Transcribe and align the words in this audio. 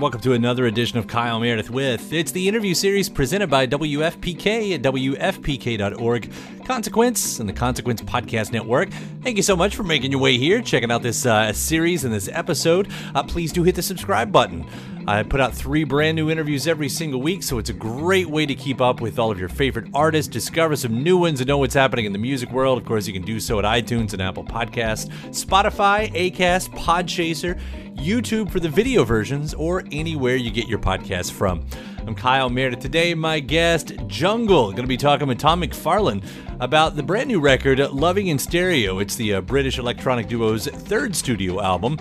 Welcome 0.00 0.22
to 0.22 0.32
another 0.32 0.64
edition 0.64 0.98
of 0.98 1.06
Kyle 1.06 1.38
Meredith 1.38 1.68
with. 1.68 2.10
It's 2.10 2.32
the 2.32 2.48
interview 2.48 2.72
series 2.72 3.10
presented 3.10 3.50
by 3.50 3.66
WFPK 3.66 4.74
at 4.74 4.80
WFPK.org, 4.80 6.32
Consequence, 6.64 7.38
and 7.38 7.46
the 7.46 7.52
Consequence 7.52 8.00
Podcast 8.00 8.50
Network. 8.50 8.90
Thank 9.22 9.36
you 9.36 9.42
so 9.42 9.54
much 9.54 9.76
for 9.76 9.82
making 9.82 10.10
your 10.10 10.20
way 10.22 10.38
here, 10.38 10.62
checking 10.62 10.90
out 10.90 11.02
this 11.02 11.26
uh, 11.26 11.52
series 11.52 12.04
and 12.04 12.14
this 12.14 12.30
episode. 12.32 12.90
Uh, 13.14 13.22
please 13.24 13.52
do 13.52 13.62
hit 13.62 13.74
the 13.74 13.82
subscribe 13.82 14.32
button. 14.32 14.64
I 15.06 15.22
put 15.22 15.40
out 15.40 15.54
three 15.54 15.84
brand 15.84 16.16
new 16.16 16.30
interviews 16.30 16.66
every 16.66 16.88
single 16.88 17.20
week, 17.20 17.42
so 17.42 17.58
it's 17.58 17.70
a 17.70 17.74
great 17.74 18.28
way 18.28 18.46
to 18.46 18.54
keep 18.54 18.80
up 18.80 19.00
with 19.00 19.18
all 19.18 19.30
of 19.30 19.40
your 19.40 19.48
favorite 19.48 19.86
artists, 19.94 20.30
discover 20.30 20.76
some 20.76 21.02
new 21.02 21.16
ones, 21.16 21.40
and 21.40 21.48
know 21.48 21.58
what's 21.58 21.74
happening 21.74 22.04
in 22.04 22.12
the 22.12 22.18
music 22.18 22.50
world. 22.52 22.78
Of 22.78 22.84
course, 22.84 23.06
you 23.06 23.12
can 23.12 23.22
do 23.22 23.40
so 23.40 23.58
at 23.58 23.64
iTunes 23.64 24.12
and 24.12 24.22
Apple 24.22 24.44
Podcasts, 24.44 25.08
Spotify, 25.30 26.12
Acast, 26.12 26.68
Podchaser. 26.76 27.60
YouTube 28.00 28.50
for 28.50 28.60
the 28.60 28.68
video 28.68 29.04
versions, 29.04 29.52
or 29.52 29.84
anywhere 29.92 30.36
you 30.36 30.50
get 30.50 30.66
your 30.66 30.78
podcasts 30.78 31.30
from. 31.30 31.66
I'm 32.06 32.14
Kyle 32.14 32.48
Meredith. 32.48 32.80
Today, 32.80 33.12
my 33.14 33.40
guest, 33.40 33.92
Jungle, 34.06 34.70
going 34.70 34.82
to 34.82 34.88
be 34.88 34.96
talking 34.96 35.28
with 35.28 35.38
Tom 35.38 35.60
McFarland 35.60 36.24
about 36.60 36.96
the 36.96 37.02
brand 37.02 37.28
new 37.28 37.40
record, 37.40 37.78
Loving 37.78 38.28
in 38.28 38.38
Stereo. 38.38 39.00
It's 39.00 39.16
the 39.16 39.34
uh, 39.34 39.40
British 39.42 39.78
electronic 39.78 40.28
duo's 40.28 40.66
third 40.66 41.14
studio 41.14 41.60
album. 41.60 41.98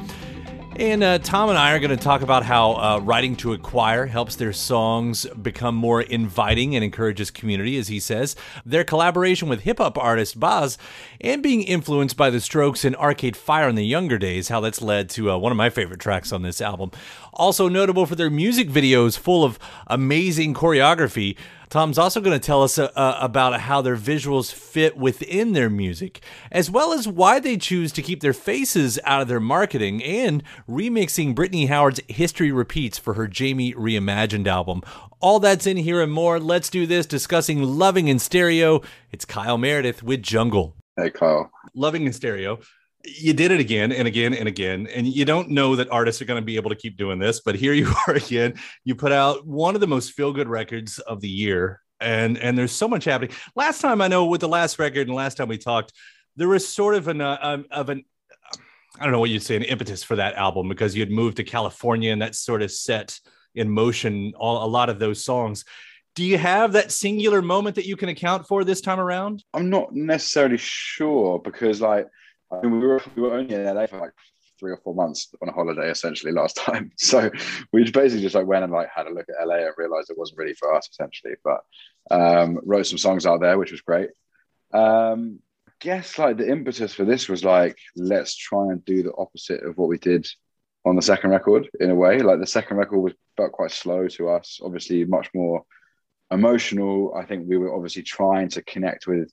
And 0.79 1.03
uh, 1.03 1.19
Tom 1.19 1.49
and 1.49 1.57
I 1.57 1.73
are 1.73 1.79
going 1.79 1.89
to 1.89 2.01
talk 2.01 2.21
about 2.21 2.45
how 2.45 2.71
uh, 2.71 2.99
writing 3.03 3.35
to 3.37 3.51
a 3.51 3.57
choir 3.57 4.05
helps 4.05 4.37
their 4.37 4.53
songs 4.53 5.25
become 5.41 5.75
more 5.75 6.01
inviting 6.01 6.73
and 6.73 6.85
encourages 6.85 7.31
community, 7.31 7.77
as 7.77 7.89
he 7.89 7.99
says. 7.99 8.37
Their 8.65 8.85
collaboration 8.85 9.49
with 9.49 9.63
hip 9.63 9.79
hop 9.79 9.97
artist 9.97 10.39
Bas, 10.39 10.77
and 11.21 11.43
being 11.43 11.63
influenced 11.63 12.15
by 12.15 12.29
the 12.29 12.39
Strokes 12.39 12.85
and 12.85 12.95
Arcade 12.95 13.35
Fire 13.35 13.67
in 13.67 13.75
the 13.75 13.85
younger 13.85 14.17
days, 14.17 14.49
how 14.49 14.59
that's 14.59 14.81
led 14.81 15.09
to 15.11 15.31
uh, 15.31 15.37
one 15.37 15.51
of 15.51 15.57
my 15.57 15.69
favorite 15.69 15.99
tracks 15.99 16.31
on 16.31 16.41
this 16.41 16.61
album. 16.61 16.91
Also 17.33 17.67
notable 17.67 18.05
for 18.05 18.15
their 18.15 18.29
music 18.29 18.69
videos 18.69 19.17
full 19.17 19.43
of 19.43 19.59
amazing 19.87 20.53
choreography. 20.53 21.35
Tom's 21.69 21.99
also 21.99 22.19
going 22.19 22.37
to 22.37 22.43
tell 22.43 22.63
us 22.63 22.79
uh, 22.79 22.91
uh, 22.95 23.17
about 23.21 23.61
how 23.61 23.81
their 23.81 23.95
visuals 23.95 24.51
fit 24.51 24.97
within 24.97 25.53
their 25.53 25.69
music, 25.69 26.21
as 26.51 26.71
well 26.71 26.93
as 26.93 27.07
why 27.07 27.39
they 27.39 27.57
choose 27.57 27.91
to 27.91 28.01
keep 28.01 28.21
their 28.21 28.33
faces 28.33 28.97
out 29.03 29.21
of 29.21 29.27
their 29.27 29.39
marketing 29.39 30.03
and 30.03 30.41
remixing 30.67 31.35
Brittany 31.35 31.67
Howard's 31.67 32.01
History 32.07 32.51
Repeats 32.51 32.97
for 32.97 33.13
her 33.13 33.29
Jaime 33.31 33.75
Reimagined 33.75 34.47
album. 34.47 34.81
All 35.19 35.39
that's 35.39 35.67
in 35.67 35.77
here 35.77 36.01
and 36.01 36.11
more. 36.11 36.39
Let's 36.39 36.69
do 36.69 36.87
this 36.87 37.05
discussing 37.05 37.61
Loving 37.61 38.07
in 38.07 38.17
Stereo. 38.17 38.81
It's 39.11 39.25
Kyle 39.25 39.57
Meredith 39.59 40.01
with 40.01 40.23
Jungle. 40.23 40.75
Hey, 40.99 41.11
Kyle. 41.11 41.49
Loving 41.73 42.05
in 42.05 42.11
Stereo. 42.11 42.59
You 43.05 43.31
did 43.31 43.51
it 43.51 43.61
again 43.61 43.93
and 43.93 44.05
again 44.05 44.33
and 44.33 44.49
again 44.49 44.85
and 44.93 45.07
you 45.07 45.23
don't 45.23 45.49
know 45.49 45.77
that 45.77 45.89
artists 45.89 46.21
are 46.21 46.25
going 46.25 46.41
to 46.41 46.45
be 46.45 46.57
able 46.57 46.69
to 46.71 46.75
keep 46.75 46.97
doing 46.97 47.19
this 47.19 47.39
but 47.39 47.55
here 47.55 47.71
you 47.81 47.93
are 48.07 48.15
again. 48.15 48.55
You 48.83 48.95
put 48.95 49.13
out 49.13 49.47
one 49.47 49.75
of 49.75 49.81
the 49.81 49.87
most 49.87 50.11
feel 50.11 50.33
good 50.33 50.49
records 50.49 50.99
of 50.99 51.21
the 51.21 51.29
year 51.29 51.81
and 52.01 52.37
and 52.37 52.57
there's 52.57 52.73
so 52.73 52.87
much 52.87 53.05
happening. 53.05 53.33
Last 53.55 53.79
time 53.79 54.01
i 54.01 54.09
know 54.09 54.25
with 54.25 54.41
the 54.41 54.49
last 54.49 54.77
record 54.77 55.07
and 55.07 55.15
last 55.15 55.37
time 55.37 55.47
we 55.47 55.57
talked 55.57 55.93
there 56.35 56.49
was 56.49 56.67
sort 56.67 56.95
of 56.95 57.07
an 57.07 57.21
uh, 57.21 57.37
um, 57.41 57.65
of 57.71 57.87
an 57.87 58.03
i 58.99 59.03
don't 59.03 59.13
know 59.13 59.19
what 59.19 59.29
you'd 59.29 59.43
say 59.43 59.55
an 59.55 59.63
impetus 59.63 60.03
for 60.03 60.17
that 60.17 60.35
album 60.35 60.67
because 60.67 60.95
you 60.95 61.01
had 61.01 61.11
moved 61.11 61.37
to 61.37 61.43
california 61.45 62.11
and 62.11 62.21
that 62.21 62.35
sort 62.35 62.61
of 62.61 62.71
set 62.71 63.17
in 63.55 63.69
motion 63.69 64.33
all, 64.37 64.65
a 64.65 64.67
lot 64.67 64.89
of 64.89 64.99
those 64.99 65.23
songs 65.23 65.63
do 66.19 66.25
you 66.25 66.37
have 66.37 66.73
that 66.73 66.91
singular 66.91 67.41
moment 67.41 67.77
that 67.77 67.85
you 67.85 67.95
can 67.95 68.09
account 68.09 68.45
for 68.45 68.65
this 68.65 68.81
time 68.81 68.99
around 68.99 69.41
i'm 69.53 69.69
not 69.69 69.95
necessarily 69.95 70.57
sure 70.57 71.39
because 71.39 71.79
like 71.79 72.07
I 72.51 72.61
mean, 72.61 72.79
we 72.79 72.87
were 72.87 73.01
we 73.15 73.21
were 73.21 73.35
only 73.35 73.53
in 73.53 73.63
LA 73.63 73.85
for 73.85 73.99
like 73.99 74.11
three 74.59 74.71
or 74.71 74.77
four 74.83 74.93
months 74.93 75.33
on 75.41 75.49
a 75.49 75.51
holiday 75.51 75.89
essentially 75.89 76.33
last 76.33 76.55
time. 76.55 76.91
So 76.97 77.29
we 77.71 77.83
basically 77.89 78.21
just 78.21 78.35
like 78.35 78.47
went 78.47 78.63
and 78.63 78.73
like 78.73 78.89
had 78.93 79.07
a 79.07 79.13
look 79.13 79.27
at 79.29 79.47
LA 79.47 79.55
and 79.55 79.73
realized 79.77 80.09
it 80.09 80.17
wasn't 80.17 80.39
really 80.39 80.53
for 80.53 80.73
us 80.73 80.89
essentially. 80.91 81.35
But 81.43 81.61
um, 82.11 82.59
wrote 82.65 82.87
some 82.87 82.97
songs 82.97 83.25
out 83.25 83.39
there, 83.39 83.57
which 83.57 83.71
was 83.71 83.81
great. 83.81 84.09
Um, 84.73 85.39
guess 85.79 86.17
like 86.17 86.37
the 86.37 86.49
impetus 86.49 86.93
for 86.93 87.05
this 87.05 87.29
was 87.29 87.43
like 87.43 87.77
let's 87.95 88.35
try 88.35 88.65
and 88.69 88.83
do 88.83 89.03
the 89.03 89.13
opposite 89.17 89.63
of 89.63 89.77
what 89.77 89.87
we 89.87 89.97
did 89.97 90.27
on 90.85 90.95
the 90.95 91.01
second 91.01 91.29
record 91.29 91.69
in 91.79 91.91
a 91.91 91.95
way. 91.95 92.19
Like 92.19 92.39
the 92.39 92.47
second 92.47 92.77
record 92.77 92.99
was 92.99 93.13
felt 93.37 93.51
quite 93.51 93.71
slow 93.71 94.07
to 94.07 94.29
us, 94.29 94.59
obviously 94.63 95.05
much 95.05 95.29
more 95.33 95.63
emotional. 96.31 97.13
I 97.15 97.25
think 97.25 97.47
we 97.47 97.57
were 97.57 97.73
obviously 97.73 98.03
trying 98.03 98.49
to 98.49 98.61
connect 98.61 99.07
with 99.07 99.31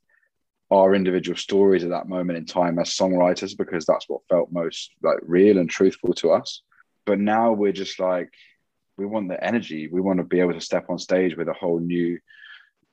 our 0.71 0.95
individual 0.95 1.37
stories 1.37 1.85
at 1.85 1.91
that 1.91 2.09
moment 2.09 2.39
in 2.39 2.45
time 2.45 2.79
as 2.79 2.91
songwriters 2.91 3.57
because 3.57 3.87
that's 3.87 4.09
what 4.09 4.27
felt 4.29 4.51
most 4.51 4.91
like 5.03 5.19
real 5.23 5.59
and 5.59 5.71
truthful 5.71 6.13
to 6.15 6.33
us. 6.33 6.63
But 7.05 7.21
now 7.21 7.53
we're 7.53 7.73
just 7.73 8.01
like 8.01 8.33
we 8.97 9.07
want 9.07 9.29
the 9.29 9.43
energy. 9.43 9.89
We 9.89 10.01
want 10.01 10.19
to 10.19 10.25
be 10.25 10.41
able 10.41 10.55
to 10.55 10.61
step 10.61 10.87
on 10.89 10.99
stage 10.99 11.37
with 11.37 11.49
a 11.49 11.53
whole 11.53 11.79
new 11.79 12.19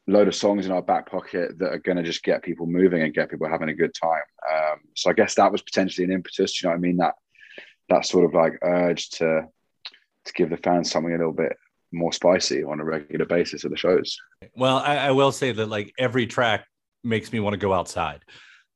load 0.06 0.28
of 0.28 0.36
songs 0.36 0.66
in 0.66 0.72
our 0.72 0.82
back 0.82 1.10
pocket 1.10 1.58
that 1.60 1.72
are 1.72 1.80
going 1.80 1.96
to 1.96 2.04
just 2.04 2.24
get 2.24 2.44
people 2.44 2.66
moving 2.66 3.02
and 3.02 3.14
get 3.14 3.32
people 3.32 3.48
having 3.48 3.70
a 3.70 3.74
good 3.74 3.94
time. 3.94 4.22
Um, 4.54 4.80
so 4.96 5.10
i 5.10 5.14
guess 5.14 5.36
that 5.36 5.52
was 5.52 5.62
potentially 5.62 6.04
an 6.04 6.12
impetus 6.12 6.62
you 6.62 6.68
know 6.68 6.74
what 6.74 6.78
i 6.78 6.82
mean? 6.82 6.98
That 6.98 7.16
that 7.90 8.06
sort 8.06 8.26
of 8.26 8.34
like 8.34 8.60
urge 8.62 9.10
to 9.12 9.48
to 10.26 10.34
give 10.34 10.50
the 10.50 10.58
fans 10.58 10.92
something 10.92 11.14
a 11.14 11.18
little 11.18 11.34
bit 11.34 11.54
more 11.94 12.12
spicy 12.12 12.64
on 12.64 12.80
a 12.80 12.84
regular 12.84 13.26
basis 13.26 13.64
at 13.64 13.72
the 13.72 13.78
shows 13.78 14.18
well 14.56 14.78
I, 14.78 14.98
I 14.98 15.12
will 15.12 15.32
say 15.32 15.52
that 15.52 15.68
like 15.68 15.94
every 15.98 16.28
track 16.28 16.66
makes 17.04 17.32
me 17.32 17.40
want 17.40 17.54
to 17.54 17.58
go 17.58 17.74
outside. 17.74 18.24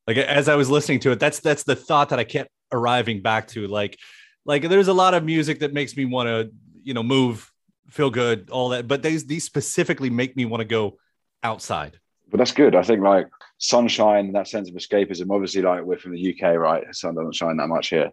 Like 0.05 0.17
as 0.17 0.49
I 0.49 0.55
was 0.55 0.69
listening 0.69 0.99
to 1.01 1.11
it, 1.11 1.19
that's 1.19 1.39
that's 1.39 1.63
the 1.63 1.75
thought 1.75 2.09
that 2.09 2.19
I 2.19 2.23
kept 2.23 2.49
arriving 2.71 3.21
back 3.21 3.47
to. 3.49 3.67
Like, 3.67 3.97
like 4.45 4.67
there's 4.69 4.87
a 4.87 4.93
lot 4.93 5.13
of 5.13 5.23
music 5.23 5.59
that 5.59 5.73
makes 5.73 5.97
me 5.97 6.05
want 6.05 6.27
to, 6.27 6.51
you 6.83 6.93
know, 6.93 7.03
move, 7.03 7.51
feel 7.89 8.09
good, 8.09 8.49
all 8.49 8.69
that. 8.69 8.87
But 8.87 9.03
these 9.03 9.25
these 9.25 9.43
specifically 9.43 10.09
make 10.09 10.35
me 10.35 10.45
want 10.45 10.61
to 10.61 10.65
go 10.65 10.97
outside. 11.43 11.99
But 12.29 12.37
that's 12.37 12.51
good. 12.51 12.75
I 12.75 12.83
think 12.83 13.01
like 13.01 13.27
sunshine, 13.57 14.31
that 14.33 14.47
sense 14.47 14.69
of 14.69 14.75
escapism. 14.75 15.29
Obviously, 15.29 15.61
like 15.61 15.83
we're 15.83 15.97
from 15.97 16.13
the 16.13 16.35
UK, 16.35 16.55
right? 16.57 16.83
Sun 16.93 17.15
doesn't 17.15 17.35
shine 17.35 17.57
that 17.57 17.67
much 17.67 17.89
here. 17.89 18.11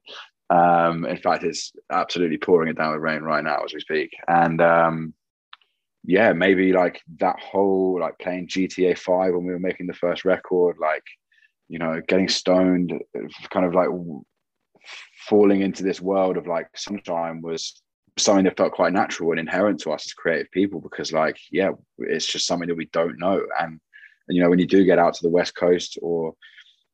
Um, 0.50 1.04
in 1.06 1.16
fact, 1.16 1.44
it's 1.44 1.72
absolutely 1.90 2.38
pouring 2.38 2.68
it 2.68 2.76
down 2.76 2.92
with 2.92 3.00
rain 3.00 3.22
right 3.22 3.42
now 3.42 3.64
as 3.64 3.72
we 3.72 3.80
speak. 3.80 4.10
And 4.28 4.60
um, 4.60 5.14
yeah, 6.04 6.32
maybe 6.32 6.72
like 6.72 7.00
that 7.18 7.38
whole 7.40 7.98
like 8.00 8.18
playing 8.18 8.48
GTA 8.48 8.98
5 8.98 9.34
when 9.34 9.44
we 9.44 9.52
were 9.52 9.58
making 9.58 9.86
the 9.86 9.94
first 9.94 10.24
record, 10.24 10.76
like, 10.80 11.04
you 11.68 11.78
know, 11.78 12.00
getting 12.08 12.28
stoned, 12.28 12.92
kind 13.50 13.66
of 13.66 13.74
like 13.74 13.88
falling 15.28 15.62
into 15.62 15.82
this 15.82 16.00
world 16.00 16.36
of 16.36 16.46
like 16.46 16.68
sunshine 16.76 17.40
was 17.40 17.82
something 18.18 18.44
that 18.44 18.56
felt 18.56 18.72
quite 18.72 18.92
natural 18.92 19.30
and 19.30 19.40
inherent 19.40 19.80
to 19.80 19.90
us 19.90 20.06
as 20.06 20.12
creative 20.12 20.50
people 20.52 20.80
because 20.80 21.12
like 21.12 21.36
yeah 21.50 21.70
it's 21.98 22.26
just 22.26 22.46
something 22.46 22.68
that 22.68 22.76
we 22.76 22.86
don't 22.92 23.18
know 23.18 23.42
and, 23.58 23.80
and 24.28 24.36
you 24.36 24.42
know 24.42 24.48
when 24.48 24.58
you 24.58 24.66
do 24.66 24.84
get 24.84 24.98
out 24.98 25.14
to 25.14 25.22
the 25.22 25.28
west 25.28 25.56
coast 25.56 25.98
or 26.00 26.32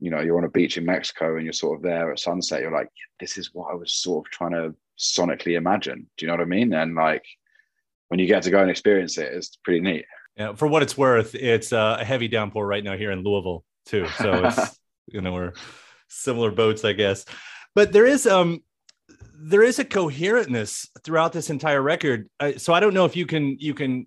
you 0.00 0.10
know 0.10 0.20
you're 0.20 0.38
on 0.38 0.44
a 0.44 0.50
beach 0.50 0.78
in 0.78 0.84
mexico 0.84 1.36
and 1.36 1.44
you're 1.44 1.52
sort 1.52 1.76
of 1.76 1.82
there 1.82 2.10
at 2.10 2.18
sunset 2.18 2.60
you're 2.60 2.72
like 2.72 2.88
this 3.20 3.38
is 3.38 3.50
what 3.52 3.70
i 3.70 3.74
was 3.74 3.92
sort 3.92 4.26
of 4.26 4.30
trying 4.30 4.52
to 4.52 4.74
sonically 5.00 5.56
imagine. 5.56 6.06
Do 6.16 6.24
you 6.24 6.26
know 6.28 6.34
what 6.34 6.42
i 6.42 6.44
mean? 6.44 6.72
And 6.72 6.94
like 6.94 7.24
when 8.08 8.20
you 8.20 8.26
get 8.26 8.42
to 8.44 8.50
go 8.50 8.60
and 8.60 8.70
experience 8.70 9.18
it 9.18 9.32
it's 9.32 9.56
pretty 9.64 9.80
neat. 9.80 10.04
Yeah 10.36 10.52
for 10.54 10.68
what 10.68 10.82
it's 10.82 10.96
worth 10.96 11.34
it's 11.34 11.72
uh, 11.72 11.96
a 12.00 12.04
heavy 12.04 12.28
downpour 12.28 12.66
right 12.66 12.84
now 12.84 12.96
here 12.96 13.10
in 13.10 13.24
louisville 13.24 13.64
too. 13.86 14.06
So 14.18 14.44
it's 14.46 14.78
you 15.06 15.20
know 15.20 15.32
we're 15.32 15.52
similar 16.08 16.50
boats 16.50 16.84
i 16.84 16.92
guess. 16.92 17.24
But 17.74 17.92
there 17.92 18.06
is 18.06 18.26
um 18.26 18.62
there 19.42 19.62
is 19.62 19.78
a 19.78 19.84
coherentness 19.84 20.86
throughout 21.02 21.32
this 21.32 21.48
entire 21.48 21.80
record. 21.80 22.28
Uh, 22.38 22.52
so 22.58 22.74
I 22.74 22.80
don't 22.80 22.92
know 22.92 23.06
if 23.06 23.16
you 23.16 23.24
can 23.24 23.56
you 23.58 23.72
can 23.72 24.06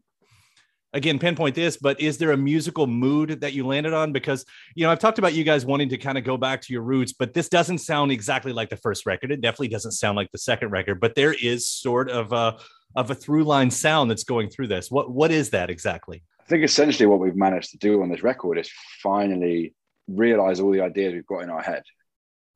again 0.93 1.19
pinpoint 1.19 1.55
this, 1.55 1.77
but 1.77 1.99
is 1.99 2.17
there 2.17 2.31
a 2.31 2.37
musical 2.37 2.87
mood 2.87 3.41
that 3.41 3.53
you 3.53 3.65
landed 3.65 3.93
on? 3.93 4.11
Because 4.11 4.45
you 4.75 4.85
know 4.85 4.91
I've 4.91 4.99
talked 4.99 5.19
about 5.19 5.33
you 5.33 5.43
guys 5.43 5.65
wanting 5.65 5.89
to 5.89 5.97
kind 5.97 6.17
of 6.17 6.23
go 6.23 6.37
back 6.37 6.61
to 6.61 6.73
your 6.73 6.83
roots, 6.83 7.13
but 7.13 7.33
this 7.33 7.49
doesn't 7.49 7.79
sound 7.79 8.11
exactly 8.11 8.53
like 8.53 8.69
the 8.69 8.77
first 8.77 9.05
record. 9.05 9.31
It 9.31 9.41
definitely 9.41 9.69
doesn't 9.69 9.93
sound 9.93 10.15
like 10.15 10.31
the 10.31 10.37
second 10.37 10.71
record, 10.71 10.99
but 10.99 11.15
there 11.15 11.33
is 11.33 11.67
sort 11.67 12.09
of 12.09 12.31
a 12.31 12.57
of 12.95 13.09
a 13.09 13.15
through 13.15 13.43
line 13.43 13.71
sound 13.71 14.09
that's 14.09 14.23
going 14.23 14.49
through 14.49 14.67
this. 14.67 14.91
What 14.91 15.11
what 15.11 15.31
is 15.31 15.49
that 15.51 15.69
exactly? 15.69 16.23
I 16.39 16.45
think 16.45 16.63
essentially 16.63 17.07
what 17.07 17.19
we've 17.19 17.35
managed 17.35 17.71
to 17.71 17.77
do 17.77 18.01
on 18.01 18.09
this 18.09 18.21
record 18.21 18.57
is 18.57 18.69
finally 19.01 19.73
realize 20.07 20.59
all 20.59 20.71
the 20.71 20.81
ideas 20.81 21.13
we've 21.13 21.25
got 21.25 21.39
in 21.39 21.49
our 21.49 21.61
head 21.61 21.83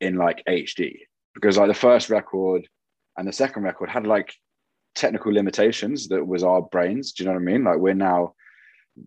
in 0.01 0.15
like 0.15 0.43
HD 0.47 0.99
because 1.33 1.57
like 1.57 1.69
the 1.69 1.73
first 1.73 2.09
record 2.09 2.67
and 3.17 3.27
the 3.27 3.33
second 3.33 3.63
record 3.63 3.89
had 3.89 4.05
like 4.05 4.33
technical 4.97 5.31
limitations 5.31 6.07
that 6.09 6.25
was 6.25 6.43
our 6.43 6.63
brains. 6.63 7.11
Do 7.11 7.23
you 7.23 7.29
know 7.29 7.35
what 7.35 7.41
I 7.41 7.45
mean? 7.45 7.63
Like 7.63 7.77
we're 7.77 7.93
now 7.93 8.33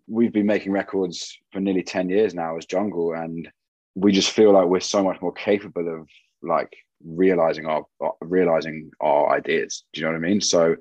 we've 0.06 0.32
been 0.32 0.46
making 0.46 0.72
records 0.72 1.36
for 1.52 1.60
nearly 1.60 1.82
10 1.82 2.08
years 2.08 2.32
now 2.32 2.56
as 2.56 2.64
jungle 2.64 3.12
and 3.14 3.48
we 3.96 4.12
just 4.12 4.30
feel 4.30 4.52
like 4.52 4.66
we're 4.66 4.80
so 4.80 5.02
much 5.02 5.20
more 5.20 5.32
capable 5.32 5.88
of 6.00 6.08
like 6.42 6.72
realizing 7.04 7.66
our 7.66 7.84
realizing 8.20 8.90
our 9.00 9.34
ideas 9.34 9.84
do 9.92 10.00
you 10.00 10.06
know 10.06 10.12
what 10.12 10.16
i 10.16 10.20
mean 10.20 10.40
so 10.40 10.76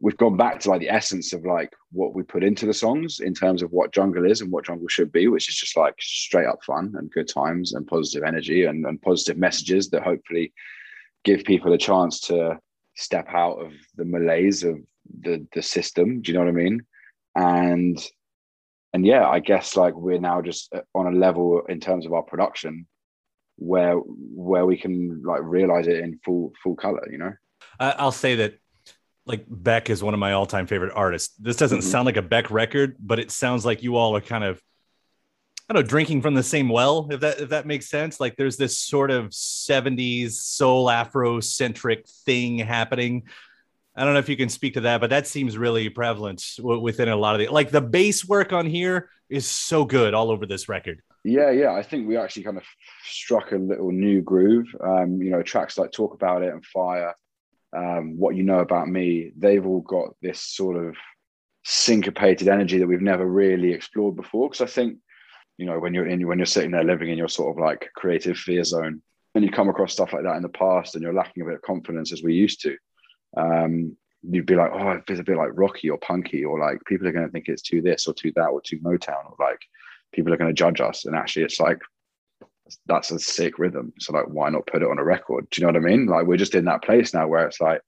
we've 0.00 0.16
gone 0.16 0.36
back 0.36 0.58
to 0.58 0.70
like 0.70 0.80
the 0.80 0.88
essence 0.88 1.32
of 1.32 1.44
like 1.44 1.72
what 1.92 2.14
we 2.14 2.22
put 2.24 2.42
into 2.42 2.66
the 2.66 2.74
songs 2.74 3.20
in 3.20 3.32
terms 3.32 3.62
of 3.62 3.70
what 3.70 3.92
jungle 3.92 4.28
is 4.28 4.40
and 4.40 4.50
what 4.50 4.64
jungle 4.64 4.88
should 4.88 5.12
be 5.12 5.28
which 5.28 5.48
is 5.48 5.54
just 5.54 5.76
like 5.76 5.94
straight 6.00 6.46
up 6.46 6.58
fun 6.64 6.92
and 6.98 7.12
good 7.12 7.28
times 7.28 7.74
and 7.74 7.86
positive 7.86 8.24
energy 8.24 8.64
and, 8.64 8.84
and 8.86 9.00
positive 9.02 9.36
messages 9.36 9.88
that 9.88 10.02
hopefully 10.02 10.52
give 11.24 11.44
people 11.44 11.72
a 11.72 11.78
chance 11.78 12.18
to 12.18 12.58
step 12.94 13.26
out 13.28 13.58
of 13.60 13.72
the 13.96 14.04
malaise 14.04 14.64
of 14.64 14.78
the 15.20 15.46
the 15.54 15.62
system 15.62 16.20
do 16.20 16.30
you 16.30 16.38
know 16.38 16.44
what 16.44 16.50
i 16.50 16.52
mean 16.52 16.80
and 17.34 17.98
and 18.92 19.06
yeah 19.06 19.28
i 19.28 19.38
guess 19.38 19.76
like 19.76 19.94
we're 19.94 20.20
now 20.20 20.40
just 20.40 20.72
on 20.94 21.06
a 21.06 21.18
level 21.18 21.62
in 21.68 21.80
terms 21.80 22.06
of 22.06 22.12
our 22.12 22.22
production 22.22 22.86
where 23.56 23.94
where 23.96 24.66
we 24.66 24.76
can 24.76 25.22
like 25.24 25.40
realize 25.42 25.86
it 25.86 25.98
in 25.98 26.18
full 26.24 26.52
full 26.62 26.74
color 26.74 27.06
you 27.10 27.18
know 27.18 27.32
i'll 27.80 28.12
say 28.12 28.36
that 28.36 28.54
like 29.24 29.44
Beck 29.48 29.88
is 29.88 30.02
one 30.02 30.14
of 30.14 30.20
my 30.20 30.32
all-time 30.32 30.66
favorite 30.66 30.92
artists. 30.94 31.34
This 31.36 31.56
doesn't 31.56 31.78
mm-hmm. 31.78 31.88
sound 31.88 32.06
like 32.06 32.16
a 32.16 32.22
Beck 32.22 32.50
record, 32.50 32.96
but 32.98 33.20
it 33.20 33.30
sounds 33.30 33.64
like 33.64 33.82
you 33.82 33.96
all 33.96 34.16
are 34.16 34.20
kind 34.20 34.42
of 34.42 34.60
Don't 35.72 35.82
know, 35.82 35.88
drinking 35.88 36.22
from 36.22 36.34
the 36.34 36.42
same 36.42 36.68
well, 36.68 37.08
if 37.10 37.20
that 37.20 37.40
if 37.40 37.48
that 37.50 37.66
makes 37.66 37.88
sense. 37.88 38.20
Like 38.20 38.36
there's 38.36 38.56
this 38.56 38.78
sort 38.78 39.10
of 39.10 39.30
70s 39.30 40.32
soul 40.32 40.90
afro 40.90 41.40
centric 41.40 42.06
thing 42.08 42.58
happening. 42.58 43.24
I 43.94 44.04
don't 44.04 44.14
know 44.14 44.20
if 44.20 44.28
you 44.28 44.36
can 44.36 44.48
speak 44.48 44.74
to 44.74 44.80
that, 44.82 45.00
but 45.00 45.10
that 45.10 45.26
seems 45.26 45.58
really 45.58 45.88
prevalent 45.88 46.44
within 46.58 47.08
a 47.08 47.16
lot 47.16 47.34
of 47.34 47.40
the 47.40 47.48
like 47.48 47.70
the 47.70 47.80
bass 47.80 48.26
work 48.26 48.52
on 48.52 48.66
here 48.66 49.10
is 49.28 49.46
so 49.46 49.84
good 49.84 50.14
all 50.14 50.30
over 50.30 50.46
this 50.46 50.68
record. 50.68 51.02
Yeah, 51.24 51.50
yeah. 51.50 51.72
I 51.72 51.82
think 51.82 52.08
we 52.08 52.16
actually 52.16 52.42
kind 52.42 52.56
of 52.56 52.64
struck 53.04 53.52
a 53.52 53.56
little 53.56 53.92
new 53.92 54.22
groove. 54.22 54.66
Um, 54.82 55.22
you 55.22 55.30
know, 55.30 55.42
tracks 55.42 55.78
like 55.78 55.92
Talk 55.92 56.14
About 56.14 56.42
It 56.42 56.52
and 56.52 56.64
Fire 56.66 57.14
um, 57.74 58.18
what 58.18 58.36
you 58.36 58.42
know 58.42 58.60
about 58.60 58.88
me, 58.88 59.32
they've 59.36 59.66
all 59.66 59.80
got 59.80 60.14
this 60.20 60.40
sort 60.40 60.76
of 60.76 60.96
syncopated 61.64 62.48
energy 62.48 62.78
that 62.78 62.86
we've 62.86 63.00
never 63.00 63.26
really 63.26 63.72
explored 63.72 64.16
before. 64.16 64.48
Because 64.48 64.60
I 64.60 64.66
think, 64.66 64.98
you 65.58 65.66
know, 65.66 65.78
when 65.78 65.94
you're 65.94 66.06
in 66.06 66.26
when 66.26 66.38
you're 66.38 66.46
sitting 66.46 66.70
there 66.70 66.84
living 66.84 67.10
in 67.10 67.18
your 67.18 67.28
sort 67.28 67.56
of 67.56 67.62
like 67.62 67.90
creative 67.94 68.36
fear 68.36 68.64
zone, 68.64 69.02
and 69.34 69.44
you 69.44 69.50
come 69.50 69.68
across 69.68 69.92
stuff 69.92 70.12
like 70.12 70.24
that 70.24 70.36
in 70.36 70.42
the 70.42 70.48
past, 70.48 70.94
and 70.94 71.02
you're 71.02 71.14
lacking 71.14 71.42
a 71.42 71.46
bit 71.46 71.54
of 71.54 71.62
confidence 71.62 72.12
as 72.12 72.22
we 72.22 72.34
used 72.34 72.62
to, 72.62 72.76
um, 73.36 73.96
you'd 74.22 74.46
be 74.46 74.54
like, 74.54 74.70
oh, 74.72 75.00
it's 75.08 75.20
a 75.20 75.24
bit 75.24 75.36
like 75.36 75.50
rocky 75.54 75.90
or 75.90 75.98
punky, 75.98 76.44
or 76.44 76.58
like 76.58 76.78
people 76.86 77.06
are 77.06 77.12
going 77.12 77.26
to 77.26 77.32
think 77.32 77.48
it's 77.48 77.62
too 77.62 77.82
this 77.82 78.06
or 78.06 78.14
too 78.14 78.32
that 78.36 78.48
or 78.48 78.60
too 78.60 78.78
Motown, 78.80 79.24
or 79.26 79.36
like 79.38 79.60
people 80.12 80.32
are 80.32 80.36
going 80.36 80.50
to 80.50 80.54
judge 80.54 80.80
us. 80.80 81.04
And 81.04 81.16
actually, 81.16 81.44
it's 81.44 81.60
like 81.60 81.80
that's 82.86 83.10
a 83.10 83.18
sick 83.18 83.58
rhythm. 83.58 83.92
So 83.98 84.12
like, 84.12 84.26
why 84.28 84.50
not 84.50 84.66
put 84.66 84.82
it 84.82 84.88
on 84.88 84.98
a 84.98 85.04
record? 85.04 85.48
Do 85.50 85.60
you 85.60 85.66
know 85.66 85.72
what 85.72 85.84
I 85.84 85.90
mean? 85.90 86.06
Like 86.06 86.26
we're 86.26 86.36
just 86.36 86.54
in 86.54 86.64
that 86.66 86.82
place 86.82 87.12
now 87.14 87.26
where 87.26 87.46
it's 87.46 87.60
like 87.60 87.82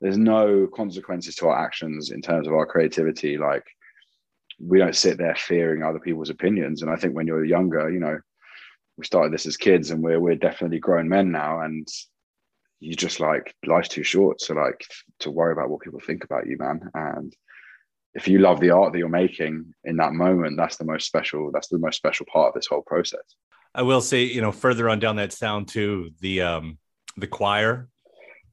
there's 0.00 0.18
no 0.18 0.66
consequences 0.66 1.34
to 1.36 1.48
our 1.48 1.64
actions 1.64 2.10
in 2.10 2.20
terms 2.20 2.46
of 2.46 2.52
our 2.52 2.66
creativity. 2.66 3.38
Like 3.38 3.64
we 4.58 4.78
don't 4.78 4.96
sit 4.96 5.18
there 5.18 5.34
fearing 5.34 5.82
other 5.82 5.98
people's 5.98 6.30
opinions. 6.30 6.82
And 6.82 6.90
I 6.90 6.96
think 6.96 7.14
when 7.14 7.26
you're 7.26 7.44
younger, 7.44 7.90
you 7.90 8.00
know, 8.00 8.18
we 8.96 9.04
started 9.04 9.32
this 9.32 9.46
as 9.46 9.56
kids 9.56 9.90
and 9.90 10.02
we're 10.02 10.20
we're 10.20 10.36
definitely 10.36 10.78
grown 10.78 11.08
men 11.08 11.32
now 11.32 11.60
and 11.60 11.86
you 12.80 12.94
just 12.94 13.18
like 13.20 13.54
life's 13.66 13.88
too 13.88 14.02
short. 14.02 14.38
to 14.38 14.54
like 14.54 14.84
to 15.20 15.30
worry 15.30 15.52
about 15.52 15.70
what 15.70 15.80
people 15.80 16.00
think 16.00 16.24
about 16.24 16.46
you, 16.46 16.56
man. 16.58 16.90
And 16.94 17.34
if 18.14 18.28
you 18.28 18.38
love 18.38 18.60
the 18.60 18.70
art 18.70 18.92
that 18.92 18.98
you're 18.98 19.08
making 19.08 19.74
in 19.84 19.96
that 19.96 20.12
moment, 20.12 20.56
that's 20.56 20.76
the 20.76 20.84
most 20.84 21.06
special, 21.06 21.50
that's 21.52 21.68
the 21.68 21.78
most 21.78 21.96
special 21.96 22.26
part 22.32 22.48
of 22.48 22.54
this 22.54 22.66
whole 22.66 22.82
process. 22.82 23.22
I 23.74 23.82
will 23.82 24.00
say, 24.00 24.24
you 24.24 24.40
know, 24.40 24.52
further 24.52 24.88
on 24.88 25.00
down 25.00 25.16
that 25.16 25.32
sound 25.32 25.68
to 25.68 26.10
the 26.20 26.42
um 26.42 26.78
the 27.16 27.26
choir, 27.26 27.88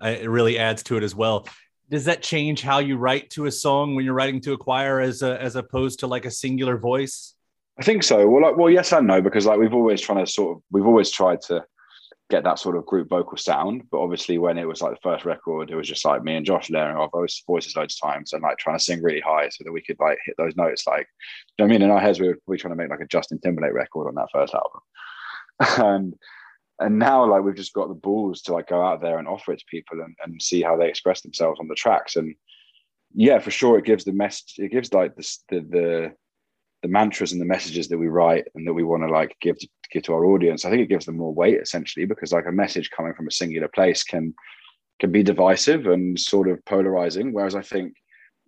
it 0.01 0.29
really 0.29 0.57
adds 0.57 0.83
to 0.83 0.97
it 0.97 1.03
as 1.03 1.13
well. 1.13 1.47
Does 1.91 2.05
that 2.05 2.23
change 2.23 2.61
how 2.61 2.79
you 2.79 2.97
write 2.97 3.29
to 3.31 3.45
a 3.45 3.51
song 3.51 3.95
when 3.95 4.05
you're 4.05 4.13
writing 4.13 4.39
to 4.41 4.53
a 4.53 4.57
choir 4.57 5.01
as 5.01 5.21
a, 5.21 5.39
as 5.41 5.57
opposed 5.57 5.99
to 5.99 6.07
like 6.07 6.25
a 6.25 6.31
singular 6.31 6.77
voice? 6.77 7.35
I 7.77 7.83
think 7.83 8.03
so. 8.03 8.27
Well, 8.27 8.41
like, 8.41 8.57
well, 8.57 8.69
yes 8.69 8.93
and 8.93 9.05
no, 9.05 9.21
because 9.21 9.45
like 9.45 9.59
we've 9.59 9.73
always 9.73 9.99
trying 9.99 10.25
to 10.25 10.31
sort 10.31 10.57
of 10.57 10.63
we've 10.71 10.85
always 10.85 11.11
tried 11.11 11.41
to 11.43 11.65
get 12.31 12.45
that 12.45 12.59
sort 12.59 12.77
of 12.77 12.85
group 12.85 13.09
vocal 13.09 13.37
sound. 13.37 13.83
But 13.91 13.99
obviously, 13.99 14.37
when 14.37 14.57
it 14.57 14.67
was 14.67 14.81
like 14.81 14.93
the 14.93 15.01
first 15.03 15.25
record, 15.25 15.69
it 15.69 15.75
was 15.75 15.87
just 15.87 16.05
like 16.05 16.23
me 16.23 16.35
and 16.35 16.45
Josh 16.45 16.69
layering 16.69 16.95
our 16.95 17.09
voice, 17.09 17.43
voices 17.45 17.75
loads 17.75 17.99
of 18.01 18.09
times 18.09 18.33
and 18.33 18.41
like 18.41 18.57
trying 18.57 18.77
to 18.77 18.83
sing 18.83 19.03
really 19.03 19.19
high 19.19 19.49
so 19.49 19.63
that 19.65 19.71
we 19.71 19.81
could 19.81 19.99
like 19.99 20.17
hit 20.25 20.35
those 20.37 20.55
notes. 20.55 20.87
Like, 20.87 21.07
you 21.57 21.65
know 21.65 21.65
I 21.65 21.67
mean? 21.67 21.81
In 21.81 21.91
our 21.91 21.99
heads, 21.99 22.19
we 22.19 22.29
were, 22.29 22.39
we 22.47 22.57
trying 22.57 22.71
to 22.71 22.77
make 22.77 22.89
like 22.89 23.01
a 23.01 23.07
Justin 23.07 23.39
Timberlake 23.39 23.73
record 23.73 24.07
on 24.07 24.15
that 24.15 24.29
first 24.33 24.53
album. 24.53 24.81
and 25.85 26.13
and 26.81 26.99
now 26.99 27.25
like 27.25 27.43
we've 27.43 27.55
just 27.55 27.73
got 27.73 27.87
the 27.87 27.93
balls 27.93 28.41
to 28.41 28.53
like 28.53 28.67
go 28.67 28.81
out 28.81 29.01
there 29.01 29.19
and 29.19 29.27
offer 29.27 29.53
it 29.53 29.59
to 29.59 29.65
people 29.69 30.01
and, 30.01 30.15
and 30.23 30.41
see 30.41 30.61
how 30.61 30.75
they 30.75 30.89
express 30.89 31.21
themselves 31.21 31.59
on 31.59 31.67
the 31.67 31.75
tracks. 31.75 32.15
And 32.15 32.35
yeah 33.13 33.39
for 33.39 33.51
sure 33.51 33.77
it 33.77 33.85
gives 33.85 34.03
the 34.03 34.11
message 34.11 34.55
it 34.57 34.71
gives 34.71 34.93
like 34.93 35.15
the 35.15 35.37
the 35.49 36.11
the 36.81 36.87
mantras 36.87 37.31
and 37.31 37.41
the 37.41 37.45
messages 37.45 37.87
that 37.89 37.97
we 37.97 38.07
write 38.07 38.45
and 38.55 38.67
that 38.67 38.73
we 38.73 38.83
want 38.83 39.03
to 39.03 39.09
like 39.09 39.35
give 39.41 39.57
to 39.57 39.67
give 39.91 40.03
to 40.03 40.13
our 40.13 40.25
audience 40.25 40.65
i 40.65 40.69
think 40.69 40.81
it 40.81 40.89
gives 40.89 41.05
them 41.05 41.17
more 41.17 41.33
weight 41.33 41.59
essentially 41.61 42.05
because 42.05 42.31
like 42.31 42.47
a 42.47 42.51
message 42.51 42.89
coming 42.89 43.13
from 43.13 43.27
a 43.27 43.31
singular 43.31 43.67
place 43.67 44.03
can 44.03 44.33
can 44.99 45.11
be 45.11 45.23
divisive 45.23 45.87
and 45.87 46.19
sort 46.19 46.47
of 46.47 46.63
polarizing. 46.65 47.33
Whereas 47.33 47.55
i 47.55 47.61
think 47.61 47.93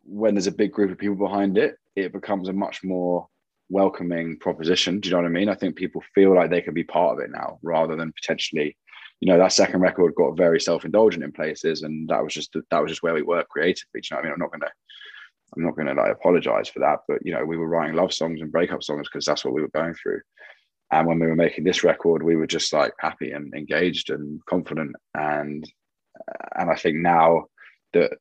when 0.05 0.33
there's 0.33 0.47
a 0.47 0.51
big 0.51 0.71
group 0.71 0.91
of 0.91 0.97
people 0.97 1.15
behind 1.15 1.57
it 1.57 1.75
it 1.95 2.11
becomes 2.11 2.49
a 2.49 2.53
much 2.53 2.83
more 2.83 3.27
welcoming 3.73 4.37
proposition. 4.37 4.99
Do 4.99 5.09
you 5.09 5.15
know 5.15 5.21
what 5.21 5.27
I 5.27 5.31
mean? 5.31 5.49
I 5.49 5.55
think 5.55 5.75
people 5.75 6.03
feel 6.13 6.33
like 6.33 6.49
they 6.49 6.61
can 6.61 6.73
be 6.73 6.83
part 6.83 7.17
of 7.17 7.23
it 7.23 7.31
now 7.31 7.59
rather 7.63 7.95
than 7.95 8.13
potentially, 8.13 8.77
you 9.19 9.27
know, 9.27 9.37
that 9.37 9.51
second 9.51 9.81
record 9.81 10.15
got 10.15 10.37
very 10.37 10.61
self-indulgent 10.61 11.23
in 11.23 11.31
places, 11.31 11.81
and 11.81 12.07
that 12.09 12.23
was 12.23 12.33
just 12.33 12.55
that 12.71 12.81
was 12.81 12.91
just 12.91 13.03
where 13.03 13.13
we 13.13 13.23
were 13.23 13.43
creatively. 13.49 13.99
Do 13.99 14.01
you 14.01 14.07
know 14.11 14.17
what 14.17 14.21
I 14.21 14.23
mean? 14.25 14.33
I'm 14.33 14.39
not 14.39 14.51
gonna 14.51 14.71
I'm 15.55 15.63
not 15.63 15.75
gonna 15.75 15.93
like 15.93 16.11
apologize 16.11 16.69
for 16.69 16.79
that, 16.79 16.99
but 17.07 17.19
you 17.25 17.33
know, 17.33 17.43
we 17.43 17.57
were 17.57 17.67
writing 17.67 17.95
love 17.95 18.13
songs 18.13 18.41
and 18.41 18.51
breakup 18.51 18.83
songs 18.83 19.07
because 19.11 19.25
that's 19.25 19.43
what 19.43 19.53
we 19.53 19.61
were 19.61 19.69
going 19.69 19.95
through. 19.95 20.21
And 20.91 21.07
when 21.07 21.19
we 21.19 21.27
were 21.27 21.35
making 21.35 21.63
this 21.63 21.83
record, 21.83 22.21
we 22.21 22.35
were 22.35 22.47
just 22.47 22.71
like 22.71 22.93
happy 22.99 23.31
and 23.31 23.53
engaged 23.55 24.11
and 24.11 24.39
confident. 24.45 24.95
And 25.15 25.67
and 26.55 26.69
I 26.69 26.75
think 26.75 26.97
now 26.97 27.45
that 27.93 28.11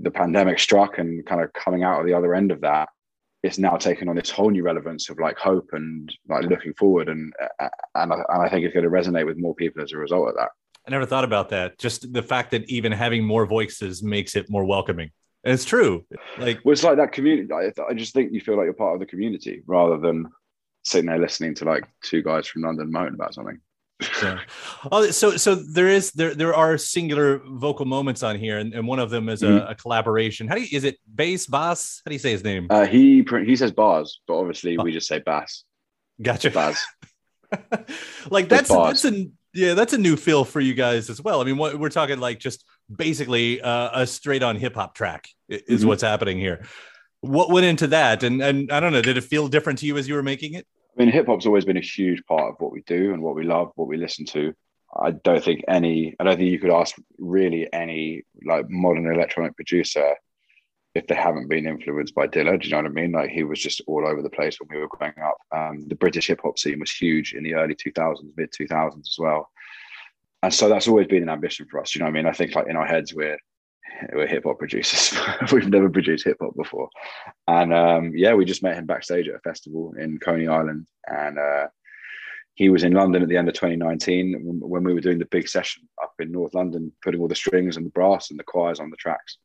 the 0.00 0.10
pandemic 0.10 0.58
struck 0.58 0.98
and 0.98 1.26
kind 1.26 1.40
of 1.40 1.52
coming 1.52 1.82
out 1.82 2.00
of 2.00 2.06
the 2.06 2.14
other 2.14 2.34
end 2.34 2.52
of 2.52 2.60
that, 2.60 2.88
it's 3.42 3.58
now 3.58 3.76
taken 3.76 4.08
on 4.08 4.16
this 4.16 4.30
whole 4.30 4.50
new 4.50 4.62
relevance 4.62 5.08
of 5.08 5.18
like 5.18 5.38
hope 5.38 5.70
and 5.72 6.12
like 6.28 6.44
looking 6.44 6.74
forward 6.74 7.08
and 7.08 7.32
uh, 7.58 7.68
and 7.94 8.12
I, 8.12 8.16
and 8.16 8.42
I 8.42 8.48
think 8.48 8.64
it's 8.64 8.74
going 8.74 8.84
to 8.84 8.90
resonate 8.90 9.26
with 9.26 9.38
more 9.38 9.54
people 9.54 9.82
as 9.82 9.92
a 9.92 9.96
result 9.96 10.28
of 10.28 10.34
that. 10.36 10.50
I 10.86 10.90
never 10.90 11.06
thought 11.06 11.24
about 11.24 11.50
that. 11.50 11.78
Just 11.78 12.12
the 12.12 12.22
fact 12.22 12.50
that 12.52 12.68
even 12.68 12.92
having 12.92 13.24
more 13.24 13.46
voices 13.46 14.02
makes 14.02 14.36
it 14.36 14.50
more 14.50 14.64
welcoming. 14.64 15.10
And 15.44 15.54
it's 15.54 15.64
true. 15.64 16.04
Like 16.38 16.60
well, 16.64 16.72
it's 16.72 16.84
like 16.84 16.96
that 16.98 17.12
community. 17.12 17.48
I, 17.52 17.70
I 17.88 17.94
just 17.94 18.12
think 18.12 18.32
you 18.32 18.40
feel 18.40 18.56
like 18.56 18.64
you're 18.64 18.74
part 18.74 18.94
of 18.94 19.00
the 19.00 19.06
community 19.06 19.62
rather 19.66 19.98
than 19.98 20.26
sitting 20.84 21.06
there 21.06 21.18
listening 21.18 21.54
to 21.56 21.64
like 21.64 21.84
two 22.02 22.22
guys 22.22 22.46
from 22.46 22.62
London 22.62 22.90
moan 22.90 23.14
about 23.14 23.34
something. 23.34 23.58
Yeah. 24.22 24.40
Oh, 24.90 25.10
so 25.10 25.36
so 25.36 25.54
there 25.54 25.88
is 25.88 26.12
there 26.12 26.34
there 26.34 26.54
are 26.54 26.78
singular 26.78 27.40
vocal 27.44 27.84
moments 27.84 28.22
on 28.22 28.38
here, 28.38 28.58
and, 28.58 28.72
and 28.74 28.86
one 28.86 28.98
of 28.98 29.10
them 29.10 29.28
is 29.28 29.42
a, 29.42 29.46
mm-hmm. 29.46 29.70
a 29.70 29.74
collaboration. 29.74 30.48
How 30.48 30.54
do 30.54 30.62
you 30.62 30.68
is 30.76 30.84
it 30.84 30.98
bass 31.12 31.46
bass? 31.46 32.02
How 32.04 32.10
do 32.10 32.14
you 32.14 32.18
say 32.18 32.32
his 32.32 32.44
name? 32.44 32.66
Uh, 32.70 32.86
he 32.86 33.24
he 33.44 33.56
says 33.56 33.72
bars, 33.72 34.20
but 34.26 34.34
obviously 34.34 34.76
oh. 34.78 34.84
we 34.84 34.92
just 34.92 35.08
say 35.08 35.18
bass. 35.18 35.64
Gotcha. 36.20 36.50
Bass. 36.50 36.84
like 38.30 38.48
that's 38.48 38.68
that's 38.68 39.04
a 39.04 39.28
yeah 39.52 39.74
that's 39.74 39.92
a 39.92 39.98
new 39.98 40.16
feel 40.16 40.44
for 40.44 40.60
you 40.60 40.74
guys 40.74 41.10
as 41.10 41.20
well. 41.20 41.40
I 41.40 41.44
mean, 41.44 41.56
what, 41.56 41.78
we're 41.78 41.88
talking 41.88 42.20
like 42.20 42.38
just 42.38 42.64
basically 42.94 43.60
uh, 43.60 44.02
a 44.02 44.06
straight 44.06 44.42
on 44.42 44.56
hip 44.56 44.74
hop 44.74 44.94
track 44.94 45.28
is 45.48 45.80
mm-hmm. 45.80 45.88
what's 45.88 46.02
happening 46.02 46.38
here. 46.38 46.64
What 47.20 47.50
went 47.50 47.66
into 47.66 47.88
that, 47.88 48.22
and 48.22 48.40
and 48.42 48.72
I 48.72 48.80
don't 48.80 48.92
know, 48.92 49.02
did 49.02 49.16
it 49.16 49.24
feel 49.24 49.48
different 49.48 49.80
to 49.80 49.86
you 49.86 49.98
as 49.98 50.08
you 50.08 50.14
were 50.14 50.22
making 50.22 50.54
it? 50.54 50.66
I 51.00 51.04
mean, 51.04 51.12
hip 51.14 51.28
hop's 51.28 51.46
always 51.46 51.64
been 51.64 51.78
a 51.78 51.80
huge 51.80 52.22
part 52.26 52.50
of 52.50 52.56
what 52.58 52.72
we 52.72 52.82
do 52.82 53.14
and 53.14 53.22
what 53.22 53.34
we 53.34 53.42
love, 53.42 53.72
what 53.74 53.88
we 53.88 53.96
listen 53.96 54.26
to. 54.26 54.52
I 54.94 55.12
don't 55.12 55.42
think 55.42 55.64
any, 55.66 56.14
I 56.20 56.24
don't 56.24 56.36
think 56.36 56.50
you 56.50 56.58
could 56.58 56.70
ask 56.70 56.94
really 57.18 57.72
any 57.72 58.24
like 58.44 58.68
modern 58.68 59.10
electronic 59.10 59.56
producer 59.56 60.14
if 60.94 61.06
they 61.06 61.14
haven't 61.14 61.48
been 61.48 61.66
influenced 61.66 62.14
by 62.14 62.26
Dilla. 62.26 62.60
Do 62.60 62.68
you 62.68 62.72
know 62.72 62.82
what 62.82 62.86
I 62.86 62.90
mean? 62.90 63.12
Like 63.12 63.30
he 63.30 63.44
was 63.44 63.62
just 63.62 63.80
all 63.86 64.06
over 64.06 64.20
the 64.20 64.28
place 64.28 64.58
when 64.60 64.68
we 64.70 64.78
were 64.78 64.88
growing 64.88 65.14
up. 65.24 65.38
Um, 65.50 65.88
the 65.88 65.94
British 65.94 66.26
hip 66.26 66.40
hop 66.42 66.58
scene 66.58 66.80
was 66.80 66.92
huge 66.92 67.32
in 67.32 67.44
the 67.44 67.54
early 67.54 67.74
2000s, 67.74 68.18
mid 68.36 68.52
2000s 68.52 68.98
as 68.98 69.16
well. 69.18 69.48
And 70.42 70.52
so 70.52 70.68
that's 70.68 70.86
always 70.86 71.06
been 71.06 71.22
an 71.22 71.30
ambition 71.30 71.66
for 71.70 71.80
us. 71.80 71.94
You 71.94 72.00
know 72.00 72.04
what 72.04 72.10
I 72.10 72.14
mean? 72.14 72.26
I 72.26 72.32
think 72.32 72.54
like 72.54 72.68
in 72.68 72.76
our 72.76 72.86
heads, 72.86 73.14
we're 73.14 73.38
we're 74.12 74.26
hip 74.26 74.44
hop 74.44 74.58
producers. 74.58 75.18
We've 75.52 75.68
never 75.68 75.88
produced 75.88 76.24
hip 76.24 76.38
hop 76.40 76.56
before, 76.56 76.88
and 77.46 77.72
um, 77.72 78.12
yeah, 78.14 78.34
we 78.34 78.44
just 78.44 78.62
met 78.62 78.76
him 78.76 78.86
backstage 78.86 79.28
at 79.28 79.34
a 79.34 79.40
festival 79.40 79.94
in 79.98 80.18
Coney 80.18 80.48
Island, 80.48 80.86
and 81.06 81.38
uh, 81.38 81.68
he 82.54 82.68
was 82.68 82.84
in 82.84 82.92
London 82.92 83.22
at 83.22 83.28
the 83.28 83.36
end 83.36 83.48
of 83.48 83.54
2019 83.54 84.60
when 84.60 84.84
we 84.84 84.92
were 84.92 85.00
doing 85.00 85.18
the 85.18 85.24
big 85.26 85.48
session 85.48 85.88
up 86.02 86.12
in 86.18 86.32
North 86.32 86.54
London, 86.54 86.92
putting 87.02 87.20
all 87.20 87.28
the 87.28 87.34
strings 87.34 87.76
and 87.76 87.86
the 87.86 87.90
brass 87.90 88.30
and 88.30 88.38
the 88.38 88.44
choirs 88.44 88.80
on 88.80 88.90
the 88.90 88.96
tracks. 88.96 89.38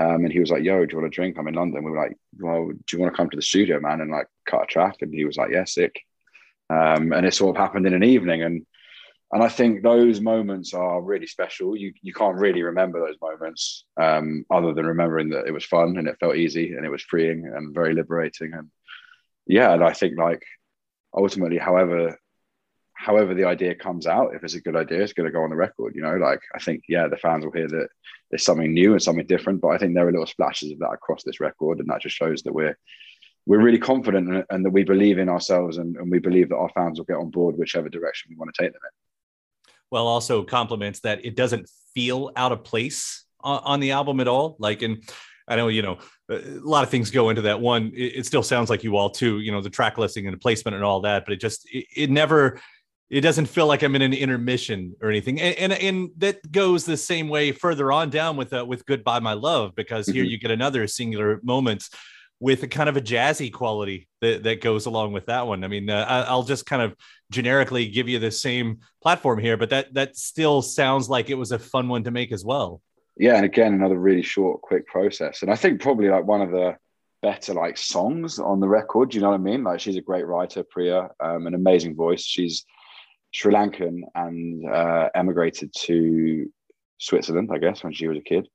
Um, 0.00 0.24
and 0.24 0.32
he 0.32 0.40
was 0.40 0.50
like, 0.50 0.62
"Yo, 0.62 0.86
do 0.86 0.92
you 0.92 0.98
want 1.00 1.12
a 1.12 1.14
drink? 1.14 1.36
I'm 1.38 1.48
in 1.48 1.54
London." 1.54 1.84
We 1.84 1.90
were 1.90 2.02
like, 2.02 2.16
"Well, 2.38 2.68
do 2.68 2.96
you 2.96 3.00
want 3.00 3.12
to 3.12 3.16
come 3.16 3.28
to 3.30 3.36
the 3.36 3.42
studio, 3.42 3.80
man, 3.80 4.00
and 4.00 4.10
like 4.10 4.28
cut 4.46 4.62
a 4.62 4.66
track?" 4.66 4.96
And 5.00 5.12
he 5.12 5.24
was 5.24 5.36
like, 5.36 5.50
"Yeah, 5.50 5.64
sick." 5.64 6.00
Um, 6.70 7.12
and 7.12 7.26
it 7.26 7.34
sort 7.34 7.56
of 7.56 7.60
happened 7.60 7.86
in 7.86 7.94
an 7.94 8.04
evening, 8.04 8.42
and 8.42 8.64
and 9.32 9.44
I 9.44 9.48
think 9.48 9.82
those 9.82 10.20
moments 10.20 10.74
are 10.74 11.00
really 11.00 11.26
special. 11.26 11.76
You 11.76 11.92
you 12.02 12.12
can't 12.12 12.36
really 12.36 12.62
remember 12.62 12.98
those 12.98 13.20
moments 13.22 13.84
um, 14.00 14.44
other 14.50 14.74
than 14.74 14.86
remembering 14.86 15.30
that 15.30 15.46
it 15.46 15.52
was 15.52 15.64
fun 15.64 15.98
and 15.98 16.08
it 16.08 16.18
felt 16.18 16.36
easy 16.36 16.74
and 16.74 16.84
it 16.84 16.90
was 16.90 17.02
freeing 17.02 17.46
and 17.46 17.72
very 17.72 17.94
liberating. 17.94 18.52
And 18.54 18.70
yeah, 19.46 19.72
and 19.72 19.84
I 19.84 19.92
think 19.92 20.18
like 20.18 20.42
ultimately, 21.14 21.58
however 21.58 22.18
however 22.94 23.32
the 23.34 23.44
idea 23.44 23.74
comes 23.74 24.06
out, 24.06 24.34
if 24.34 24.42
it's 24.42 24.54
a 24.54 24.60
good 24.60 24.76
idea, 24.76 25.00
it's 25.00 25.12
going 25.12 25.26
to 25.26 25.32
go 25.32 25.42
on 25.44 25.50
the 25.50 25.56
record. 25.56 25.94
You 25.94 26.02
know, 26.02 26.16
like 26.16 26.40
I 26.54 26.58
think 26.58 26.82
yeah, 26.88 27.06
the 27.06 27.16
fans 27.16 27.44
will 27.44 27.52
hear 27.52 27.68
that 27.68 27.88
there's 28.30 28.44
something 28.44 28.74
new 28.74 28.92
and 28.92 29.02
something 29.02 29.26
different. 29.26 29.60
But 29.60 29.68
I 29.68 29.78
think 29.78 29.94
there 29.94 30.08
are 30.08 30.12
little 30.12 30.26
splashes 30.26 30.72
of 30.72 30.80
that 30.80 30.90
across 30.94 31.22
this 31.22 31.38
record, 31.38 31.78
and 31.78 31.88
that 31.88 32.02
just 32.02 32.16
shows 32.16 32.42
that 32.42 32.52
we're 32.52 32.76
we're 33.46 33.62
really 33.62 33.78
confident 33.78 34.44
and 34.50 34.64
that 34.64 34.70
we 34.70 34.82
believe 34.82 35.18
in 35.18 35.28
ourselves 35.28 35.78
and, 35.78 35.96
and 35.96 36.10
we 36.10 36.18
believe 36.18 36.48
that 36.48 36.56
our 36.56 36.68
fans 36.70 36.98
will 36.98 37.06
get 37.06 37.16
on 37.16 37.30
board 37.30 37.56
whichever 37.56 37.88
direction 37.88 38.28
we 38.28 38.36
want 38.36 38.52
to 38.52 38.62
take 38.62 38.72
them 38.72 38.80
in 38.84 39.09
well 39.90 40.06
also 40.06 40.42
compliments 40.42 41.00
that 41.00 41.24
it 41.24 41.36
doesn't 41.36 41.68
feel 41.94 42.30
out 42.36 42.52
of 42.52 42.64
place 42.64 43.24
on, 43.40 43.60
on 43.64 43.80
the 43.80 43.92
album 43.92 44.20
at 44.20 44.28
all 44.28 44.56
like 44.58 44.82
and 44.82 45.02
I 45.50 45.56
know, 45.56 45.66
you 45.66 45.82
know, 45.82 45.98
a 46.30 46.38
lot 46.62 46.84
of 46.84 46.90
things 46.90 47.10
go 47.10 47.28
into 47.28 47.42
that. 47.42 47.60
One, 47.60 47.90
it, 47.92 48.18
it, 48.18 48.26
still 48.26 48.44
sounds 48.44 48.70
like 48.70 48.84
you 48.84 48.96
all 48.96 49.10
too, 49.10 49.40
you 49.40 49.50
know, 49.50 49.60
the 49.60 49.68
track 49.68 49.98
listing 49.98 50.26
and 50.26 50.32
the 50.32 50.38
placement 50.38 50.76
and 50.76 50.84
all 50.84 51.00
that, 51.00 51.24
but 51.24 51.32
it 51.34 51.40
just, 51.40 51.68
it, 51.72 51.86
it 51.96 52.10
never, 52.10 52.60
it 53.10 53.22
doesn't 53.22 53.46
feel 53.46 53.66
like 53.66 53.82
I'm 53.82 53.96
in 53.96 54.02
an 54.02 54.14
intermission 54.14 54.94
or 55.02 55.10
anything. 55.10 55.40
And, 55.40 55.56
and, 55.56 55.72
and 55.72 56.10
that 56.18 56.52
goes 56.52 56.84
the 56.84 56.96
same 56.96 57.28
way 57.28 57.50
further 57.50 57.90
on 57.90 58.10
down 58.10 58.36
with, 58.36 58.52
uh, 58.52 58.64
with 58.64 58.86
Goodbye 58.86 59.18
My 59.18 59.32
Love, 59.32 59.74
because 59.74 60.06
here 60.06 60.22
mm-hmm. 60.22 60.30
you 60.30 60.38
get 60.38 60.52
another 60.52 60.86
singular 60.86 61.40
moments 61.42 61.90
with 62.40 62.62
a 62.62 62.68
kind 62.68 62.88
of 62.88 62.96
a 62.96 63.00
jazzy 63.02 63.52
quality 63.52 64.08
that, 64.22 64.42
that 64.42 64.62
goes 64.62 64.86
along 64.86 65.12
with 65.12 65.26
that 65.26 65.46
one. 65.46 65.62
I 65.62 65.68
mean, 65.68 65.90
uh, 65.90 66.24
I, 66.28 66.34
will 66.34 66.42
just 66.42 66.64
kind 66.64 66.80
of 66.80 66.96
generically 67.30 67.86
give 67.86 68.08
you 68.08 68.18
the 68.18 68.30
same 68.30 68.80
platform 69.02 69.38
here, 69.38 69.58
but 69.58 69.70
that 69.70 69.92
that 69.94 70.16
still 70.16 70.62
sounds 70.62 71.08
like 71.08 71.28
it 71.28 71.34
was 71.34 71.52
a 71.52 71.58
fun 71.58 71.88
one 71.88 72.04
to 72.04 72.10
make 72.10 72.32
as 72.32 72.44
well. 72.44 72.80
Yeah, 73.16 73.36
and 73.36 73.44
again, 73.44 73.74
another 73.74 73.98
really 73.98 74.22
short, 74.22 74.62
quick 74.62 74.86
process, 74.86 75.42
and 75.42 75.50
I 75.50 75.56
think 75.56 75.82
probably 75.82 76.08
like 76.08 76.24
one 76.24 76.40
of 76.40 76.50
the 76.50 76.76
better 77.20 77.52
like 77.52 77.76
songs 77.76 78.38
on 78.38 78.60
the 78.60 78.68
record. 78.68 79.14
You 79.14 79.20
know 79.20 79.30
what 79.30 79.40
I 79.40 79.42
mean? 79.42 79.62
Like 79.62 79.80
she's 79.80 79.96
a 79.96 80.00
great 80.00 80.26
writer, 80.26 80.64
Priya, 80.64 81.10
um, 81.20 81.46
an 81.46 81.54
amazing 81.54 81.94
voice. 81.94 82.24
She's 82.24 82.64
Sri 83.32 83.52
Lankan 83.52 84.00
and 84.14 84.66
uh, 84.66 85.10
emigrated 85.14 85.74
to 85.80 86.50
Switzerland, 86.96 87.50
I 87.52 87.58
guess, 87.58 87.84
when 87.84 87.92
she 87.92 88.08
was 88.08 88.16
a 88.16 88.22
kid 88.22 88.48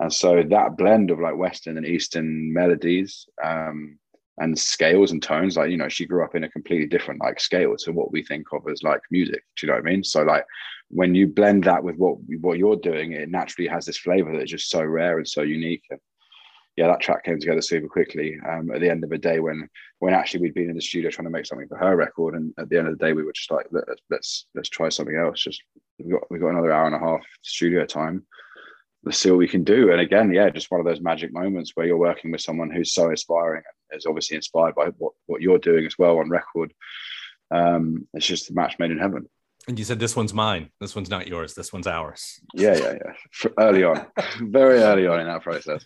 and 0.00 0.12
so 0.12 0.42
that 0.42 0.76
blend 0.76 1.10
of 1.10 1.18
like 1.18 1.36
Western 1.36 1.76
and 1.76 1.86
Eastern 1.86 2.52
melodies 2.52 3.26
um, 3.44 3.98
and 4.38 4.56
scales 4.56 5.10
and 5.10 5.22
tones, 5.22 5.56
like, 5.56 5.70
you 5.70 5.76
know, 5.76 5.88
she 5.88 6.06
grew 6.06 6.24
up 6.24 6.36
in 6.36 6.44
a 6.44 6.50
completely 6.50 6.86
different 6.86 7.20
like 7.20 7.40
scale 7.40 7.76
to 7.76 7.92
what 7.92 8.12
we 8.12 8.22
think 8.22 8.46
of 8.52 8.68
as 8.70 8.82
like 8.82 9.00
music. 9.10 9.42
Do 9.56 9.66
you 9.66 9.72
know 9.72 9.78
what 9.78 9.86
I 9.86 9.90
mean? 9.90 10.04
So 10.04 10.22
like 10.22 10.44
when 10.88 11.14
you 11.14 11.26
blend 11.26 11.64
that 11.64 11.82
with 11.82 11.96
what 11.96 12.18
what 12.40 12.58
you're 12.58 12.76
doing, 12.76 13.12
it 13.12 13.28
naturally 13.28 13.68
has 13.68 13.86
this 13.86 13.98
flavor 13.98 14.36
that's 14.36 14.50
just 14.50 14.70
so 14.70 14.84
rare 14.84 15.18
and 15.18 15.28
so 15.28 15.42
unique. 15.42 15.82
And 15.90 15.98
yeah, 16.76 16.86
that 16.86 17.00
track 17.00 17.24
came 17.24 17.40
together 17.40 17.60
super 17.60 17.88
quickly. 17.88 18.38
Um, 18.48 18.70
at 18.70 18.80
the 18.80 18.88
end 18.88 19.02
of 19.02 19.10
the 19.10 19.18
day, 19.18 19.40
when 19.40 19.68
when 19.98 20.14
actually 20.14 20.42
we'd 20.42 20.54
been 20.54 20.70
in 20.70 20.76
the 20.76 20.80
studio 20.80 21.10
trying 21.10 21.26
to 21.26 21.30
make 21.30 21.46
something 21.46 21.66
for 21.66 21.76
her 21.76 21.96
record, 21.96 22.36
and 22.36 22.54
at 22.56 22.68
the 22.68 22.78
end 22.78 22.86
of 22.86 22.96
the 22.96 23.04
day, 23.04 23.14
we 23.14 23.24
were 23.24 23.32
just 23.32 23.50
like, 23.50 23.66
let's 23.72 24.00
let's, 24.10 24.46
let's 24.54 24.68
try 24.68 24.88
something 24.88 25.16
else. 25.16 25.42
Just 25.42 25.60
we 25.98 26.12
got 26.12 26.30
we 26.30 26.38
got 26.38 26.50
another 26.50 26.70
hour 26.70 26.86
and 26.86 26.94
a 26.94 27.00
half 27.00 27.22
studio 27.42 27.84
time 27.84 28.24
let's 29.04 29.18
see 29.18 29.30
what 29.30 29.38
we 29.38 29.48
can 29.48 29.64
do. 29.64 29.92
And 29.92 30.00
again, 30.00 30.32
yeah, 30.32 30.50
just 30.50 30.70
one 30.70 30.80
of 30.80 30.86
those 30.86 31.00
magic 31.00 31.32
moments 31.32 31.72
where 31.74 31.86
you're 31.86 31.96
working 31.96 32.32
with 32.32 32.40
someone 32.40 32.70
who's 32.70 32.92
so 32.92 33.10
inspiring 33.10 33.62
and 33.90 33.98
is 33.98 34.06
obviously 34.06 34.36
inspired 34.36 34.74
by 34.74 34.86
what, 34.98 35.12
what 35.26 35.40
you're 35.40 35.58
doing 35.58 35.86
as 35.86 35.96
well 35.98 36.18
on 36.18 36.28
record. 36.28 36.72
Um, 37.50 38.06
it's 38.14 38.26
just 38.26 38.50
a 38.50 38.54
match 38.54 38.78
made 38.78 38.90
in 38.90 38.98
heaven. 38.98 39.28
And 39.66 39.78
you 39.78 39.84
said 39.84 39.98
this 39.98 40.16
one's 40.16 40.32
mine. 40.34 40.70
This 40.80 40.94
one's 40.94 41.10
not 41.10 41.28
yours. 41.28 41.54
This 41.54 41.72
one's 41.72 41.86
ours. 41.86 42.40
Yeah, 42.54 42.76
yeah, 42.76 42.92
yeah. 42.92 43.12
For 43.32 43.52
early 43.58 43.84
on, 43.84 44.06
very 44.40 44.78
early 44.78 45.06
on 45.06 45.20
in 45.20 45.26
that 45.26 45.42
process. 45.42 45.84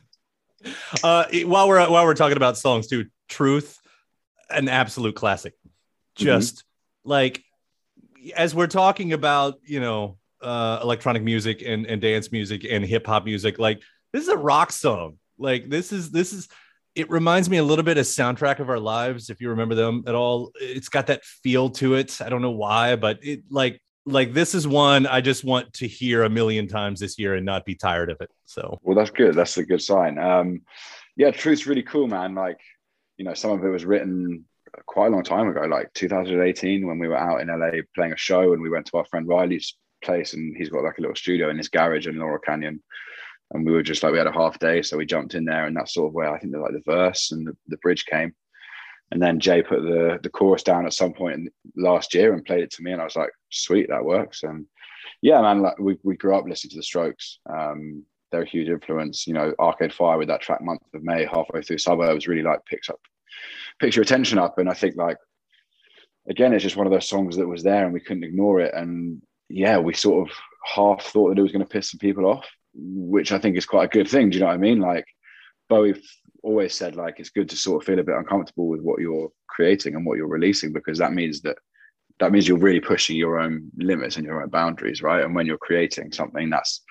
Uh, 1.02 1.24
while 1.44 1.68
we're 1.68 1.90
while 1.90 2.04
we're 2.04 2.14
talking 2.14 2.36
about 2.36 2.56
songs 2.56 2.86
too, 2.86 3.06
"Truth," 3.28 3.80
an 4.50 4.68
absolute 4.68 5.16
classic. 5.16 5.54
Mm-hmm. 5.54 6.24
Just 6.24 6.56
mm-hmm. 6.56 7.10
like 7.10 7.42
as 8.36 8.54
we're 8.54 8.68
talking 8.68 9.12
about, 9.12 9.58
you 9.64 9.80
know, 9.80 10.18
uh, 10.42 10.80
electronic 10.82 11.22
music 11.22 11.62
and, 11.64 11.86
and 11.86 12.00
dance 12.00 12.32
music 12.32 12.66
and 12.68 12.84
hip 12.84 13.06
hop 13.06 13.24
music. 13.24 13.58
Like 13.58 13.82
this 14.12 14.22
is 14.22 14.28
a 14.28 14.36
rock 14.36 14.72
song. 14.72 15.18
Like 15.38 15.68
this 15.68 15.92
is 15.92 16.10
this 16.10 16.32
is 16.32 16.48
it 16.94 17.08
reminds 17.10 17.48
me 17.48 17.56
a 17.56 17.64
little 17.64 17.84
bit 17.84 17.96
of 17.96 18.04
soundtrack 18.04 18.58
of 18.58 18.68
our 18.68 18.78
lives 18.78 19.30
if 19.30 19.40
you 19.40 19.50
remember 19.50 19.74
them 19.74 20.04
at 20.06 20.14
all. 20.14 20.52
It's 20.60 20.88
got 20.88 21.06
that 21.06 21.24
feel 21.24 21.70
to 21.70 21.94
it. 21.94 22.20
I 22.20 22.28
don't 22.28 22.42
know 22.42 22.50
why 22.50 22.96
but 22.96 23.18
it 23.22 23.44
like 23.50 23.80
like 24.04 24.32
this 24.32 24.52
is 24.52 24.66
one 24.66 25.06
i 25.06 25.20
just 25.20 25.44
want 25.44 25.72
to 25.72 25.86
hear 25.86 26.24
a 26.24 26.28
million 26.28 26.66
times 26.66 26.98
this 26.98 27.20
year 27.20 27.36
and 27.36 27.46
not 27.46 27.64
be 27.64 27.74
tired 27.74 28.10
of 28.10 28.20
it 28.20 28.30
so. 28.44 28.78
Well 28.82 28.96
that's 28.96 29.10
good. 29.10 29.34
That's 29.34 29.56
a 29.58 29.64
good 29.64 29.82
sign. 29.82 30.18
Um 30.18 30.62
yeah 31.16 31.30
truth's 31.30 31.66
really 31.66 31.82
cool 31.82 32.08
man. 32.08 32.34
Like 32.34 32.60
you 33.16 33.24
know 33.24 33.34
some 33.34 33.52
of 33.52 33.64
it 33.64 33.68
was 33.68 33.84
written 33.84 34.44
quite 34.86 35.08
a 35.08 35.10
long 35.10 35.22
time 35.22 35.48
ago 35.48 35.60
like 35.62 35.92
2018 35.94 36.86
when 36.86 36.98
we 36.98 37.06
were 37.06 37.16
out 37.16 37.40
in 37.40 37.48
la 37.48 37.70
playing 37.94 38.12
a 38.12 38.16
show 38.16 38.52
and 38.52 38.62
we 38.62 38.70
went 38.70 38.86
to 38.86 38.96
our 38.96 39.04
friend 39.04 39.28
riley's 39.28 39.76
place 40.02 40.34
and 40.34 40.56
he's 40.56 40.68
got 40.68 40.84
like 40.84 40.98
a 40.98 41.00
little 41.00 41.16
studio 41.16 41.50
in 41.50 41.58
his 41.58 41.68
garage 41.68 42.06
in 42.06 42.18
Laurel 42.18 42.38
Canyon. 42.38 42.82
And 43.52 43.66
we 43.66 43.72
were 43.72 43.82
just 43.82 44.02
like, 44.02 44.12
we 44.12 44.18
had 44.18 44.26
a 44.26 44.32
half 44.32 44.58
day. 44.58 44.82
So 44.82 44.96
we 44.96 45.06
jumped 45.06 45.34
in 45.34 45.44
there 45.44 45.66
and 45.66 45.76
that's 45.76 45.94
sort 45.94 46.08
of 46.08 46.14
where 46.14 46.34
I 46.34 46.38
think 46.38 46.52
the, 46.52 46.60
like 46.60 46.72
the 46.72 46.82
verse 46.90 47.32
and 47.32 47.46
the, 47.46 47.56
the 47.68 47.76
bridge 47.78 48.06
came. 48.06 48.34
And 49.10 49.20
then 49.20 49.40
Jay 49.40 49.62
put 49.62 49.82
the, 49.82 50.18
the 50.22 50.30
chorus 50.30 50.62
down 50.62 50.86
at 50.86 50.94
some 50.94 51.12
point 51.12 51.34
in 51.34 51.50
last 51.76 52.14
year 52.14 52.32
and 52.32 52.44
played 52.44 52.62
it 52.62 52.70
to 52.72 52.82
me. 52.82 52.92
And 52.92 53.00
I 53.00 53.04
was 53.04 53.16
like, 53.16 53.30
sweet, 53.50 53.88
that 53.90 54.04
works. 54.04 54.42
And 54.42 54.66
yeah, 55.20 55.42
man, 55.42 55.60
like 55.60 55.78
we, 55.78 55.98
we 56.02 56.16
grew 56.16 56.34
up 56.34 56.46
listening 56.46 56.70
to 56.70 56.76
the 56.76 56.82
strokes. 56.82 57.38
Um, 57.48 58.04
they're 58.30 58.42
a 58.42 58.48
huge 58.48 58.68
influence. 58.68 59.26
You 59.26 59.34
know, 59.34 59.54
Arcade 59.58 59.92
Fire 59.92 60.16
with 60.16 60.28
that 60.28 60.40
track 60.40 60.62
Month 60.62 60.80
of 60.94 61.02
May, 61.02 61.26
halfway 61.26 61.60
through 61.60 61.78
Suburbs 61.78 62.26
really 62.26 62.42
like 62.42 62.64
picks 62.64 62.88
up, 62.88 62.98
picks 63.78 63.96
your 63.96 64.02
attention 64.02 64.38
up. 64.38 64.56
And 64.56 64.70
I 64.70 64.72
think 64.72 64.96
like, 64.96 65.18
again, 66.26 66.54
it's 66.54 66.62
just 66.62 66.76
one 66.76 66.86
of 66.86 66.92
those 66.92 67.08
songs 67.08 67.36
that 67.36 67.46
was 67.46 67.62
there 67.62 67.84
and 67.84 67.92
we 67.92 68.00
couldn't 68.00 68.24
ignore 68.24 68.60
it. 68.60 68.72
And 68.74 69.20
yeah, 69.52 69.78
we 69.78 69.94
sort 69.94 70.28
of 70.28 70.36
half 70.64 71.02
thought 71.02 71.28
that 71.28 71.38
it 71.38 71.42
was 71.42 71.52
going 71.52 71.64
to 71.64 71.68
piss 71.68 71.90
some 71.90 71.98
people 71.98 72.26
off, 72.26 72.46
which 72.74 73.32
I 73.32 73.38
think 73.38 73.56
is 73.56 73.66
quite 73.66 73.84
a 73.84 73.96
good 73.96 74.08
thing. 74.08 74.30
Do 74.30 74.36
you 74.36 74.40
know 74.40 74.46
what 74.46 74.54
I 74.54 74.58
mean? 74.58 74.80
Like 74.80 75.04
Bowie 75.68 76.00
always 76.42 76.74
said, 76.74 76.96
like 76.96 77.18
it's 77.18 77.30
good 77.30 77.48
to 77.50 77.56
sort 77.56 77.82
of 77.82 77.86
feel 77.86 77.98
a 77.98 78.04
bit 78.04 78.16
uncomfortable 78.16 78.68
with 78.68 78.80
what 78.80 79.00
you're 79.00 79.30
creating 79.48 79.94
and 79.94 80.06
what 80.06 80.16
you're 80.16 80.28
releasing 80.28 80.72
because 80.72 80.98
that 80.98 81.12
means 81.12 81.42
that 81.42 81.56
that 82.18 82.32
means 82.32 82.46
you're 82.46 82.58
really 82.58 82.80
pushing 82.80 83.16
your 83.16 83.38
own 83.38 83.70
limits 83.76 84.16
and 84.16 84.24
your 84.24 84.42
own 84.42 84.48
boundaries, 84.48 85.02
right? 85.02 85.24
And 85.24 85.34
when 85.34 85.46
you're 85.46 85.58
creating 85.58 86.12
something, 86.12 86.50
that's 86.50 86.82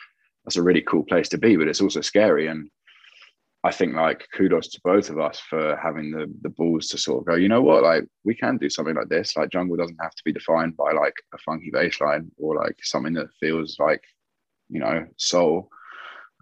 that's 0.45 0.57
a 0.57 0.63
really 0.63 0.81
cool 0.81 1.03
place 1.03 1.29
to 1.29 1.37
be, 1.37 1.55
but 1.55 1.67
it's 1.67 1.81
also 1.81 2.01
scary. 2.01 2.47
And 2.47 2.69
I 3.63 3.71
think 3.71 3.95
like 3.95 4.27
kudos 4.33 4.69
to 4.69 4.81
both 4.83 5.09
of 5.09 5.19
us 5.19 5.39
for 5.39 5.77
having 5.81 6.11
the 6.11 6.31
the 6.41 6.49
balls 6.49 6.87
to 6.87 6.97
sort 6.97 7.19
of 7.19 7.25
go, 7.27 7.35
you 7.35 7.47
know 7.47 7.61
what, 7.61 7.83
like 7.83 8.05
we 8.23 8.33
can 8.33 8.57
do 8.57 8.69
something 8.69 8.95
like 8.95 9.09
this. 9.09 9.37
Like 9.37 9.51
jungle 9.51 9.77
doesn't 9.77 10.01
have 10.01 10.15
to 10.15 10.23
be 10.25 10.33
defined 10.33 10.75
by 10.75 10.91
like 10.91 11.13
a 11.33 11.37
funky 11.37 11.69
bass 11.71 12.01
line 12.01 12.31
or 12.37 12.55
like 12.55 12.77
something 12.81 13.13
that 13.13 13.27
feels 13.39 13.77
like, 13.79 14.03
you 14.69 14.79
know, 14.79 15.05
soul. 15.17 15.69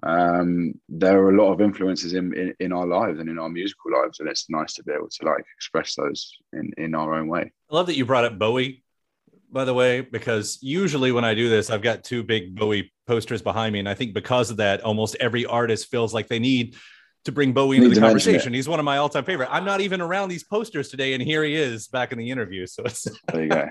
Um, 0.01 0.75
there 0.87 1.21
are 1.21 1.31
a 1.31 1.37
lot 1.37 1.51
of 1.51 1.59
influences 1.59 2.13
in, 2.13 2.33
in, 2.33 2.53
in 2.61 2.71
our 2.71 2.87
lives 2.87 3.19
and 3.19 3.29
in 3.29 3.37
our 3.37 3.49
musical 3.49 3.91
lives, 3.91 4.21
and 4.21 4.29
it's 4.29 4.49
nice 4.49 4.73
to 4.75 4.83
be 4.83 4.93
able 4.93 5.09
to 5.09 5.25
like 5.25 5.43
express 5.57 5.95
those 5.95 6.31
in 6.53 6.71
in 6.77 6.95
our 6.95 7.15
own 7.15 7.27
way. 7.27 7.51
I 7.69 7.75
love 7.75 7.87
that 7.87 7.97
you 7.97 8.05
brought 8.05 8.23
up 8.23 8.39
Bowie, 8.39 8.81
by 9.51 9.65
the 9.65 9.73
way, 9.73 9.99
because 9.99 10.57
usually 10.61 11.11
when 11.11 11.25
I 11.25 11.33
do 11.33 11.49
this, 11.49 11.69
I've 11.69 11.81
got 11.81 12.05
two 12.05 12.23
big 12.23 12.55
Bowie 12.55 12.93
posters 13.07 13.41
behind 13.41 13.73
me, 13.73 13.79
and 13.79 13.89
I 13.89 13.93
think 13.93 14.13
because 14.13 14.51
of 14.51 14.57
that, 14.57 14.79
almost 14.85 15.17
every 15.19 15.45
artist 15.45 15.91
feels 15.91 16.13
like 16.13 16.29
they 16.29 16.39
need 16.39 16.77
to 17.25 17.31
bring 17.31 17.53
Bowie 17.53 17.77
into 17.77 17.89
the 17.89 17.99
conversation. 17.99 18.53
He's 18.53 18.69
one 18.69 18.79
of 18.79 18.85
my 18.85 18.97
all-time 18.97 19.25
favorite. 19.25 19.49
I'm 19.51 19.65
not 19.65 19.81
even 19.81 20.01
around 20.01 20.29
these 20.29 20.43
posters 20.43 20.89
today, 20.89 21.13
and 21.13 21.21
here 21.21 21.43
he 21.43 21.55
is 21.55 21.87
back 21.87 22.11
in 22.11 22.17
the 22.17 22.29
interview. 22.29 22.65
So 22.65 22.83
it's 22.83 23.07
there 23.31 23.43
you 23.43 23.49
go. 23.49 23.69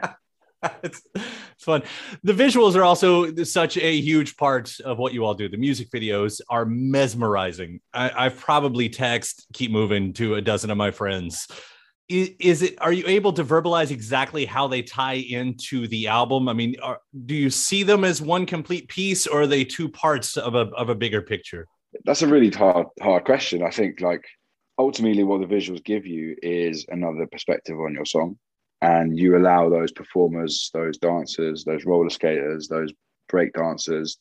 it's, 0.83 1.03
it's 1.15 1.65
fun. 1.65 1.83
The 2.23 2.33
visuals 2.33 2.75
are 2.75 2.85
also 2.85 3.35
such 3.45 3.77
a 3.79 4.01
huge 4.01 4.37
part 4.37 4.79
of 4.81 4.99
what 4.99 5.15
you 5.15 5.25
all 5.25 5.35
do. 5.35 5.49
The 5.49 5.57
music 5.57 5.91
videos 5.91 6.41
are 6.51 6.65
mesmerizing. 6.65 7.81
I, 7.95 8.27
I've 8.27 8.39
probably 8.39 8.89
text 8.89 9.47
"Keep 9.55 9.71
Moving" 9.71 10.13
to 10.15 10.35
a 10.35 10.43
dozen 10.43 10.71
of 10.71 10.77
my 10.77 10.91
friends. 10.91 11.47
Is, 12.09 12.31
is, 12.41 12.63
it? 12.63 12.81
Are 12.81 12.93
you 12.93 13.05
able 13.07 13.35
to 13.35 13.45
verbalize 13.45 13.91
exactly 13.91 14.47
how 14.47 14.67
they 14.67 14.81
tie 14.81 15.15
into 15.15 15.87
the 15.89 16.07
album? 16.07 16.49
I 16.49 16.55
mean, 16.55 16.77
are, 16.83 17.01
do 17.27 17.35
you 17.35 17.51
see 17.51 17.83
them 17.83 18.03
as 18.05 18.23
one 18.23 18.47
complete 18.47 18.89
piece, 18.89 19.27
or 19.27 19.43
are 19.43 19.47
they 19.47 19.65
two 19.65 19.89
parts 19.89 20.37
of 20.37 20.55
a 20.55 20.71
of 20.75 20.91
a 20.91 20.95
bigger 20.95 21.23
picture? 21.23 21.67
That's 22.05 22.23
a 22.23 22.29
really 22.29 22.51
hard 22.51 22.87
hard 23.01 23.25
question. 23.25 23.63
I 23.63 23.71
think 23.71 24.01
like 24.01 24.25
ultimately 24.79 25.25
what 25.25 25.41
the 25.41 25.55
visuals 25.55 25.85
give 25.85 26.07
you 26.07 26.37
is 26.43 26.87
another 26.89 27.27
perspective 27.27 27.79
on 27.79 27.95
your 27.95 28.07
song 28.07 28.39
and 28.81 29.19
you 29.19 29.37
allow 29.37 29.69
those 29.69 29.91
performers, 29.91 30.71
those 30.73 30.99
dancers, 30.99 31.65
those 31.65 31.85
roller 31.85 32.11
skaters, 32.11 32.69
those 32.69 32.93
break 33.29 33.53
dancers, 33.53 34.19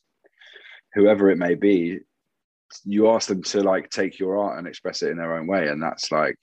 whoever 0.94 1.30
it 1.30 1.38
may 1.38 1.54
be, 1.54 1.98
you 2.84 3.08
ask 3.08 3.28
them 3.28 3.42
to 3.42 3.62
like 3.62 3.88
take 3.90 4.18
your 4.18 4.36
art 4.36 4.58
and 4.58 4.66
express 4.66 5.02
it 5.02 5.10
in 5.10 5.16
their 5.16 5.36
own 5.36 5.46
way. 5.46 5.68
And 5.68 5.82
that's 5.82 6.10
like 6.10 6.36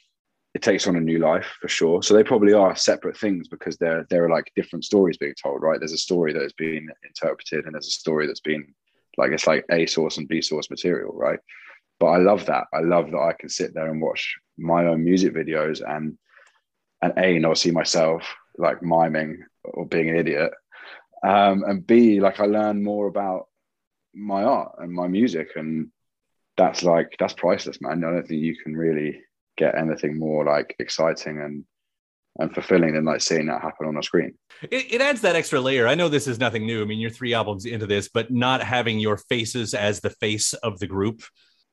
it 0.54 0.62
takes 0.62 0.88
on 0.88 0.96
a 0.96 1.02
new 1.02 1.20
life 1.20 1.58
for 1.62 1.68
sure. 1.68 2.02
So 2.02 2.14
they 2.14 2.24
probably 2.24 2.54
are 2.54 2.76
separate 2.76 3.18
things 3.18 3.48
because 3.50 3.78
there 3.78 4.06
there 4.10 4.24
are 4.24 4.30
like 4.30 4.52
different 4.56 4.86
stories 4.86 5.18
being 5.18 5.36
told, 5.42 5.62
right? 5.62 5.80
There's 5.80 5.92
a 5.92 5.98
story 5.98 6.34
that 6.34 6.42
has 6.42 6.54
been 6.54 6.88
interpreted 7.04 7.66
and 7.66 7.74
there's 7.74 7.88
a 7.88 7.92
story 7.92 8.26
that's 8.26 8.40
been 8.40 8.66
like 9.18 9.32
it's 9.32 9.48
like 9.48 9.66
A 9.72 9.86
source 9.86 10.18
and 10.18 10.28
B 10.28 10.42
source 10.42 10.70
material, 10.70 11.14
right? 11.14 11.40
But 12.00 12.08
I 12.08 12.18
love 12.18 12.46
that. 12.48 12.66
I 12.74 12.82
love 12.82 13.12
that 13.12 13.20
I 13.20 13.34
can 13.34 13.50
sit 13.50 13.74
there 13.74 13.90
and 13.90 14.02
watch 14.02 14.36
my 14.58 14.86
own 14.86 15.04
music 15.04 15.34
videos 15.34 15.82
and 15.88 16.18
and 17.02 17.14
A 17.18 17.40
not 17.40 17.58
see 17.58 17.72
myself 17.72 18.24
like 18.58 18.82
miming 18.82 19.44
or 19.64 19.86
being 19.86 20.10
an 20.10 20.18
idiot. 20.18 20.52
Um, 21.24 21.64
and 21.68 21.86
B, 21.86 22.20
like 22.20 22.40
I 22.40 22.46
learn 22.46 22.84
more 22.84 23.08
about 23.08 23.48
my 24.14 24.44
art 24.44 24.76
and 24.80 24.92
my 24.92 25.08
music 25.08 25.50
and 25.56 25.92
that's 26.58 26.84
like 26.84 27.16
that's 27.20 27.34
priceless, 27.34 27.82
man. 27.82 28.04
I 28.04 28.12
don't 28.12 28.28
think 28.28 28.42
you 28.42 28.56
can 28.56 28.76
really 28.76 29.22
get 29.58 29.78
anything 29.78 30.20
more 30.20 30.46
like 30.46 30.76
exciting 30.80 31.40
and 31.42 31.66
and 32.40 32.54
fulfilling 32.54 32.94
than 32.94 33.06
like 33.06 33.22
seeing 33.22 33.46
that 33.48 33.62
happen 33.62 33.88
on 33.88 33.98
a 33.98 34.04
screen. 34.04 34.34
It, 34.64 34.94
it, 34.94 35.02
adds 35.02 35.22
that 35.22 35.36
extra 35.36 35.60
layer. 35.60 35.88
I 35.88 35.96
know 35.96 36.10
this 36.10 36.28
is 36.28 36.40
nothing 36.40 36.66
new. 36.66 36.82
I 36.82 36.86
mean, 36.86 37.00
you're 37.00 37.10
three 37.10 37.34
albums 37.34 37.66
into 37.66 37.88
this, 37.88 38.10
but 38.10 38.32
not 38.32 38.62
having 38.62 39.00
your 39.00 39.18
faces 39.18 39.74
as 39.74 40.02
the 40.02 40.10
face 40.10 40.54
of 40.54 40.80
the 40.80 40.88
group, 40.88 41.24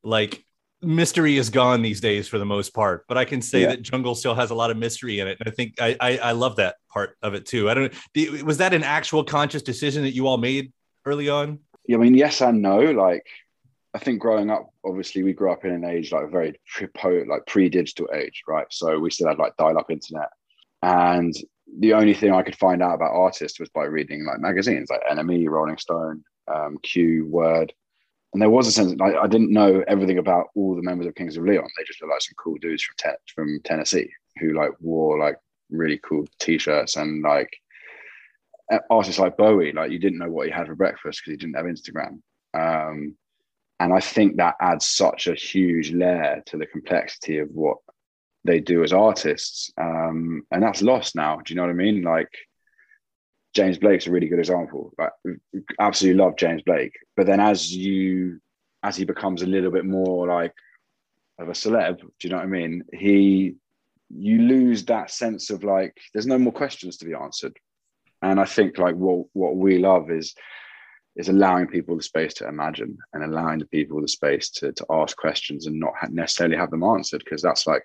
like 0.05 0.45
mystery 0.81 1.37
is 1.37 1.49
gone 1.49 1.81
these 1.83 2.01
days 2.01 2.29
for 2.29 2.39
the 2.39 2.45
most 2.45 2.75
part. 2.75 3.05
But 3.09 3.19
I 3.19 3.25
can 3.25 3.41
say 3.41 3.63
yeah. 3.63 3.69
that 3.69 3.83
Jungle 3.83 4.15
still 4.15 4.35
has 4.35 4.51
a 4.51 4.55
lot 4.55 4.71
of 4.71 4.77
mystery 4.77 5.21
in 5.21 5.29
it, 5.29 5.39
and 5.41 5.49
I 5.49 5.53
think 5.53 5.75
I, 5.81 5.97
I, 6.01 6.19
I 6.19 6.33
love 6.33 6.57
that 6.57 6.77
part 6.93 7.17
of 7.23 7.35
it 7.35 7.47
too. 7.47 7.71
I 7.71 7.75
don't. 7.75 8.45
Was 8.45 8.59
that 8.59 8.75
an 8.75 8.85
actual 8.85 9.25
conscious 9.25 9.63
decision 9.63 10.03
that 10.03 10.15
you 10.15 10.27
all 10.27 10.39
made 10.39 10.73
early 11.07 11.29
on? 11.29 11.61
Yeah, 11.87 11.97
I 11.97 12.01
mean, 12.01 12.15
yes 12.15 12.41
and 12.41 12.63
no. 12.63 12.79
Like 12.79 13.27
I 13.95 13.99
think 13.99 14.21
growing 14.21 14.51
up, 14.51 14.71
obviously, 14.85 15.23
we 15.23 15.33
grew 15.33 15.53
up 15.53 15.65
in 15.65 15.73
an 15.73 15.85
age 15.85 16.13
like 16.13 16.25
a 16.25 16.29
very 16.29 16.55
pre 16.67 17.25
like 17.27 17.47
pre-digital 17.47 18.09
age, 18.15 18.43
right? 18.47 18.67
So 18.71 18.99
we 18.99 19.11
still 19.11 19.29
had 19.29 19.39
like 19.39 19.57
dial-up 19.57 19.91
internet, 19.91 20.29
and 20.83 21.35
the 21.79 21.95
only 21.95 22.15
thing 22.15 22.33
I 22.33 22.43
could 22.43 22.57
find 22.57 22.83
out 22.83 22.95
about 22.95 23.13
artists 23.13 23.59
was 23.59 23.71
by 23.71 23.85
reading 23.85 24.25
like 24.25 24.41
magazines 24.41 24.91
like 24.91 25.01
NME, 25.11 25.49
Rolling 25.49 25.79
Stone, 25.79 26.23
um, 26.53 26.79
Q, 26.83 27.27
Word. 27.27 27.73
And 28.33 28.41
there 28.41 28.51
was 28.51 28.67
a 28.67 28.73
sense 28.73 28.95
I, 29.01 29.15
I 29.15 29.27
didn't 29.27 29.53
know 29.53 29.85
everything 29.89 30.19
about 30.19 30.47
all 30.55 30.75
the 30.75 30.83
members 30.83 31.07
of 31.07 31.15
Kings 31.15 31.37
of 31.37 31.45
Leon. 31.45 31.69
They 31.77 31.85
just 31.85 32.01
looked 32.01 32.13
like 32.13 32.23
some 32.23 32.35
cool 32.43 32.57
dudes 32.61 32.83
from 32.83 32.95
te- 32.99 33.33
from 33.35 33.61
Tennessee 33.65 34.11
who 34.39 34.55
like 34.55 34.73
wore 34.81 35.19
like 35.19 35.37
really 35.71 36.01
cool 36.07 36.27
t-shirts 36.41 36.97
and 36.97 37.23
like 37.23 37.51
artists 38.91 39.19
like 39.19 39.37
Bowie. 39.37 39.73
Like 39.73 39.91
you 39.91 39.99
didn't 39.99 40.19
know 40.19 40.31
what 40.31 40.47
he 40.47 40.53
had 40.53 40.67
for 40.67 40.75
breakfast 40.75 41.21
because 41.21 41.33
he 41.33 41.37
didn't 41.37 41.57
have 41.57 41.67
Instagram. 41.67 42.21
Um, 42.55 43.17
and 43.81 43.93
I 43.93 44.01
think 44.01 44.37
that 44.37 44.55
adds 44.61 44.89
such 44.89 45.27
a 45.27 45.35
huge 45.35 45.93
layer 45.93 46.43
to 46.47 46.57
the 46.57 46.67
complexity 46.67 47.39
of 47.39 47.49
what 47.51 47.79
they 48.45 48.61
do 48.61 48.83
as 48.83 48.93
artists. 48.93 49.71
Um, 49.81 50.43
and 50.51 50.63
that's 50.63 50.83
lost 50.83 51.15
now. 51.15 51.37
Do 51.37 51.53
you 51.53 51.57
know 51.57 51.63
what 51.63 51.71
I 51.71 51.75
mean? 51.75 52.03
Like 52.03 52.31
James 53.55 53.79
Blake's 53.79 54.07
a 54.07 54.11
really 54.11 54.29
good 54.29 54.39
example. 54.39 54.93
Like 54.99 55.13
absolutely 55.79 56.23
love 56.23 56.37
James 56.37 56.63
Blake. 56.63 56.95
But 57.17 57.27
then 57.27 57.41
as 57.41 57.75
you 57.75 58.41
as 58.83 58.97
he 58.97 59.05
becomes 59.05 59.43
a 59.43 59.47
little 59.47 59.71
bit 59.71 59.85
more 59.85 60.27
like 60.27 60.55
of 61.39 61.49
a 61.49 61.53
celeb, 61.53 61.99
do 62.01 62.09
you 62.23 62.31
know 62.31 62.37
what 62.37 62.45
I 62.45 62.49
mean? 62.49 62.85
He 62.93 63.55
you 64.15 64.43
lose 64.43 64.85
that 64.87 65.11
sense 65.11 65.51
of 65.51 65.65
like 65.65 65.97
there's 66.13 66.27
no 66.27 66.39
more 66.39 66.53
questions 66.53 66.97
to 66.99 67.05
be 67.05 67.15
answered. 67.15 67.57
And 68.23 68.41
I 68.41 68.45
think 68.45 68.79
like 68.79 68.95
what 68.95 69.27
what 69.33 69.57
we 69.57 69.79
love 69.79 70.11
is 70.11 70.35
is 71.15 71.29
allowing 71.29 71.67
people 71.67 71.95
the 71.95 72.03
space 72.03 72.33
to 72.33 72.49
imagine 72.49 72.97
and 73.13 73.23
allowing 73.23 73.59
the 73.59 73.67
people 73.67 74.01
the 74.01 74.09
space 74.09 74.49
to, 74.49 74.73
to 74.73 74.87
ask 74.89 75.15
questions 75.17 75.67
and 75.67 75.79
not 75.79 75.93
necessarily 76.11 76.57
have 76.57 76.71
them 76.71 76.83
answered 76.83 77.23
because 77.23 77.43
that's 77.43 77.67
like 77.67 77.83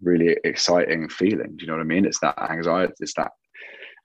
really 0.00 0.36
exciting 0.44 1.08
feeling. 1.08 1.56
Do 1.56 1.64
you 1.64 1.66
know 1.66 1.74
what 1.74 1.82
I 1.82 1.84
mean? 1.84 2.04
It's 2.04 2.20
that 2.20 2.38
anxiety, 2.50 2.94
it's 3.00 3.14
that 3.14 3.32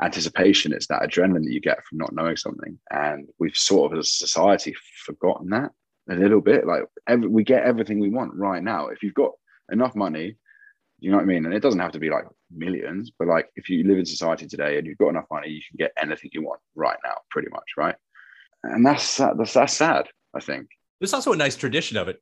anticipation, 0.02 0.74
it's 0.74 0.88
that 0.88 1.02
adrenaline 1.02 1.44
that 1.44 1.52
you 1.52 1.62
get 1.62 1.84
from 1.86 1.98
not 1.98 2.14
knowing 2.14 2.38
something. 2.38 2.78
And 2.92 3.28
we've 3.40 3.56
sort 3.56 3.92
of 3.92 4.00
as 4.00 4.08
a 4.08 4.10
society 4.10 4.76
forgotten 5.06 5.50
that 5.50 5.72
a 6.10 6.16
little 6.16 6.42
bit. 6.42 6.66
Like 6.66 6.84
every, 7.08 7.28
we 7.28 7.44
get 7.44 7.64
everything 7.64 8.00
we 8.00 8.10
want 8.10 8.36
right 8.36 8.64
now. 8.64 8.88
If 8.88 9.04
you've 9.04 9.14
got 9.14 9.32
enough 9.72 9.96
money, 9.96 10.38
you 11.00 11.12
know 11.12 11.18
what 11.18 11.24
I 11.24 11.28
mean? 11.28 11.46
And 11.46 11.54
it 11.54 11.62
doesn't 11.62 11.80
have 11.80 11.92
to 11.92 12.00
be 12.00 12.10
like 12.10 12.26
millions, 12.52 13.12
but 13.18 13.28
like 13.28 13.50
if 13.56 13.70
you 13.70 13.84
live 13.84 14.00
in 14.00 14.06
society 14.06 14.48
today 14.48 14.78
and 14.78 14.88
you've 14.88 14.98
got 14.98 15.10
enough 15.10 15.28
money, 15.32 15.50
you 15.50 15.62
can 15.70 15.78
get 15.78 15.92
anything 16.02 16.32
you 16.34 16.44
want 16.44 16.60
right 16.76 16.98
now, 17.04 17.16
pretty 17.30 17.50
much, 17.50 17.72
right? 17.78 17.96
And 18.64 18.86
that's 18.86 19.18
that's, 19.18 19.54
that's 19.54 19.74
sad, 19.74 20.08
I 20.34 20.40
think. 20.40 20.68
There's 21.00 21.14
also 21.14 21.34
a 21.34 21.38
nice 21.38 21.56
tradition 21.56 21.98
of 21.98 22.08
it 22.08 22.22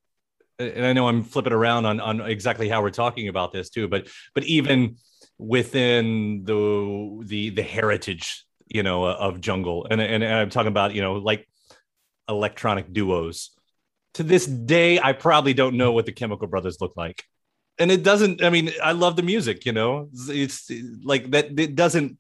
and 0.60 0.86
I 0.86 0.94
know 0.94 1.08
I'm 1.08 1.24
flipping 1.24 1.54
around 1.54 1.86
on 1.86 2.00
on 2.00 2.22
exactly 2.22 2.70
how 2.70 2.82
we're 2.82 2.90
talking 2.90 3.28
about 3.28 3.52
this 3.52 3.70
too, 3.70 3.88
but 3.88 4.08
but 4.34 4.44
even 4.44 4.98
within 5.38 6.44
the 6.46 7.24
the 7.26 7.50
the 7.50 7.64
heritage, 7.64 8.46
you 8.68 8.84
know, 8.84 9.04
uh, 9.04 9.16
of 9.20 9.42
jungle, 9.42 9.88
and 9.90 10.02
and, 10.02 10.24
and 10.24 10.34
I'm 10.34 10.50
talking 10.50 10.68
about 10.68 10.94
you 10.94 11.02
know 11.02 11.14
like 11.14 11.48
electronic 12.30 12.92
duos. 12.92 13.52
To 14.16 14.24
this 14.24 14.46
day, 14.46 14.98
I 14.98 15.12
probably 15.12 15.54
don't 15.54 15.76
know 15.76 15.92
what 15.92 16.06
the 16.06 16.14
Chemical 16.14 16.48
Brothers 16.48 16.80
look 16.80 16.94
like, 16.96 17.24
and 17.78 17.92
it 17.92 18.04
doesn't. 18.04 18.44
I 18.44 18.50
mean, 18.50 18.72
I 18.82 18.94
love 18.94 19.18
the 19.18 19.24
music, 19.24 19.66
you 19.66 19.74
know. 19.74 20.10
It's, 20.14 20.70
it's 20.70 20.72
like 21.04 21.32
that. 21.32 21.60
It 21.60 21.76
doesn't 21.76 22.18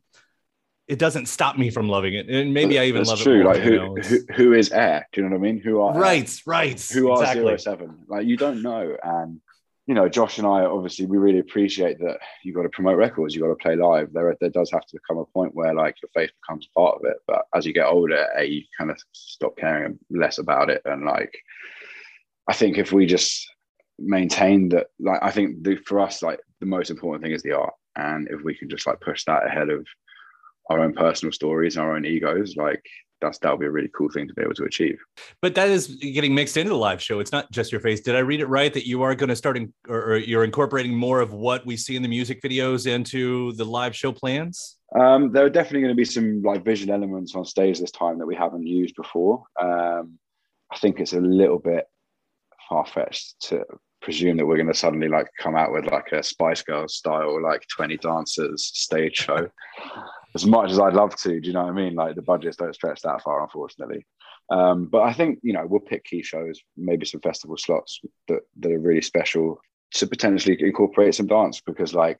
it 0.87 0.99
doesn't 0.99 1.25
stop 1.25 1.57
me 1.57 1.69
from 1.71 1.89
loving 1.89 2.13
it. 2.13 2.29
And 2.29 2.53
maybe 2.53 2.77
I 2.77 2.85
even 2.85 3.01
That's 3.01 3.09
love 3.09 3.19
true. 3.19 3.41
it. 3.41 3.43
More, 3.43 3.53
like 3.53 3.63
who, 3.63 3.75
know? 3.75 3.95
who 3.95 4.19
who 4.33 4.53
is 4.53 4.71
Air? 4.71 5.07
Do 5.11 5.21
you 5.21 5.27
know 5.27 5.35
what 5.35 5.47
I 5.47 5.51
mean? 5.51 5.59
Who 5.59 5.81
are 5.81 5.97
right, 5.97 6.29
Air? 6.29 6.43
right. 6.45 6.89
Who 6.93 7.09
are 7.11 7.21
exactly. 7.21 7.43
zero 7.43 7.57
seven? 7.57 7.99
Like 8.07 8.27
you 8.27 8.37
don't 8.37 8.61
know. 8.61 8.95
And 9.03 9.41
you 9.87 9.93
know, 9.93 10.09
Josh 10.09 10.37
and 10.37 10.47
I 10.47 10.61
obviously 10.61 11.05
we 11.05 11.17
really 11.17 11.39
appreciate 11.39 11.99
that 11.99 12.17
you 12.43 12.53
got 12.53 12.63
to 12.63 12.69
promote 12.69 12.97
records, 12.97 13.35
you 13.35 13.41
got 13.41 13.47
to 13.49 13.55
play 13.55 13.75
live. 13.75 14.13
There 14.13 14.35
there 14.39 14.49
does 14.49 14.71
have 14.71 14.85
to 14.87 14.99
come 15.07 15.17
a 15.17 15.25
point 15.25 15.55
where 15.55 15.73
like 15.73 15.95
your 16.01 16.09
face 16.13 16.31
becomes 16.41 16.67
part 16.75 16.97
of 16.97 17.05
it. 17.05 17.17
But 17.27 17.45
as 17.55 17.65
you 17.65 17.73
get 17.73 17.87
older, 17.87 18.27
a, 18.37 18.43
you 18.45 18.63
kind 18.77 18.91
of 18.91 18.99
stop 19.13 19.57
caring 19.57 19.97
less 20.11 20.37
about 20.37 20.69
it. 20.69 20.83
And 20.85 21.03
like 21.03 21.35
I 22.47 22.53
think 22.53 22.77
if 22.77 22.91
we 22.91 23.07
just 23.07 23.47
maintain 23.97 24.69
that 24.69 24.87
like 24.99 25.19
I 25.23 25.31
think 25.31 25.63
the, 25.63 25.77
for 25.77 25.99
us 25.99 26.21
like 26.21 26.39
the 26.59 26.65
most 26.67 26.91
important 26.91 27.23
thing 27.23 27.33
is 27.33 27.41
the 27.41 27.53
art. 27.53 27.73
And 27.95 28.27
if 28.29 28.43
we 28.43 28.53
can 28.53 28.69
just 28.69 28.85
like 28.85 28.99
push 28.99 29.23
that 29.23 29.47
ahead 29.47 29.69
of 29.69 29.87
our 30.69 30.79
own 30.79 30.93
personal 30.93 31.31
stories 31.31 31.75
and 31.75 31.85
our 31.85 31.95
own 31.95 32.05
egos, 32.05 32.55
like 32.55 32.83
that's 33.21 33.37
that'll 33.39 33.57
be 33.57 33.65
a 33.65 33.71
really 33.71 33.89
cool 33.95 34.09
thing 34.09 34.27
to 34.27 34.33
be 34.33 34.41
able 34.41 34.53
to 34.53 34.63
achieve. 34.63 34.99
But 35.41 35.55
that 35.55 35.69
is 35.69 35.87
getting 35.95 36.35
mixed 36.35 36.57
into 36.57 36.69
the 36.69 36.77
live 36.77 37.01
show. 37.01 37.19
It's 37.19 37.31
not 37.31 37.51
just 37.51 37.71
your 37.71 37.81
face. 37.81 38.01
Did 38.01 38.15
I 38.15 38.19
read 38.19 38.41
it 38.41 38.47
right 38.47 38.73
that 38.73 38.85
you 38.85 39.01
are 39.03 39.15
going 39.15 39.29
to 39.29 39.35
start 39.35 39.57
in, 39.57 39.73
or, 39.87 40.13
or, 40.13 40.17
you're 40.17 40.43
incorporating 40.43 40.95
more 40.95 41.21
of 41.21 41.33
what 41.33 41.65
we 41.65 41.77
see 41.77 41.95
in 41.95 42.01
the 42.01 42.07
music 42.07 42.41
videos 42.41 42.87
into 42.87 43.53
the 43.53 43.65
live 43.65 43.95
show 43.95 44.11
plans? 44.11 44.77
Um, 44.97 45.31
there 45.31 45.45
are 45.45 45.49
definitely 45.49 45.81
going 45.81 45.93
to 45.93 45.95
be 45.95 46.05
some 46.05 46.41
like 46.43 46.63
visual 46.63 46.93
elements 46.93 47.35
on 47.35 47.45
stage 47.45 47.79
this 47.79 47.91
time 47.91 48.19
that 48.19 48.27
we 48.27 48.35
haven't 48.35 48.67
used 48.67 48.95
before. 48.95 49.43
Um, 49.59 50.19
I 50.71 50.77
think 50.77 50.99
it's 50.99 51.13
a 51.13 51.19
little 51.19 51.59
bit 51.59 51.85
far 52.69 52.85
fetched 52.85 53.39
to 53.49 53.63
presume 54.01 54.37
that 54.37 54.45
we're 54.45 54.57
going 54.57 54.67
to 54.67 54.73
suddenly 54.73 55.07
like 55.07 55.27
come 55.39 55.55
out 55.55 55.71
with 55.71 55.85
like 55.85 56.11
a 56.11 56.21
Spice 56.21 56.61
Girls 56.61 56.95
style, 56.95 57.41
like 57.41 57.65
20 57.75 57.97
dancers 57.97 58.71
stage 58.73 59.17
show. 59.17 59.49
As 60.35 60.45
much 60.45 60.69
as 60.69 60.79
I'd 60.79 60.93
love 60.93 61.15
to, 61.17 61.39
do 61.39 61.47
you 61.47 61.53
know 61.53 61.63
what 61.63 61.71
I 61.71 61.75
mean? 61.75 61.95
Like 61.95 62.15
the 62.15 62.21
budgets 62.21 62.57
don't 62.57 62.75
stretch 62.75 63.01
that 63.01 63.21
far, 63.21 63.41
unfortunately. 63.41 64.05
Um, 64.49 64.87
but 64.87 65.03
I 65.03 65.13
think 65.13 65.39
you 65.41 65.53
know 65.53 65.65
we'll 65.65 65.79
pick 65.79 66.03
key 66.03 66.21
shows, 66.21 66.61
maybe 66.77 67.05
some 67.05 67.21
festival 67.21 67.57
slots 67.57 68.01
that 68.27 68.41
that 68.59 68.71
are 68.71 68.79
really 68.79 69.01
special 69.01 69.59
to 69.93 70.07
potentially 70.07 70.57
incorporate 70.59 71.15
some 71.15 71.27
dance 71.27 71.61
because 71.61 71.93
like 71.93 72.19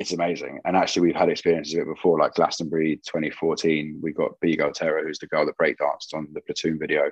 it's 0.00 0.12
amazing. 0.12 0.58
And 0.64 0.76
actually, 0.76 1.02
we've 1.02 1.14
had 1.14 1.28
experiences 1.28 1.74
of 1.74 1.80
it 1.80 1.94
before, 1.94 2.18
like 2.18 2.34
Glastonbury 2.34 2.96
2014. 3.06 4.00
We 4.02 4.12
got 4.12 4.40
B 4.40 4.56
Girl 4.56 4.72
Terra, 4.72 5.04
who's 5.04 5.18
the 5.18 5.26
girl 5.26 5.44
that 5.44 5.58
breakdanced 5.58 6.14
on 6.14 6.28
the 6.32 6.40
Platoon 6.40 6.78
video. 6.78 7.10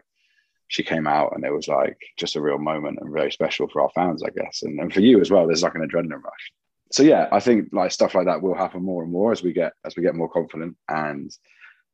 She 0.68 0.82
came 0.82 1.06
out, 1.06 1.34
and 1.34 1.44
it 1.44 1.52
was 1.52 1.68
like 1.68 1.98
just 2.18 2.36
a 2.36 2.40
real 2.40 2.58
moment 2.58 2.98
and 3.00 3.12
very 3.12 3.30
special 3.30 3.68
for 3.68 3.82
our 3.82 3.90
fans, 3.90 4.22
I 4.22 4.30
guess, 4.30 4.62
and, 4.62 4.80
and 4.80 4.92
for 4.92 5.00
you 5.00 5.20
as 5.20 5.30
well. 5.30 5.46
There's 5.46 5.62
like 5.62 5.74
an 5.74 5.86
adrenaline 5.86 6.22
rush. 6.22 6.52
So 6.90 7.02
yeah, 7.02 7.28
I 7.30 7.40
think 7.40 7.68
like 7.72 7.92
stuff 7.92 8.14
like 8.14 8.26
that 8.26 8.40
will 8.40 8.54
happen 8.54 8.82
more 8.82 9.02
and 9.02 9.12
more 9.12 9.32
as 9.32 9.42
we 9.42 9.52
get 9.52 9.72
as 9.84 9.96
we 9.96 10.02
get 10.02 10.14
more 10.14 10.28
confident 10.28 10.76
and 10.88 11.30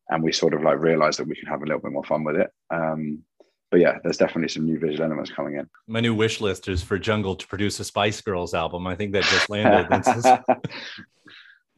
and 0.09 0.23
we 0.23 0.33
sort 0.33 0.55
of 0.55 0.63
like 0.63 0.79
realize 0.79 1.17
that 1.17 1.27
we 1.27 1.35
can 1.35 1.49
have 1.49 1.63
a 1.63 1.67
little 1.67 1.81
bit 1.81 1.93
more 1.93 2.05
fun 2.05 2.25
with 2.25 2.37
it. 2.37 2.51
Um, 2.71 3.23
but 3.71 3.81
yeah, 3.81 3.99
there's 4.05 4.19
definitely 4.19 4.49
some 4.49 4.67
new 4.67 4.79
visual 4.79 5.05
elements 5.05 5.33
coming 5.33 5.57
in. 5.57 5.69
My 5.89 6.01
new 6.01 6.15
wish 6.15 6.41
list 6.41 6.69
is 6.69 6.83
for 6.83 6.99
Jungle 6.99 7.35
to 7.35 7.47
produce 7.47 7.81
a 7.81 7.85
Spice 7.85 8.21
Girls 8.21 8.55
album. 8.55 8.87
I 8.87 8.95
think 8.95 9.13
that 9.13 9.25
just 9.25 9.51
landed. 9.51 9.89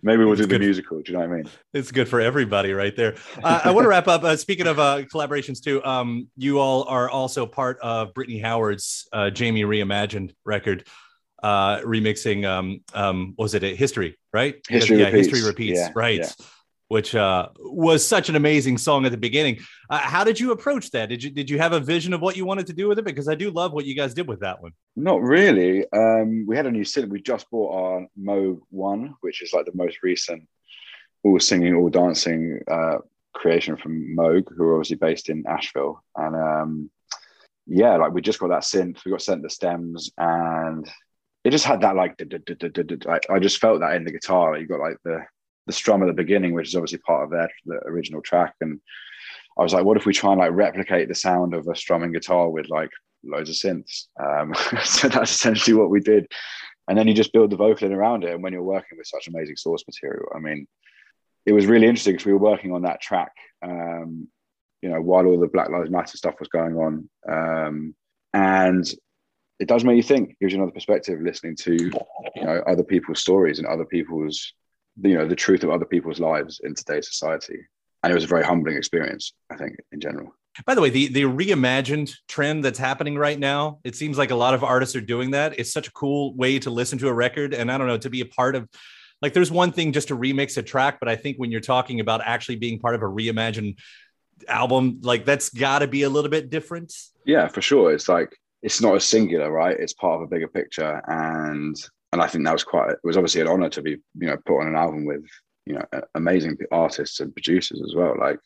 Maybe 0.02 0.22
we'll 0.22 0.34
it's 0.34 0.42
do 0.42 0.46
the 0.46 0.58
musical. 0.58 1.00
Do 1.00 1.10
you 1.10 1.18
know 1.18 1.26
what 1.26 1.32
I 1.32 1.36
mean? 1.36 1.50
It's 1.72 1.90
good 1.90 2.06
for 2.08 2.20
everybody, 2.20 2.72
right 2.72 2.94
there. 2.94 3.16
Uh, 3.42 3.62
I 3.64 3.70
want 3.70 3.86
to 3.86 3.88
wrap 3.88 4.08
up. 4.08 4.22
Uh, 4.22 4.36
speaking 4.36 4.66
of 4.66 4.78
uh, 4.78 5.02
collaborations, 5.12 5.62
too, 5.62 5.82
um, 5.84 6.28
you 6.36 6.58
all 6.58 6.84
are 6.84 7.08
also 7.08 7.46
part 7.46 7.78
of 7.80 8.12
Brittany 8.12 8.38
Howard's 8.38 9.08
uh, 9.12 9.30
Jaime 9.36 9.62
Reimagined 9.62 10.34
record, 10.44 10.86
uh, 11.42 11.80
remixing. 11.80 12.46
Um, 12.46 12.80
um, 12.94 13.34
was 13.36 13.54
it 13.54 13.62
a 13.62 13.74
History? 13.74 14.18
Right? 14.32 14.56
History 14.68 14.98
yeah, 14.98 15.06
repeats. 15.06 15.28
History 15.28 15.48
repeats. 15.48 15.78
Yeah, 15.78 15.92
right. 15.94 16.18
yeah 16.18 16.46
which 16.88 17.14
uh, 17.14 17.48
was 17.58 18.06
such 18.06 18.28
an 18.28 18.36
amazing 18.36 18.78
song 18.78 19.04
at 19.06 19.10
the 19.10 19.18
beginning. 19.18 19.58
Uh, 19.90 19.98
how 19.98 20.22
did 20.22 20.38
you 20.38 20.52
approach 20.52 20.90
that? 20.92 21.08
Did 21.08 21.22
you 21.22 21.30
did 21.30 21.50
you 21.50 21.58
have 21.58 21.72
a 21.72 21.80
vision 21.80 22.12
of 22.12 22.20
what 22.20 22.36
you 22.36 22.44
wanted 22.44 22.66
to 22.68 22.72
do 22.72 22.88
with 22.88 22.98
it? 22.98 23.04
Because 23.04 23.28
I 23.28 23.34
do 23.34 23.50
love 23.50 23.72
what 23.72 23.84
you 23.84 23.94
guys 23.94 24.14
did 24.14 24.28
with 24.28 24.40
that 24.40 24.62
one. 24.62 24.72
Not 24.94 25.20
really. 25.20 25.84
Um, 25.92 26.46
we 26.46 26.56
had 26.56 26.66
a 26.66 26.70
new 26.70 26.84
synth. 26.84 27.08
We 27.08 27.20
just 27.20 27.50
bought 27.50 27.74
our 27.74 28.06
Moog 28.18 28.60
One, 28.70 29.14
which 29.20 29.42
is 29.42 29.52
like 29.52 29.66
the 29.66 29.74
most 29.74 29.98
recent 30.02 30.46
all 31.24 31.40
singing, 31.40 31.74
all 31.74 31.88
dancing 31.88 32.60
uh, 32.70 32.98
creation 33.34 33.76
from 33.76 34.16
Moog, 34.16 34.44
who 34.56 34.62
are 34.64 34.74
obviously 34.74 34.96
based 34.96 35.28
in 35.28 35.44
Asheville. 35.48 36.02
And 36.14 36.36
um, 36.36 36.90
yeah, 37.66 37.96
like 37.96 38.12
we 38.12 38.20
just 38.20 38.38
got 38.38 38.48
that 38.48 38.62
synth. 38.62 39.04
We 39.04 39.10
got 39.10 39.22
sent 39.22 39.42
the 39.42 39.50
stems, 39.50 40.10
and 40.18 40.88
it 41.46 41.50
just 41.52 41.64
had 41.64 41.82
that 41.82 41.94
like. 41.94 42.20
I 43.30 43.38
just 43.38 43.58
felt 43.58 43.78
that 43.78 43.94
in 43.94 44.02
the 44.02 44.10
guitar. 44.10 44.58
You 44.58 44.66
got 44.66 44.80
like 44.80 44.96
the 45.04 45.24
the 45.66 45.72
strum 45.72 46.02
at 46.02 46.06
the 46.06 46.12
beginning, 46.12 46.54
which 46.54 46.68
is 46.68 46.74
obviously 46.74 46.98
part 46.98 47.22
of 47.22 47.30
their 47.30 47.48
the 47.66 47.76
original 47.86 48.20
track. 48.20 48.54
And 48.60 48.80
I 49.56 49.62
was 49.62 49.72
like, 49.72 49.84
what 49.84 49.96
if 49.96 50.06
we 50.06 50.12
try 50.12 50.32
and 50.32 50.40
like 50.40 50.50
replicate 50.50 51.06
the 51.06 51.14
sound 51.14 51.54
of 51.54 51.68
a 51.68 51.76
strumming 51.76 52.10
guitar 52.10 52.50
with 52.50 52.68
like 52.68 52.90
loads 53.22 53.48
of 53.48 53.54
synths? 53.54 54.06
Um, 54.18 54.54
so 54.84 55.08
that's 55.08 55.30
essentially 55.30 55.76
what 55.76 55.88
we 55.88 56.00
did. 56.00 56.26
And 56.88 56.98
then 56.98 57.06
you 57.06 57.14
just 57.14 57.32
build 57.32 57.50
the 57.50 57.56
vocal 57.56 57.86
in 57.86 57.94
around 57.94 58.24
it. 58.24 58.32
And 58.32 58.42
when 58.42 58.52
you're 58.52 58.62
working 58.62 58.98
with 58.98 59.06
such 59.06 59.28
amazing 59.28 59.56
source 59.56 59.84
material, 59.86 60.26
I 60.34 60.40
mean, 60.40 60.66
it 61.44 61.52
was 61.52 61.66
really 61.66 61.86
interesting 61.86 62.14
because 62.14 62.26
we 62.26 62.32
were 62.32 62.40
working 62.40 62.72
on 62.72 62.82
that 62.82 63.00
track, 63.00 63.32
um, 63.62 64.26
you 64.82 64.88
know, 64.88 65.00
while 65.00 65.26
all 65.26 65.38
the 65.38 65.46
Black 65.46 65.70
Lives 65.70 65.90
Matter 65.90 66.16
stuff 66.16 66.40
was 66.40 66.48
going 66.48 66.76
on. 66.76 67.08
Um, 67.28 67.94
and 68.34 68.84
it 69.58 69.68
does 69.68 69.84
make 69.84 69.96
you 69.96 70.02
think, 70.02 70.36
gives 70.40 70.52
you 70.52 70.58
another 70.58 70.72
perspective 70.72 71.20
listening 71.20 71.56
to, 71.56 71.74
you 71.74 72.42
know, 72.42 72.62
other 72.66 72.84
people's 72.84 73.20
stories 73.20 73.58
and 73.58 73.66
other 73.66 73.84
people's 73.84 74.52
you 75.02 75.16
know 75.16 75.26
the 75.26 75.36
truth 75.36 75.62
of 75.62 75.70
other 75.70 75.84
people's 75.84 76.20
lives 76.20 76.60
in 76.64 76.74
today's 76.74 77.08
society. 77.08 77.58
And 78.02 78.12
it 78.12 78.14
was 78.14 78.24
a 78.24 78.28
very 78.28 78.44
humbling 78.44 78.76
experience 78.76 79.32
i 79.50 79.56
think 79.56 79.76
in 79.92 80.00
general. 80.00 80.34
By 80.64 80.74
the 80.74 80.80
way 80.80 80.90
the 80.90 81.08
the 81.08 81.22
reimagined 81.22 82.14
trend 82.28 82.64
that's 82.64 82.78
happening 82.78 83.18
right 83.18 83.38
now 83.38 83.80
it 83.84 83.94
seems 83.94 84.16
like 84.16 84.30
a 84.30 84.34
lot 84.34 84.54
of 84.54 84.64
artists 84.64 84.96
are 84.96 85.00
doing 85.02 85.32
that. 85.32 85.58
It's 85.58 85.72
such 85.72 85.88
a 85.88 85.92
cool 85.92 86.34
way 86.34 86.58
to 86.60 86.70
listen 86.70 86.98
to 86.98 87.08
a 87.08 87.12
record. 87.12 87.52
And 87.52 87.70
i 87.70 87.78
don't 87.78 87.86
know 87.86 87.98
to 87.98 88.10
be 88.10 88.20
a 88.20 88.26
part 88.26 88.56
of 88.56 88.68
like 89.22 89.32
there's 89.32 89.50
one 89.50 89.72
thing 89.72 89.92
just 89.92 90.08
to 90.08 90.16
remix 90.16 90.56
a 90.58 90.62
track 90.62 90.98
but 91.00 91.08
i 91.08 91.16
think 91.16 91.36
when 91.38 91.50
you're 91.50 91.60
talking 91.60 92.00
about 92.00 92.20
actually 92.22 92.56
being 92.56 92.78
part 92.78 92.94
of 92.94 93.02
a 93.02 93.06
reimagined 93.06 93.76
album 94.46 95.00
like 95.02 95.24
that's 95.24 95.48
got 95.48 95.78
to 95.80 95.86
be 95.86 96.02
a 96.02 96.10
little 96.10 96.30
bit 96.30 96.50
different. 96.50 96.92
Yeah 97.24 97.48
for 97.48 97.62
sure. 97.62 97.92
It's 97.92 98.08
like 98.08 98.36
it's 98.62 98.80
not 98.80 98.96
a 98.96 99.00
singular 99.00 99.50
right? 99.50 99.78
It's 99.78 99.92
part 99.92 100.16
of 100.16 100.22
a 100.22 100.26
bigger 100.26 100.48
picture. 100.48 101.02
And 101.06 101.76
and 102.12 102.22
I 102.22 102.26
think 102.26 102.44
that 102.44 102.52
was 102.52 102.64
quite 102.64 102.90
it 102.90 102.98
was 103.04 103.16
obviously 103.16 103.40
an 103.40 103.48
honor 103.48 103.68
to 103.70 103.82
be 103.82 103.90
you 103.90 104.26
know 104.28 104.36
put 104.44 104.60
on 104.60 104.68
an 104.68 104.76
album 104.76 105.04
with 105.04 105.24
you 105.66 105.74
know 105.74 105.84
amazing 106.14 106.56
artists 106.70 107.20
and 107.20 107.34
producers 107.34 107.82
as 107.84 107.94
well. 107.94 108.14
Like 108.18 108.38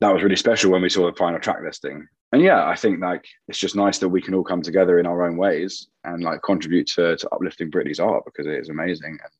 that 0.00 0.12
was 0.12 0.22
really 0.22 0.36
special 0.36 0.70
when 0.70 0.82
we 0.82 0.88
saw 0.88 1.06
the 1.06 1.16
final 1.16 1.40
track 1.40 1.58
listing. 1.62 2.06
And 2.32 2.42
yeah 2.42 2.66
i 2.66 2.76
think 2.76 3.00
like 3.00 3.24
it's 3.48 3.58
just 3.58 3.74
nice 3.74 3.98
that 3.98 4.08
we 4.10 4.20
can 4.20 4.34
all 4.34 4.44
come 4.44 4.60
together 4.60 4.98
in 4.98 5.06
our 5.06 5.26
own 5.26 5.38
ways 5.38 5.88
and 6.04 6.22
like 6.22 6.42
contribute 6.42 6.86
to, 6.88 7.16
to 7.16 7.28
uplifting 7.30 7.70
Brittany's 7.70 8.00
art 8.00 8.24
because 8.26 8.46
it 8.46 8.58
is 8.58 8.68
amazing. 8.68 9.12
And 9.12 9.32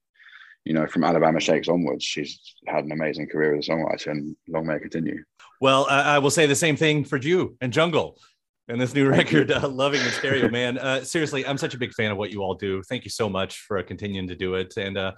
you 0.65 0.73
know 0.75 0.87
from 0.87 1.05
alabama 1.05 1.41
shakes 1.41 1.69
onwards 1.69 2.05
she's 2.05 2.57
had 2.67 2.85
an 2.85 2.93
amazing 2.93 3.27
career 3.29 3.55
as 3.55 3.69
a 3.69 3.73
songwriter 3.73 4.11
and 4.11 4.37
long 4.49 4.67
may 4.67 4.77
it 4.77 4.81
continue. 4.81 5.23
Well 5.61 5.87
i 5.89 6.19
will 6.19 6.31
say 6.31 6.47
the 6.47 6.55
same 6.55 6.77
thing 6.77 7.05
for 7.05 7.19
you 7.19 7.57
and 7.61 7.73
jungle 7.73 8.19
and 8.69 8.81
this 8.81 8.95
new 8.95 9.09
record, 9.11 9.51
uh, 9.51 9.69
"Loving 9.69 10.03
the 10.03 10.11
Stereo," 10.11 10.49
man. 10.49 10.79
Uh, 10.79 11.03
seriously, 11.03 11.47
I'm 11.47 11.59
such 11.59 11.75
a 11.75 11.79
big 11.79 11.93
fan 11.93 12.11
of 12.11 12.19
what 12.19 12.31
you 12.31 12.43
all 12.43 12.55
do. 12.55 12.83
Thank 12.83 13.05
you 13.05 13.11
so 13.11 13.29
much 13.29 13.61
for 13.61 13.79
uh, 13.79 13.83
continuing 13.83 14.29
to 14.29 14.37
do 14.37 14.55
it. 14.55 14.77
And 14.77 14.97
uh, 14.97 15.13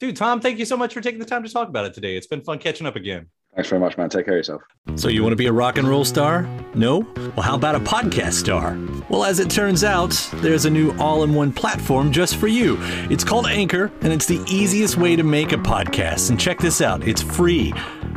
dude, 0.00 0.16
Tom, 0.16 0.40
thank 0.40 0.58
you 0.58 0.64
so 0.64 0.76
much 0.76 0.94
for 0.94 1.00
taking 1.00 1.20
the 1.20 1.26
time 1.26 1.42
to 1.42 1.52
talk 1.52 1.68
about 1.68 1.84
it 1.84 1.94
today. 1.94 2.16
It's 2.16 2.26
been 2.26 2.42
fun 2.42 2.58
catching 2.58 2.86
up 2.86 2.96
again. 2.96 3.26
Thanks 3.54 3.68
very 3.68 3.80
much, 3.80 3.96
man. 3.96 4.08
Take 4.08 4.24
care 4.24 4.34
of 4.34 4.38
yourself. 4.38 4.62
So, 4.96 5.08
you 5.08 5.22
want 5.22 5.32
to 5.32 5.36
be 5.36 5.46
a 5.46 5.52
rock 5.52 5.78
and 5.78 5.86
roll 5.86 6.04
star? 6.04 6.42
No? 6.74 7.06
Well, 7.36 7.42
how 7.42 7.54
about 7.54 7.76
a 7.76 7.80
podcast 7.80 8.32
star? 8.32 8.76
Well, 9.08 9.24
as 9.24 9.38
it 9.38 9.48
turns 9.48 9.84
out, 9.84 10.10
there's 10.34 10.64
a 10.64 10.70
new 10.70 10.92
all 10.98 11.22
in 11.22 11.34
one 11.34 11.52
platform 11.52 12.10
just 12.10 12.36
for 12.36 12.48
you. 12.48 12.78
It's 13.10 13.22
called 13.22 13.46
Anchor, 13.46 13.92
and 14.00 14.12
it's 14.12 14.26
the 14.26 14.42
easiest 14.48 14.96
way 14.96 15.14
to 15.14 15.22
make 15.22 15.52
a 15.52 15.56
podcast. 15.56 16.30
And 16.30 16.40
check 16.40 16.58
this 16.58 16.80
out 16.80 17.06
it's 17.06 17.22
free. 17.22 17.72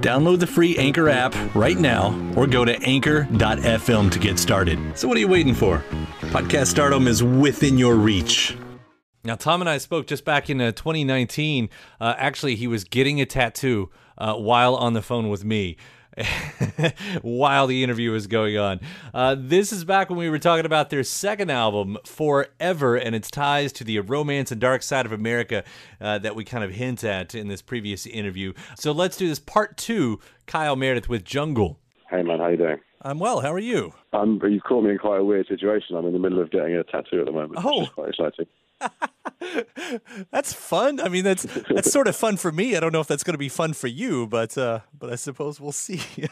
Download 0.00 0.38
the 0.38 0.46
free 0.46 0.76
Anchor 0.78 1.08
app 1.08 1.34
right 1.54 1.78
now 1.78 2.14
or 2.36 2.46
go 2.46 2.64
to 2.64 2.80
anchor.fm 2.82 4.10
to 4.10 4.18
get 4.18 4.38
started. 4.38 4.78
So, 4.96 5.08
what 5.08 5.16
are 5.16 5.20
you 5.20 5.28
waiting 5.28 5.54
for? 5.54 5.82
Podcast 6.30 6.68
stardom 6.68 7.08
is 7.08 7.22
within 7.24 7.78
your 7.78 7.96
reach. 7.96 8.56
Now, 9.24 9.34
Tom 9.34 9.60
and 9.60 9.68
I 9.68 9.78
spoke 9.78 10.06
just 10.06 10.24
back 10.24 10.48
in 10.48 10.60
uh, 10.60 10.70
2019. 10.72 11.68
Uh, 12.00 12.14
actually, 12.16 12.54
he 12.54 12.68
was 12.68 12.84
getting 12.84 13.20
a 13.20 13.26
tattoo 13.26 13.90
uh, 14.16 14.34
while 14.34 14.76
on 14.76 14.92
the 14.92 15.02
phone 15.02 15.28
with 15.28 15.44
me. 15.44 15.76
while 17.22 17.66
the 17.66 17.82
interview 17.82 18.10
was 18.10 18.26
going 18.26 18.58
on. 18.58 18.80
Uh, 19.14 19.36
this 19.38 19.72
is 19.72 19.84
back 19.84 20.10
when 20.10 20.18
we 20.18 20.30
were 20.30 20.38
talking 20.38 20.66
about 20.66 20.90
their 20.90 21.04
second 21.04 21.50
album, 21.50 21.98
Forever, 22.04 22.96
and 22.96 23.14
its 23.14 23.30
ties 23.30 23.72
to 23.72 23.84
the 23.84 23.98
romance 24.00 24.50
and 24.50 24.60
dark 24.60 24.82
side 24.82 25.06
of 25.06 25.12
America 25.12 25.64
uh, 26.00 26.18
that 26.18 26.34
we 26.34 26.44
kind 26.44 26.64
of 26.64 26.72
hint 26.72 27.04
at 27.04 27.34
in 27.34 27.48
this 27.48 27.62
previous 27.62 28.06
interview. 28.06 28.52
So 28.76 28.92
let's 28.92 29.16
do 29.16 29.28
this 29.28 29.38
part 29.38 29.76
two. 29.76 30.20
Kyle 30.46 30.76
Meredith 30.76 31.08
with 31.08 31.24
Jungle. 31.24 31.78
Hey 32.10 32.22
man, 32.22 32.38
how 32.38 32.48
you 32.48 32.56
doing? 32.56 32.78
I'm 33.02 33.18
well. 33.18 33.40
How 33.40 33.52
are 33.52 33.58
you? 33.58 33.92
Um, 34.12 34.40
you've 34.42 34.64
caught 34.64 34.82
me 34.82 34.90
in 34.90 34.98
quite 34.98 35.20
a 35.20 35.24
weird 35.24 35.46
situation. 35.46 35.94
I'm 35.96 36.06
in 36.06 36.12
the 36.12 36.18
middle 36.18 36.40
of 36.40 36.50
getting 36.50 36.74
a 36.74 36.82
tattoo 36.84 37.20
at 37.20 37.26
the 37.26 37.32
moment. 37.32 37.60
Oh, 37.64 37.86
quite 37.94 38.08
exciting. 38.08 38.46
that's 40.30 40.52
fun. 40.52 41.00
I 41.00 41.08
mean, 41.08 41.24
that's 41.24 41.44
that's 41.70 41.90
sort 41.90 42.08
of 42.08 42.16
fun 42.16 42.36
for 42.36 42.52
me. 42.52 42.76
I 42.76 42.80
don't 42.80 42.92
know 42.92 43.00
if 43.00 43.06
that's 43.06 43.22
going 43.24 43.34
to 43.34 43.38
be 43.38 43.48
fun 43.48 43.72
for 43.72 43.86
you, 43.86 44.26
but 44.26 44.56
uh, 44.58 44.80
but 44.98 45.10
I 45.10 45.16
suppose 45.16 45.60
we'll 45.60 45.72
see. 45.72 46.00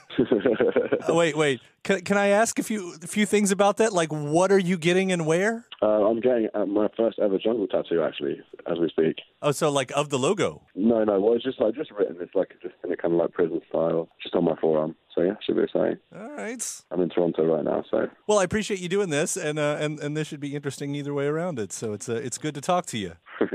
wait, 1.09 1.37
wait. 1.37 1.61
Can, 1.83 2.01
can 2.01 2.17
I 2.17 2.29
ask 2.29 2.59
a 2.59 2.63
few 2.65 2.95
a 3.03 3.07
few 3.07 3.27
things 3.27 3.53
about 3.53 3.77
that? 3.77 3.93
Like, 3.93 4.11
what 4.11 4.51
are 4.51 4.59
you 4.59 4.77
getting 4.77 5.13
and 5.13 5.25
where? 5.25 5.67
Uh, 5.81 6.09
I'm 6.09 6.21
getting 6.21 6.49
uh, 6.53 6.67
my 6.67 6.89
first 6.97 7.19
ever 7.21 7.39
jungle 7.39 7.69
tattoo, 7.69 8.03
actually, 8.03 8.41
as 8.71 8.79
we 8.79 8.89
speak. 8.89 9.17
Oh, 9.41 9.53
so 9.53 9.71
like 9.71 9.93
of 9.93 10.09
the 10.09 10.19
logo? 10.19 10.63
No, 10.75 11.05
no. 11.05 11.21
Well, 11.21 11.35
it's 11.35 11.45
just 11.45 11.61
like 11.61 11.75
just 11.75 11.93
written. 11.93 12.17
It's 12.21 12.35
like 12.35 12.55
just 12.61 12.75
in 12.85 12.91
a 12.91 12.97
kind 12.97 13.15
of 13.15 13.21
like 13.21 13.33
prison 13.33 13.61
style, 13.69 14.09
just 14.21 14.35
on 14.35 14.45
my 14.45 14.57
forearm. 14.61 14.97
So 15.15 15.23
yeah, 15.23 15.35
should 15.45 15.57
be 15.57 15.63
exciting. 15.63 15.99
All 16.15 16.31
right. 16.33 16.83
I'm 16.91 17.01
in 17.01 17.09
Toronto 17.09 17.45
right 17.45 17.65
now, 17.65 17.85
so. 17.91 18.09
Well, 18.27 18.39
I 18.39 18.45
appreciate 18.45 18.81
you 18.81 18.89
doing 18.89 19.11
this, 19.11 19.37
and 19.37 19.59
uh, 19.59 19.77
and 19.79 20.01
and 20.01 20.17
this 20.17 20.27
should 20.27 20.41
be 20.41 20.57
interesting 20.57 20.95
either 20.95 21.15
way 21.15 21.27
around 21.27 21.59
it. 21.59 21.73
So 21.73 21.93
it's 21.93 22.09
uh, 22.09 22.15
it's 22.15 22.37
good 22.37 22.55
to 22.57 22.61
talk 22.61 22.87
to 22.87 22.99
you. 22.99 23.13
Maybe 23.41 23.53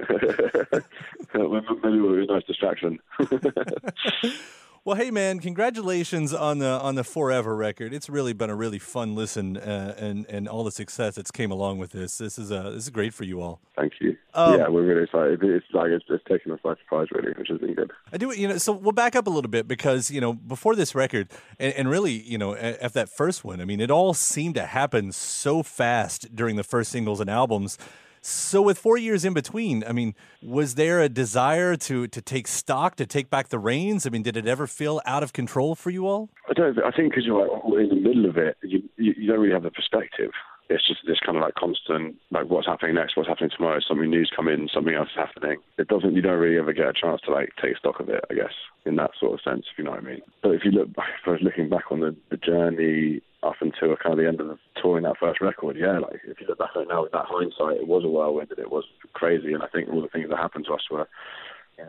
it 1.33 2.01
was 2.01 2.27
a 2.29 2.33
nice 2.33 2.43
distraction. 2.45 2.99
Well, 4.83 4.95
hey 4.95 5.11
man, 5.11 5.39
congratulations 5.39 6.33
on 6.33 6.57
the 6.57 6.65
on 6.65 6.95
the 6.95 7.03
Forever 7.03 7.55
record. 7.55 7.93
It's 7.93 8.09
really 8.09 8.33
been 8.33 8.49
a 8.49 8.55
really 8.55 8.79
fun 8.79 9.13
listen, 9.13 9.55
uh, 9.55 9.93
and 9.95 10.25
and 10.25 10.47
all 10.47 10.63
the 10.63 10.71
success 10.71 11.13
that's 11.13 11.29
came 11.29 11.51
along 11.51 11.77
with 11.77 11.91
this. 11.91 12.17
This 12.17 12.39
is 12.39 12.51
uh, 12.51 12.71
this 12.71 12.85
is 12.85 12.89
great 12.89 13.13
for 13.13 13.23
you 13.23 13.41
all. 13.41 13.61
Thank 13.77 13.93
you. 14.01 14.17
Um, 14.33 14.57
yeah, 14.57 14.67
we're 14.69 14.81
really 14.81 15.03
excited. 15.03 15.43
It's 15.43 15.67
like 15.71 15.91
it's, 15.91 16.05
it's 16.09 16.23
taken 16.27 16.51
us 16.51 16.59
by 16.63 16.73
surprise, 16.77 17.09
really, 17.11 17.31
which 17.33 17.49
has 17.49 17.59
been 17.59 17.75
good. 17.75 17.91
I 18.11 18.17
do, 18.17 18.31
you 18.31 18.47
know. 18.47 18.57
So 18.57 18.71
we'll 18.71 18.91
back 18.91 19.15
up 19.15 19.27
a 19.27 19.29
little 19.29 19.51
bit 19.51 19.67
because 19.67 20.09
you 20.09 20.19
know 20.19 20.33
before 20.33 20.75
this 20.75 20.95
record, 20.95 21.29
and, 21.59 21.75
and 21.75 21.87
really, 21.87 22.13
you 22.13 22.39
know, 22.39 22.55
at 22.55 22.93
that 22.93 23.07
first 23.07 23.45
one, 23.45 23.61
I 23.61 23.65
mean, 23.65 23.81
it 23.81 23.91
all 23.91 24.15
seemed 24.15 24.55
to 24.55 24.65
happen 24.65 25.11
so 25.11 25.61
fast 25.61 26.35
during 26.35 26.55
the 26.55 26.63
first 26.63 26.89
singles 26.89 27.19
and 27.19 27.29
albums. 27.29 27.77
So 28.21 28.61
with 28.61 28.77
four 28.77 28.97
years 28.97 29.25
in 29.25 29.33
between, 29.33 29.83
I 29.83 29.93
mean, 29.93 30.13
was 30.43 30.75
there 30.75 31.01
a 31.01 31.09
desire 31.09 31.75
to 31.77 32.07
to 32.07 32.21
take 32.21 32.47
stock, 32.47 32.95
to 32.97 33.07
take 33.07 33.31
back 33.31 33.49
the 33.49 33.57
reins? 33.57 34.05
I 34.05 34.09
mean, 34.11 34.21
did 34.21 34.37
it 34.37 34.45
ever 34.45 34.67
feel 34.67 35.01
out 35.05 35.23
of 35.23 35.33
control 35.33 35.73
for 35.73 35.89
you 35.89 36.05
all? 36.07 36.29
I 36.47 36.53
don't. 36.53 36.77
I 36.85 36.91
think 36.91 37.09
because 37.09 37.25
you're 37.25 37.41
like 37.41 37.63
in 37.81 37.89
the 37.89 37.95
middle 37.95 38.29
of 38.29 38.37
it, 38.37 38.57
you, 38.61 38.83
you 38.97 39.13
you 39.17 39.27
don't 39.27 39.39
really 39.39 39.53
have 39.53 39.63
the 39.63 39.71
perspective. 39.71 40.31
It's 40.69 40.87
just 40.87 41.01
this 41.05 41.19
kind 41.25 41.35
of 41.35 41.41
like 41.41 41.55
constant, 41.55 42.15
like 42.29 42.49
what's 42.49 42.67
happening 42.67 42.95
next, 42.95 43.17
what's 43.17 43.27
happening 43.27 43.49
tomorrow, 43.49 43.79
something 43.85 44.09
new's 44.09 44.31
come 44.33 44.47
in, 44.47 44.69
something 44.73 44.93
else 44.93 45.09
is 45.09 45.17
happening. 45.17 45.57
It 45.77 45.89
doesn't. 45.89 46.15
You 46.15 46.21
don't 46.21 46.39
really 46.39 46.59
ever 46.59 46.71
get 46.71 46.87
a 46.87 46.93
chance 46.93 47.19
to 47.25 47.31
like 47.31 47.49
take 47.61 47.75
stock 47.77 47.99
of 47.99 48.07
it. 48.07 48.23
I 48.29 48.35
guess 48.35 48.53
in 48.85 48.95
that 48.97 49.11
sort 49.19 49.33
of 49.33 49.41
sense, 49.41 49.65
if 49.71 49.77
you 49.77 49.83
know 49.83 49.91
what 49.91 49.99
I 49.99 50.03
mean. 50.03 50.21
But 50.43 50.51
if 50.51 50.61
you 50.63 50.71
look, 50.71 50.93
back, 50.93 51.09
if 51.21 51.27
I 51.27 51.31
was 51.31 51.41
looking 51.41 51.69
back 51.69 51.91
on 51.91 52.01
the, 52.01 52.15
the 52.29 52.37
journey 52.37 53.21
up 53.43 53.55
until 53.61 53.95
kind 53.97 54.13
of 54.13 54.17
the 54.17 54.27
end 54.27 54.39
of 54.39 54.47
the 54.47 54.57
touring 54.81 55.03
that 55.03 55.17
first 55.19 55.41
record, 55.41 55.75
yeah, 55.77 55.99
like 55.99 56.21
if 56.25 56.39
you 56.39 56.47
look 56.47 56.59
back 56.59 56.75
on 56.75 56.83
it 56.83 56.89
now 56.89 57.03
with 57.03 57.11
that 57.11 57.25
hindsight, 57.27 57.81
it 57.81 57.87
was 57.87 58.03
a 58.03 58.07
whirlwind 58.07 58.51
and 58.51 58.59
it 58.59 58.71
was 58.71 58.85
crazy. 59.13 59.53
And 59.53 59.63
I 59.63 59.67
think 59.67 59.89
all 59.89 60.01
the 60.01 60.09
things 60.09 60.29
that 60.29 60.37
happened 60.37 60.65
to 60.67 60.73
us 60.73 60.81
were 60.91 61.07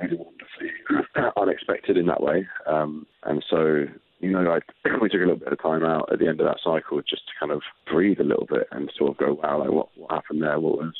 really 0.00 0.16
wonderfully 0.16 1.32
unexpected 1.36 1.96
in 1.96 2.06
that 2.06 2.22
way. 2.22 2.46
Um, 2.66 3.06
and 3.24 3.44
so, 3.48 3.84
you 4.20 4.30
know, 4.30 4.42
like 4.42 4.64
we 5.02 5.08
took 5.08 5.20
a 5.20 5.24
little 5.24 5.36
bit 5.36 5.52
of 5.52 5.62
time 5.62 5.84
out 5.84 6.10
at 6.12 6.18
the 6.18 6.28
end 6.28 6.40
of 6.40 6.46
that 6.46 6.60
cycle 6.62 7.00
just 7.02 7.26
to 7.26 7.32
kind 7.38 7.52
of 7.52 7.62
breathe 7.90 8.20
a 8.20 8.24
little 8.24 8.46
bit 8.46 8.66
and 8.70 8.90
sort 8.96 9.10
of 9.10 9.18
go, 9.18 9.34
wow, 9.34 9.60
like 9.60 9.70
what, 9.70 9.88
what 9.96 10.10
happened 10.10 10.42
there? 10.42 10.58
What 10.58 10.78
was 10.78 10.94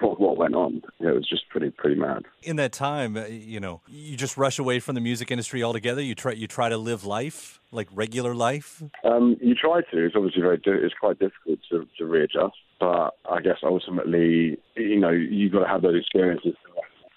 what, 0.00 0.20
what 0.20 0.36
went 0.36 0.54
on. 0.54 0.82
It 1.00 1.14
was 1.14 1.28
just 1.28 1.48
pretty 1.48 1.70
pretty 1.70 2.00
mad. 2.00 2.24
In 2.42 2.56
that 2.56 2.72
time, 2.72 3.16
uh, 3.16 3.26
you 3.26 3.60
know, 3.60 3.80
you 3.88 4.16
just 4.16 4.36
rush 4.36 4.58
away 4.58 4.80
from 4.80 4.94
the 4.94 5.00
music 5.00 5.30
industry 5.30 5.62
altogether. 5.62 6.02
You 6.02 6.14
try 6.14 6.32
you 6.32 6.46
try 6.46 6.68
to 6.68 6.78
live 6.78 7.04
life 7.04 7.60
like 7.70 7.88
regular 7.92 8.34
life. 8.34 8.82
Um, 9.04 9.36
you 9.40 9.54
try 9.54 9.80
to. 9.80 10.04
It's 10.04 10.14
obviously 10.16 10.42
very. 10.42 10.60
It's 10.64 10.94
quite 10.98 11.18
difficult 11.18 11.58
to, 11.70 11.86
to 11.98 12.06
readjust. 12.06 12.56
But 12.80 13.14
I 13.30 13.40
guess 13.40 13.58
ultimately, 13.62 14.58
you 14.76 15.00
know, 15.00 15.10
you've 15.10 15.52
got 15.52 15.60
to 15.60 15.68
have 15.68 15.82
those 15.82 16.00
experiences. 16.00 16.54
And 16.64 16.73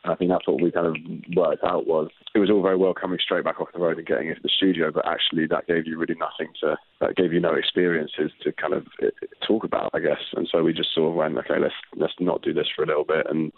I 0.09 0.15
think 0.15 0.31
that's 0.31 0.47
what 0.47 0.61
we 0.61 0.71
kind 0.71 0.87
of 0.87 0.95
worked 1.35 1.63
out 1.63 1.87
was 1.87 2.09
it 2.33 2.39
was 2.39 2.49
all 2.49 2.61
very 2.61 2.77
well 2.77 2.93
coming 2.93 3.19
straight 3.23 3.43
back 3.43 3.59
off 3.59 3.69
the 3.73 3.79
road 3.79 3.97
and 3.97 4.07
getting 4.07 4.29
into 4.29 4.41
the 4.41 4.49
studio, 4.49 4.91
but 4.91 5.07
actually 5.07 5.47
that 5.47 5.67
gave 5.67 5.87
you 5.87 5.97
really 5.97 6.15
nothing 6.15 6.53
to, 6.61 6.77
that 7.01 7.15
gave 7.15 7.33
you 7.33 7.39
no 7.39 7.53
experiences 7.53 8.31
to 8.43 8.51
kind 8.53 8.73
of 8.73 8.85
eh, 9.01 9.09
talk 9.45 9.63
about, 9.63 9.91
I 9.93 9.99
guess. 9.99 10.21
And 10.33 10.47
so 10.51 10.63
we 10.63 10.73
just 10.73 10.93
sort 10.93 11.09
of 11.09 11.15
went, 11.15 11.37
okay, 11.37 11.59
let's 11.59 11.73
let's 11.95 12.13
not 12.19 12.41
do 12.41 12.53
this 12.53 12.67
for 12.75 12.83
a 12.83 12.87
little 12.87 13.05
bit 13.05 13.25
and 13.29 13.51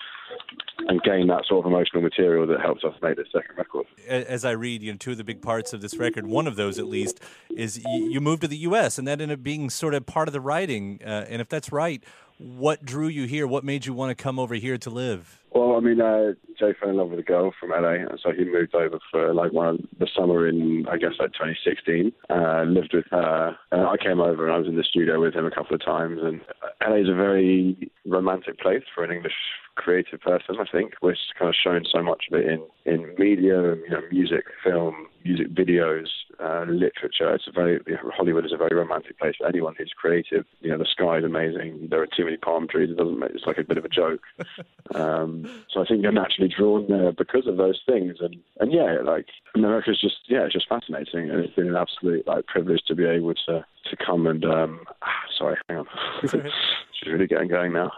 and 0.88 1.02
gain 1.04 1.28
that 1.28 1.46
sort 1.46 1.66
of 1.66 1.72
emotional 1.72 2.02
material 2.02 2.48
that 2.48 2.62
helps 2.62 2.84
us 2.84 2.94
make 3.02 3.18
this 3.18 3.28
second 3.34 3.58
record. 3.58 3.86
As 4.08 4.46
I 4.46 4.52
read, 4.52 4.82
you 4.82 4.92
know, 4.92 4.98
two 4.98 5.12
of 5.12 5.18
the 5.18 5.24
big 5.24 5.42
parts 5.42 5.74
of 5.74 5.82
this 5.82 5.98
record, 5.98 6.28
one 6.28 6.48
of 6.48 6.56
those 6.56 6.80
at 6.80 6.86
least, 6.86 7.20
is 7.56 7.84
you 7.86 8.22
moved 8.22 8.42
to 8.42 8.48
the 8.48 8.58
U.S. 8.58 8.98
and 8.98 9.08
that 9.08 9.22
ended 9.22 9.40
up 9.40 9.44
being 9.44 9.70
sort 9.70 9.94
of 9.94 10.06
part 10.06 10.28
of 10.28 10.34
the 10.34 10.42
writing. 10.42 11.00
Uh, 11.04 11.26
and 11.28 11.42
if 11.42 11.50
that's 11.50 11.72
right, 11.72 12.04
what 12.40 12.86
drew 12.86 13.08
you 13.08 13.26
here? 13.26 13.46
What 13.46 13.66
made 13.66 13.86
you 13.86 13.94
want 13.94 14.18
to 14.18 14.22
come 14.22 14.40
over 14.40 14.56
here 14.56 14.78
to 14.78 14.90
live? 14.90 15.42
Well, 15.52 15.76
I 15.76 15.82
mean, 15.82 16.00
uh, 16.00 16.34
Jay 16.58 16.74
fell 16.80 16.90
in 16.90 16.96
love 16.96 17.10
with 17.10 17.20
a 17.20 17.24
girl 17.24 17.54
from 17.60 17.72
LA, 17.72 17.96
and 17.96 18.20
so 18.24 18.32
he 18.32 18.46
moved 18.46 18.74
over 18.74 18.98
for 19.12 19.34
like 19.34 19.52
one 19.52 19.88
the 20.00 20.08
summer 20.16 20.48
in 20.48 20.86
I 20.90 20.98
guess 20.98 21.14
like 21.20 21.34
2016. 21.34 22.14
Uh, 22.30 22.64
lived 22.64 22.94
with 22.94 23.06
her, 23.12 23.58
and 23.72 23.82
I 23.82 23.98
came 23.98 24.22
over 24.22 24.46
and 24.46 24.56
I 24.56 24.58
was 24.58 24.68
in 24.68 24.78
the 24.78 24.84
studio 24.84 25.20
with 25.20 25.34
him 25.34 25.46
a 25.46 25.52
couple 25.52 25.76
of 25.76 25.84
times. 25.84 26.20
And 26.24 26.40
LA 26.88 26.98
is 26.98 27.10
a 27.10 27.14
very 27.14 27.92
romantic 28.06 28.58
place 28.60 28.84
for 28.96 29.04
an 29.04 29.12
English 29.12 29.34
creative 29.76 30.22
person, 30.22 30.56
I 30.60 30.66
think, 30.72 30.94
which 31.02 31.18
kind 31.38 31.50
of 31.50 31.56
shown 31.62 31.84
so 31.92 32.02
much 32.02 32.26
of 32.32 32.40
it 32.40 32.48
in 32.48 32.62
in 32.90 33.16
media, 33.18 33.76
you 33.76 33.90
know, 33.90 34.02
music, 34.12 34.46
film, 34.64 35.08
music 35.24 35.50
videos, 35.50 36.08
uh, 36.40 36.66
literature. 36.68 37.34
It's 37.34 37.48
a 37.48 37.52
very 37.52 37.80
Hollywood 38.16 38.46
is 38.46 38.54
a 38.54 38.58
very 38.58 38.76
romantic 38.76 39.20
place 39.20 39.36
for 39.38 39.48
anyone 39.48 39.76
who's 39.78 39.94
creative. 39.96 40.46
You 40.62 40.72
know, 40.72 40.78
the 40.78 40.86
sky 40.86 41.18
is 41.18 41.24
amazing. 41.24 41.88
There 41.90 42.02
are 42.02 42.08
too 42.08 42.26
many 42.26 42.38
palm 42.38 42.68
trees. 42.68 42.90
It 42.90 42.98
doesn't 42.98 43.20
make 43.20 43.32
it's 43.32 43.46
like 43.46 43.58
a 43.58 43.64
bit 43.64 43.78
of 43.78 43.86
a 43.86 43.90
joke. 43.90 44.22
Um, 44.96 45.48
so 45.72 45.84
I 45.84 45.86
think 45.86 46.02
you're 46.02 46.12
naturally 46.12 46.50
drawn 46.50 46.88
there 46.90 47.12
because 47.12 47.46
of 47.46 47.58
those 47.58 47.80
things. 47.86 48.18
And 48.22 48.38
and 48.60 48.74
yeah, 48.74 48.98
like 49.04 49.28
America 49.54 49.92
is 49.92 50.02
just 50.02 50.16
yeah, 50.28 50.46
it's 50.46 50.54
just 50.54 50.68
fascinating, 50.68 51.30
and 51.30 51.42
it's 51.42 51.54
been 51.54 51.68
an 51.68 51.76
absolute 51.76 52.26
like 52.26 52.48
privilege 52.48 52.82
to 52.88 52.96
be 52.96 53.06
able 53.06 53.36
to 53.46 53.64
to 53.86 53.98
come 54.04 54.26
and 54.26 54.44
um, 54.46 54.80
ah, 55.04 55.22
sorry, 55.38 55.58
hang 55.68 55.78
on, 55.80 55.88
she's 56.22 57.12
really 57.12 57.28
getting 57.28 57.50
going 57.50 57.74
now. 57.74 57.92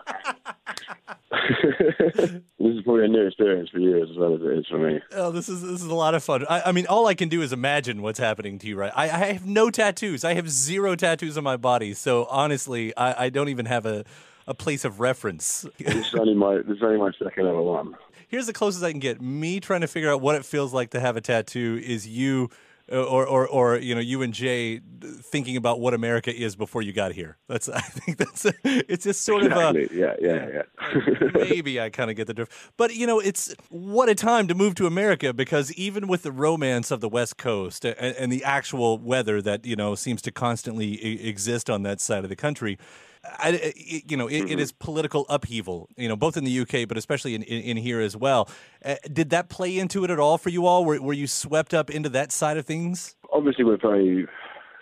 this 1.51 2.41
is 2.59 2.83
probably 2.83 3.05
a 3.05 3.07
new 3.07 3.25
experience 3.25 3.69
for 3.69 3.79
you 3.79 4.01
as 4.01 4.09
well 4.17 4.35
as 4.35 4.41
it 4.41 4.59
is 4.59 4.67
for 4.67 4.77
me. 4.81 5.01
Oh, 5.13 5.31
this 5.31 5.49
is 5.49 5.61
this 5.61 5.81
is 5.81 5.87
a 5.87 5.95
lot 5.95 6.15
of 6.15 6.23
fun. 6.23 6.45
I, 6.49 6.63
I 6.67 6.71
mean, 6.71 6.87
all 6.87 7.07
I 7.07 7.13
can 7.13 7.29
do 7.29 7.41
is 7.41 7.53
imagine 7.53 8.01
what's 8.01 8.19
happening 8.19 8.59
to 8.59 8.67
you, 8.67 8.75
right? 8.75 8.91
I, 8.95 9.03
I, 9.03 9.33
have 9.33 9.45
no 9.45 9.69
tattoos. 9.69 10.23
I 10.23 10.33
have 10.33 10.49
zero 10.49 10.95
tattoos 10.95 11.37
on 11.37 11.43
my 11.43 11.57
body. 11.57 11.93
So 11.93 12.25
honestly, 12.25 12.95
I, 12.97 13.25
I 13.25 13.29
don't 13.29 13.49
even 13.49 13.65
have 13.65 13.85
a, 13.85 14.03
a 14.47 14.53
place 14.53 14.85
of 14.85 14.99
reference. 14.99 15.65
this 15.77 16.07
is 16.07 16.15
only 16.15 16.33
my 16.33 16.57
this 16.57 16.77
is 16.77 16.83
only 16.83 16.97
my 16.97 17.11
second 17.17 17.47
ever 17.47 17.61
one. 17.61 17.95
Here's 18.27 18.47
the 18.47 18.53
closest 18.53 18.83
I 18.83 18.91
can 18.91 18.99
get. 18.99 19.21
Me 19.21 19.59
trying 19.59 19.81
to 19.81 19.87
figure 19.87 20.09
out 20.09 20.21
what 20.21 20.35
it 20.35 20.45
feels 20.45 20.73
like 20.73 20.91
to 20.91 20.99
have 20.99 21.17
a 21.17 21.21
tattoo 21.21 21.81
is 21.83 22.07
you 22.07 22.49
Uh, 22.91 23.03
or, 23.03 23.25
or, 23.25 23.47
or 23.47 23.77
you 23.77 23.95
know, 23.95 24.01
you 24.01 24.21
and 24.21 24.33
Jay 24.33 24.77
uh, 24.77 25.07
thinking 25.21 25.55
about 25.55 25.79
what 25.79 25.93
America 25.93 26.35
is 26.35 26.57
before 26.57 26.81
you 26.81 26.91
got 26.91 27.13
here. 27.13 27.37
That's, 27.47 27.69
I 27.69 27.79
think 27.79 28.17
that's, 28.17 28.45
it's 28.65 29.05
just 29.05 29.21
sort 29.21 29.43
exactly. 29.43 29.85
of 29.85 29.91
a, 29.91 29.95
yeah, 29.95 30.15
yeah, 30.19 30.61
yeah. 30.93 31.29
maybe 31.33 31.79
I 31.79 31.89
kind 31.89 32.09
of 32.09 32.17
get 32.17 32.27
the 32.27 32.33
drift, 32.33 32.51
but 32.75 32.93
you 32.93 33.07
know, 33.07 33.19
it's 33.19 33.55
what 33.69 34.09
a 34.09 34.15
time 34.15 34.47
to 34.49 34.55
move 34.55 34.75
to 34.75 34.87
America 34.87 35.33
because 35.33 35.71
even 35.73 36.07
with 36.07 36.23
the 36.23 36.33
romance 36.33 36.91
of 36.91 36.99
the 36.99 37.07
West 37.07 37.37
Coast 37.37 37.85
and, 37.85 37.95
and 37.97 38.31
the 38.31 38.43
actual 38.43 38.97
weather 38.97 39.41
that 39.41 39.65
you 39.65 39.77
know 39.77 39.95
seems 39.95 40.21
to 40.23 40.31
constantly 40.31 41.25
exist 41.25 41.69
on 41.69 41.83
that 41.83 42.01
side 42.01 42.23
of 42.23 42.29
the 42.29 42.35
country. 42.35 42.77
I, 43.23 43.73
you 43.75 44.17
know, 44.17 44.27
it, 44.27 44.33
mm-hmm. 44.33 44.47
it 44.53 44.59
is 44.59 44.71
political 44.71 45.25
upheaval, 45.29 45.89
you 45.95 46.07
know, 46.07 46.15
both 46.15 46.37
in 46.37 46.43
the 46.43 46.59
UK, 46.61 46.87
but 46.87 46.97
especially 46.97 47.35
in, 47.35 47.43
in, 47.43 47.61
in 47.61 47.77
here 47.77 47.99
as 47.99 48.17
well. 48.17 48.49
Uh, 48.83 48.95
did 49.11 49.29
that 49.29 49.49
play 49.49 49.77
into 49.77 50.03
it 50.03 50.09
at 50.09 50.19
all 50.19 50.37
for 50.37 50.49
you 50.49 50.65
all? 50.65 50.85
Were, 50.85 51.01
were 51.01 51.13
you 51.13 51.27
swept 51.27 51.73
up 51.73 51.89
into 51.89 52.09
that 52.09 52.31
side 52.31 52.57
of 52.57 52.65
things? 52.65 53.15
Obviously, 53.31 53.63
we're 53.63 53.77
very 53.77 54.27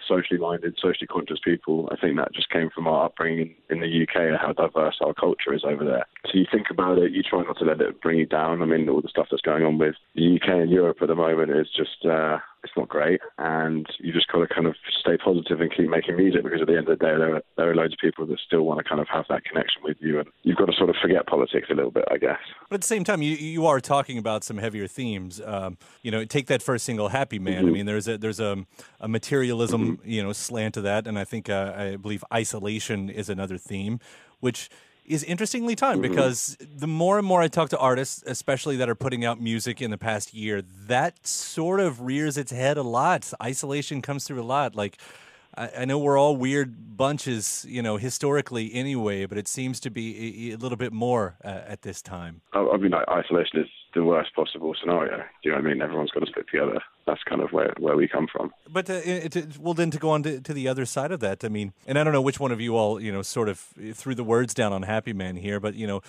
socially 0.07 0.39
minded, 0.39 0.75
socially 0.81 1.07
conscious 1.07 1.39
people. 1.43 1.89
I 1.91 1.97
think 1.97 2.17
that 2.17 2.33
just 2.33 2.49
came 2.49 2.69
from 2.73 2.87
our 2.87 3.05
upbringing 3.05 3.55
in 3.69 3.81
the 3.81 4.03
UK 4.03 4.15
and 4.15 4.37
how 4.37 4.53
diverse 4.53 4.97
our 5.01 5.13
culture 5.13 5.53
is 5.53 5.63
over 5.63 5.83
there. 5.83 6.05
So 6.25 6.31
you 6.37 6.45
think 6.51 6.67
about 6.71 6.97
it, 6.97 7.11
you 7.11 7.21
try 7.21 7.43
not 7.43 7.57
to 7.59 7.65
let 7.65 7.81
it 7.81 8.01
bring 8.01 8.17
you 8.17 8.25
down. 8.25 8.61
I 8.61 8.65
mean, 8.65 8.89
all 8.89 9.01
the 9.01 9.09
stuff 9.09 9.27
that's 9.29 9.43
going 9.43 9.63
on 9.63 9.77
with 9.77 9.95
the 10.15 10.39
UK 10.41 10.49
and 10.49 10.71
Europe 10.71 10.97
at 11.01 11.07
the 11.07 11.15
moment 11.15 11.51
is 11.51 11.67
just. 11.75 12.05
Uh, 12.05 12.39
it's 12.63 12.73
not 12.75 12.89
great, 12.89 13.21
and 13.37 13.87
you 13.99 14.11
just 14.11 14.27
got 14.27 14.39
to 14.39 14.47
kind 14.47 14.67
of 14.67 14.75
stay 14.99 15.17
positive 15.17 15.61
and 15.61 15.71
keep 15.75 15.89
making 15.89 16.17
music 16.17 16.43
because 16.43 16.61
at 16.61 16.67
the 16.67 16.77
end 16.77 16.89
of 16.89 16.99
the 16.99 17.05
day, 17.05 17.11
there 17.17 17.35
are, 17.35 17.41
there 17.57 17.71
are 17.71 17.75
loads 17.75 17.93
of 17.93 17.99
people 17.99 18.25
that 18.25 18.39
still 18.45 18.63
want 18.63 18.79
to 18.79 18.83
kind 18.83 18.99
of 18.99 19.07
have 19.07 19.25
that 19.29 19.45
connection 19.45 19.81
with 19.83 19.97
you, 19.99 20.19
and 20.19 20.27
you've 20.43 20.57
got 20.57 20.65
to 20.65 20.73
sort 20.73 20.89
of 20.89 20.95
forget 21.01 21.25
politics 21.27 21.67
a 21.69 21.73
little 21.73 21.91
bit, 21.91 22.05
I 22.11 22.17
guess. 22.17 22.39
But 22.69 22.75
at 22.75 22.81
the 22.81 22.87
same 22.87 23.03
time, 23.03 23.21
you 23.21 23.35
you 23.35 23.65
are 23.65 23.79
talking 23.79 24.17
about 24.17 24.43
some 24.43 24.57
heavier 24.57 24.87
themes. 24.87 25.41
Um, 25.43 25.77
you 26.01 26.11
know, 26.11 26.25
take 26.25 26.47
that 26.47 26.61
first 26.61 26.85
single, 26.85 27.09
"Happy 27.09 27.39
Man." 27.39 27.63
Mm-hmm. 27.63 27.67
I 27.67 27.71
mean, 27.71 27.85
there's 27.85 28.07
a 28.07 28.17
there's 28.17 28.39
a, 28.39 28.65
a 28.99 29.07
materialism 29.07 29.97
mm-hmm. 29.97 30.09
you 30.09 30.23
know 30.23 30.33
slant 30.33 30.73
to 30.75 30.81
that, 30.81 31.07
and 31.07 31.17
I 31.17 31.23
think 31.23 31.49
uh, 31.49 31.73
I 31.75 31.95
believe 31.95 32.23
isolation 32.33 33.09
is 33.09 33.29
another 33.29 33.57
theme, 33.57 33.99
which 34.39 34.69
is 35.09 35.23
interestingly 35.23 35.75
timed 35.75 36.03
mm-hmm. 36.03 36.13
because 36.13 36.55
the 36.59 36.87
more 36.87 37.17
and 37.17 37.27
more 37.27 37.41
I 37.41 37.47
talk 37.47 37.69
to 37.69 37.77
artists, 37.79 38.23
especially 38.27 38.77
that 38.77 38.87
are 38.87 38.95
putting 38.95 39.25
out 39.25 39.41
music 39.41 39.81
in 39.81 39.89
the 39.89 39.97
past 39.97 40.33
year, 40.33 40.61
that 40.61 41.25
sort 41.25 41.79
of 41.79 42.01
rears 42.01 42.37
its 42.37 42.51
head 42.51 42.77
a 42.77 42.83
lot. 42.83 43.33
Isolation 43.41 44.01
comes 44.01 44.25
through 44.25 44.39
a 44.39 44.45
lot. 44.45 44.75
Like, 44.75 44.97
I, 45.57 45.71
I 45.79 45.85
know 45.85 45.97
we're 45.97 46.17
all 46.17 46.37
weird 46.37 46.95
bunches, 46.95 47.65
you 47.67 47.81
know, 47.81 47.97
historically 47.97 48.71
anyway, 48.73 49.25
but 49.25 49.39
it 49.39 49.47
seems 49.47 49.79
to 49.81 49.89
be 49.89 50.51
a, 50.51 50.55
a 50.55 50.57
little 50.57 50.77
bit 50.77 50.93
more 50.93 51.37
uh, 51.43 51.61
at 51.65 51.81
this 51.81 52.03
time. 52.03 52.41
I, 52.53 52.59
I 52.59 52.77
mean, 52.77 52.93
isolation 52.93 53.61
is 53.61 53.67
the 53.93 54.03
worst 54.03 54.33
possible 54.35 54.75
scenario. 54.79 55.17
Do 55.17 55.23
you 55.43 55.51
know 55.51 55.57
what 55.57 55.65
I 55.65 55.69
mean? 55.69 55.81
Everyone's 55.81 56.11
got 56.11 56.21
to 56.21 56.31
stick 56.31 56.47
together. 56.49 56.79
That's 57.07 57.23
kind 57.23 57.41
of 57.41 57.51
where, 57.51 57.73
where 57.79 57.95
we 57.95 58.07
come 58.07 58.27
from. 58.31 58.51
But 58.69 58.89
uh, 58.89 59.01
it, 59.03 59.35
it, 59.35 59.57
well, 59.57 59.73
then 59.73 59.91
to 59.91 59.97
go 59.97 60.11
on 60.11 60.23
to, 60.23 60.39
to 60.41 60.53
the 60.53 60.67
other 60.67 60.85
side 60.85 61.11
of 61.11 61.19
that, 61.21 61.43
I 61.43 61.49
mean, 61.49 61.73
and 61.87 61.97
I 61.97 62.03
don't 62.03 62.13
know 62.13 62.21
which 62.21 62.39
one 62.39 62.51
of 62.51 62.61
you 62.61 62.75
all, 62.75 63.01
you 63.01 63.11
know, 63.11 63.21
sort 63.21 63.49
of 63.49 63.59
threw 63.93 64.15
the 64.15 64.23
words 64.23 64.53
down 64.53 64.73
on 64.73 64.83
Happy 64.83 65.13
Man 65.13 65.35
here, 65.35 65.59
but, 65.59 65.75
you 65.75 65.87
know, 65.87 66.01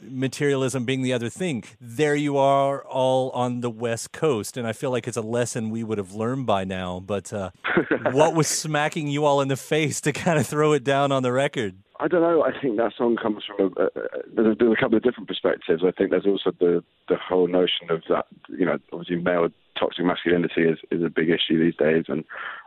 materialism 0.00 0.84
being 0.84 1.02
the 1.02 1.12
other 1.12 1.28
thing. 1.28 1.64
There 1.80 2.14
you 2.14 2.36
are 2.36 2.82
all 2.84 3.30
on 3.30 3.60
the 3.60 3.70
West 3.70 4.12
Coast, 4.12 4.56
and 4.56 4.66
I 4.66 4.72
feel 4.72 4.90
like 4.90 5.06
it's 5.06 5.16
a 5.16 5.22
lesson 5.22 5.70
we 5.70 5.84
would 5.84 5.98
have 5.98 6.12
learned 6.12 6.46
by 6.46 6.64
now. 6.64 7.00
But 7.00 7.32
uh, 7.32 7.50
what 8.12 8.34
was 8.34 8.46
smacking 8.46 9.08
you 9.08 9.24
all 9.24 9.40
in 9.40 9.48
the 9.48 9.56
face 9.56 10.00
to 10.02 10.12
kind 10.12 10.38
of 10.38 10.46
throw 10.46 10.72
it 10.72 10.84
down 10.84 11.12
on 11.12 11.22
the 11.22 11.32
record? 11.32 11.76
I 12.04 12.06
don't 12.06 12.20
know. 12.20 12.44
I 12.44 12.50
think 12.60 12.76
that 12.76 12.92
song 12.98 13.16
comes 13.16 13.44
from 13.46 13.72
a, 13.78 13.84
a, 13.84 13.90
there's, 14.36 14.58
a 14.60 14.78
couple 14.78 14.98
of 14.98 15.02
different 15.02 15.26
perspectives. 15.26 15.82
I 15.82 15.90
think 15.90 16.10
there's 16.10 16.26
also 16.26 16.52
the 16.60 16.84
the 17.08 17.16
whole 17.16 17.48
notion 17.48 17.88
of 17.88 18.02
that, 18.10 18.26
you 18.50 18.66
know, 18.66 18.76
obviously 18.92 19.16
male 19.16 19.48
toxic 19.78 20.04
masculinity 20.04 20.62
is, 20.62 20.78
is 20.90 21.02
a 21.02 21.08
big 21.08 21.30
issue 21.30 21.58
these 21.58 21.76
days, 21.76 22.04
and 22.08 22.22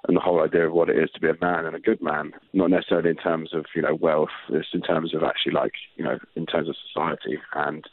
and 0.08 0.18
the 0.18 0.22
whole 0.22 0.44
idea 0.44 0.66
of 0.66 0.74
what 0.74 0.90
it 0.90 0.98
is 0.98 1.12
to 1.12 1.22
be 1.22 1.30
a 1.30 1.38
man 1.40 1.68
and 1.68 1.76
a 1.76 1.80
good 1.80 2.02
man, 2.02 2.32
not 2.54 2.72
necessarily 2.72 3.12
in 3.12 3.16
terms 3.16 3.52
of 3.54 3.66
you 3.76 3.84
know 3.84 3.94
wealth, 3.94 4.34
it's 4.50 4.70
in 4.74 4.82
terms 4.82 5.14
of 5.14 5.22
actually 5.22 5.54
like 5.54 5.74
you 5.98 6.04
know 6.04 6.18
in 6.36 6.48
terms 6.48 6.68
of 6.68 6.76
society 6.88 7.38
and 7.54 7.86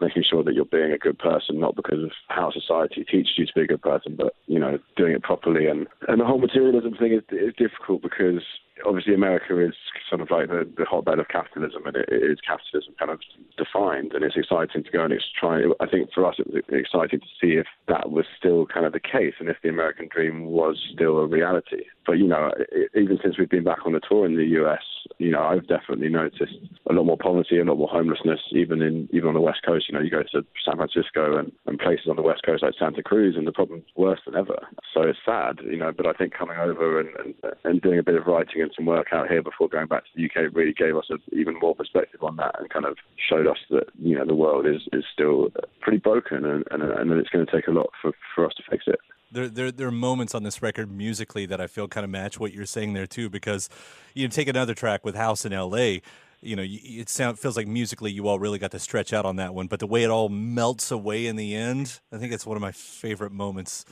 making 0.00 0.24
sure 0.28 0.42
that 0.42 0.54
you're 0.54 0.64
being 0.64 0.92
a 0.92 0.98
good 0.98 1.18
person, 1.18 1.60
not 1.60 1.76
because 1.76 2.02
of 2.02 2.10
how 2.26 2.50
society 2.50 3.04
teaches 3.04 3.34
you 3.36 3.46
to 3.46 3.52
be 3.54 3.62
a 3.62 3.66
good 3.68 3.82
person, 3.82 4.16
but 4.16 4.34
you 4.46 4.58
know 4.58 4.80
doing 4.96 5.12
it 5.12 5.22
properly. 5.22 5.68
And 5.68 5.86
and 6.08 6.20
the 6.20 6.24
whole 6.24 6.38
materialism 6.38 6.96
thing 6.96 7.12
is 7.12 7.22
is 7.30 7.54
difficult 7.56 8.02
because 8.02 8.42
obviously 8.86 9.14
America 9.14 9.58
is 9.60 9.74
sort 10.08 10.20
of 10.20 10.30
like 10.30 10.48
the, 10.48 10.68
the 10.76 10.84
hotbed 10.84 11.18
of 11.18 11.28
capitalism, 11.28 11.86
and 11.86 11.96
it, 11.96 12.08
it 12.10 12.22
is 12.30 12.38
capitalism 12.46 12.94
kind 12.98 13.10
of 13.10 13.20
defined, 13.56 14.12
and 14.12 14.24
it's 14.24 14.36
exciting 14.36 14.84
to 14.84 14.90
go 14.90 15.04
and 15.04 15.12
it's 15.12 15.24
try. 15.38 15.62
I 15.80 15.86
think 15.86 16.10
for 16.12 16.26
us 16.26 16.36
it 16.38 16.46
was 16.46 16.62
exciting 16.68 17.20
to 17.20 17.26
see 17.40 17.54
if 17.54 17.66
that 17.88 18.10
was 18.10 18.26
still 18.38 18.66
kind 18.66 18.86
of 18.86 18.92
the 18.92 19.00
case, 19.00 19.34
and 19.40 19.48
if 19.48 19.56
the 19.62 19.68
American 19.68 20.08
dream 20.10 20.46
was 20.46 20.78
still 20.92 21.18
a 21.18 21.26
reality. 21.26 21.84
But 22.08 22.16
you 22.16 22.26
know, 22.26 22.50
even 22.96 23.18
since 23.22 23.36
we've 23.38 23.50
been 23.50 23.64
back 23.64 23.84
on 23.84 23.92
the 23.92 24.00
tour 24.00 24.24
in 24.24 24.34
the 24.34 24.46
US, 24.64 24.80
you 25.18 25.30
know, 25.30 25.42
I've 25.42 25.68
definitely 25.68 26.08
noticed 26.08 26.54
a 26.88 26.94
lot 26.94 27.04
more 27.04 27.18
poverty, 27.18 27.58
a 27.58 27.64
lot 27.64 27.76
more 27.76 27.86
homelessness, 27.86 28.40
even 28.52 28.80
in 28.80 29.10
even 29.12 29.28
on 29.28 29.34
the 29.34 29.42
West 29.42 29.60
Coast. 29.62 29.90
You 29.90 29.94
know, 29.94 30.00
you 30.00 30.10
go 30.10 30.22
to 30.22 30.46
San 30.64 30.76
Francisco 30.76 31.36
and, 31.36 31.52
and 31.66 31.78
places 31.78 32.06
on 32.08 32.16
the 32.16 32.22
West 32.22 32.44
Coast 32.46 32.62
like 32.62 32.72
Santa 32.78 33.02
Cruz, 33.02 33.36
and 33.36 33.46
the 33.46 33.52
problem's 33.52 33.84
worse 33.94 34.20
than 34.24 34.36
ever. 34.36 34.56
So 34.94 35.02
it's 35.02 35.18
sad, 35.22 35.58
you 35.62 35.76
know. 35.76 35.92
But 35.94 36.06
I 36.06 36.14
think 36.14 36.32
coming 36.32 36.56
over 36.56 36.98
and, 36.98 37.10
and, 37.18 37.34
and 37.64 37.82
doing 37.82 37.98
a 37.98 38.02
bit 38.02 38.16
of 38.16 38.26
writing 38.26 38.62
and 38.62 38.72
some 38.74 38.86
work 38.86 39.08
out 39.12 39.28
here 39.28 39.42
before 39.42 39.68
going 39.68 39.88
back 39.88 40.04
to 40.04 40.10
the 40.16 40.24
UK 40.24 40.56
really 40.56 40.72
gave 40.72 40.96
us 40.96 41.10
a, 41.10 41.16
even 41.36 41.58
more 41.60 41.74
perspective 41.74 42.22
on 42.22 42.36
that 42.36 42.58
and 42.58 42.70
kind 42.70 42.86
of 42.86 42.96
showed 43.28 43.46
us 43.46 43.58
that 43.68 43.84
you 44.00 44.16
know 44.16 44.24
the 44.24 44.34
world 44.34 44.66
is 44.66 44.80
is 44.94 45.04
still 45.12 45.48
pretty 45.82 45.98
broken 45.98 46.46
and 46.46 46.64
and, 46.70 46.82
and 46.82 47.10
that 47.10 47.18
it's 47.18 47.28
going 47.28 47.44
to 47.44 47.52
take 47.52 47.66
a 47.66 47.70
lot 47.70 47.90
for 48.00 48.12
for 48.34 48.46
us 48.46 48.54
to 48.56 48.62
fix 48.70 48.84
it 48.86 48.98
there, 49.30 49.48
there, 49.48 49.70
there 49.70 49.88
are 49.88 49.92
moments 49.92 50.34
on 50.34 50.42
this 50.42 50.62
record 50.62 50.90
musically 50.90 51.46
that 51.46 51.60
I 51.60 51.66
feel 51.66 51.88
kind 51.88 52.04
of 52.04 52.10
match 52.10 52.38
what 52.38 52.52
you're 52.52 52.66
saying 52.66 52.94
there 52.94 53.06
too, 53.06 53.28
because 53.28 53.68
you 54.14 54.26
know, 54.26 54.30
take 54.30 54.48
another 54.48 54.74
track 54.74 55.04
with 55.04 55.14
House 55.14 55.44
in 55.44 55.52
L.A. 55.52 56.02
You 56.40 56.56
know, 56.56 56.64
it 56.64 57.08
sound 57.08 57.38
feels 57.38 57.56
like 57.56 57.66
musically 57.66 58.12
you 58.12 58.28
all 58.28 58.38
really 58.38 58.58
got 58.58 58.70
to 58.70 58.78
stretch 58.78 59.12
out 59.12 59.24
on 59.24 59.36
that 59.36 59.54
one, 59.54 59.66
but 59.66 59.80
the 59.80 59.86
way 59.86 60.04
it 60.04 60.10
all 60.10 60.28
melts 60.28 60.90
away 60.90 61.26
in 61.26 61.36
the 61.36 61.54
end, 61.54 62.00
I 62.12 62.18
think 62.18 62.32
it's 62.32 62.46
one 62.46 62.56
of 62.56 62.60
my 62.60 62.72
favorite 62.72 63.32
moments 63.32 63.84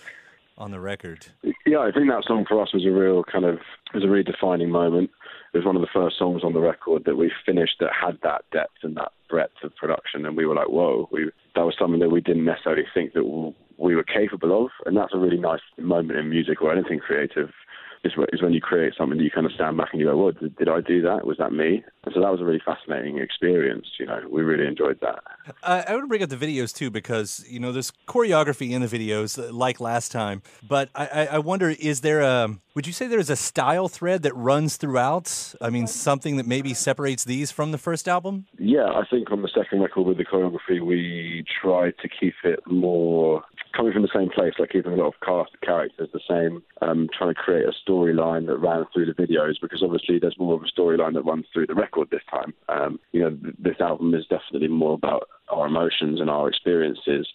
on 0.59 0.70
the 0.70 0.81
record. 0.81 1.27
Yeah, 1.66 1.81
I 1.81 1.90
think 1.90 2.09
that 2.09 2.25
song 2.27 2.44
for 2.49 2.62
us 2.62 2.72
was 2.72 2.87
a 2.87 2.90
real 2.90 3.25
kind 3.25 3.44
of 3.44 3.59
was 3.92 4.05
a 4.05 4.09
really 4.09 4.22
defining 4.22 4.70
moment. 4.70 5.11
It 5.53 5.59
was 5.59 5.66
one 5.66 5.77
of 5.77 5.83
the 5.83 5.88
first 5.92 6.18
songs 6.18 6.42
on 6.44 6.53
the 6.53 6.61
record 6.61 7.05
that 7.05 7.16
we 7.16 7.31
finished 7.44 7.77
that 7.81 7.90
had 7.92 8.18
that 8.22 8.44
depth 8.53 8.79
and 8.83 8.96
that 8.96 9.12
breadth 9.29 9.62
of 9.62 9.75
production, 9.77 10.25
and 10.25 10.37
we 10.37 10.46
were 10.46 10.55
like, 10.55 10.68
"Whoa!" 10.68 11.09
We, 11.11 11.31
that 11.55 11.62
was 11.62 11.75
something 11.79 12.01
that 12.01 12.11
we 12.11 12.20
didn't 12.20 12.44
necessarily 12.44 12.87
think 12.94 13.12
that 13.14 13.25
we 13.79 13.95
were 13.95 14.05
capable 14.05 14.65
of, 14.65 14.71
and 14.85 14.97
that's 14.97 15.15
a 15.15 15.19
really 15.19 15.39
nice 15.39 15.61
moment 15.79 16.19
in 16.19 16.31
music 16.31 16.62
or 16.62 16.73
anything 16.73 16.99
creative 16.99 17.51
is, 18.07 18.12
is 18.33 18.43
when 18.43 18.53
you 18.53 18.61
create 18.61 18.95
something 18.97 19.19
that 19.19 19.25
you 19.25 19.31
kind 19.31 19.47
of 19.47 19.53
stand 19.53 19.77
back 19.77 19.89
and 19.93 20.01
you 20.01 20.07
go, 20.07 20.17
"Well, 20.17 20.33
did, 20.33 20.57
did 20.57 20.69
I 20.69 20.81
do 20.81 21.03
that? 21.03 21.27
Was 21.27 21.39
that 21.39 21.53
me?" 21.53 21.85
And 22.05 22.15
so 22.15 22.21
that 22.21 22.31
was 22.31 22.41
a 22.41 22.45
really 22.45 22.62
fascinating 22.65 23.19
experience. 23.19 23.87
You 23.99 24.07
know, 24.07 24.21
we 24.31 24.43
really 24.43 24.67
enjoyed 24.67 24.99
that. 25.01 25.23
Uh, 25.62 25.83
I 25.87 25.93
want 25.93 26.05
to 26.05 26.09
bring 26.09 26.23
up 26.23 26.31
the 26.31 26.37
videos 26.37 26.75
too 26.75 26.91
because 26.91 27.45
you 27.49 27.61
know 27.61 27.73
there's 27.73 27.93
choreography 28.07 28.71
in 28.71 28.83
the 28.83 28.89
videos 28.89 29.53
like 29.53 29.81
last 29.81 30.12
time, 30.12 30.43
but 30.67 30.89
I, 30.95 31.29
I 31.33 31.39
wonder 31.39 31.71
is 31.71 32.01
there 32.01 32.21
a 32.21 32.57
would 32.75 32.87
you 32.87 32.93
say 32.93 33.07
there's 33.07 33.31
a 33.31 33.37
style 33.37 33.89
thread 33.89 34.23
that 34.23 34.37
runs 34.37 34.77
throughout? 34.77 35.55
I 35.61 35.71
mean, 35.71 35.87
something 35.87 36.37
that 36.37 36.47
maybe 36.47 36.75
separates 36.75 37.25
these 37.25 37.51
from 37.51 37.73
the 37.73 37.79
first 37.79 38.07
album? 38.07 38.47
Yeah, 38.59 38.85
I 38.85 39.05
think 39.11 39.31
on 39.31 39.41
the 39.41 39.49
second 39.49 39.81
record 39.81 40.03
with 40.07 40.19
the 40.19 40.27
choreography, 40.27 40.85
we 40.85 41.45
tried 41.62 41.95
to 42.03 42.09
keep 42.09 42.35
it 42.45 42.61
more 42.67 43.43
coming 43.77 43.93
from 43.93 44.03
the 44.03 44.09
same 44.15 44.31
place, 44.31 44.55
like 44.59 44.71
keeping 44.71 44.93
a 44.93 44.97
lot 44.97 45.09
of 45.09 45.21
cast 45.25 45.51
characters 45.62 46.09
the 46.12 46.21
same, 46.29 46.62
um, 46.83 47.09
trying 47.17 47.35
to 47.35 47.41
create 47.41 47.67
a 47.67 47.91
storyline 47.91 48.47
that 48.47 48.59
ran 48.59 48.85
through 48.93 49.07
the 49.07 49.12
videos 49.12 49.55
because 49.61 49.83
obviously 49.83 50.19
there's 50.19 50.39
more 50.39 50.55
of 50.55 50.62
a 50.62 50.81
storyline 50.81 51.15
that 51.15 51.23
runs 51.23 51.47
through 51.53 51.67
the 51.67 51.75
record 51.75 52.09
this 52.11 52.23
time. 52.31 52.55
Um, 52.69 52.99
you 53.12 53.21
know, 53.21 53.31
th- 53.31 53.55
this 53.59 53.81
album 53.81 54.15
is 54.15 54.27
definitely 54.27 54.69
more 54.69 54.95
about 54.95 55.29
our 55.51 55.67
emotions 55.67 56.21
and 56.21 56.31
our 56.31 56.49
experiences, 56.49 57.29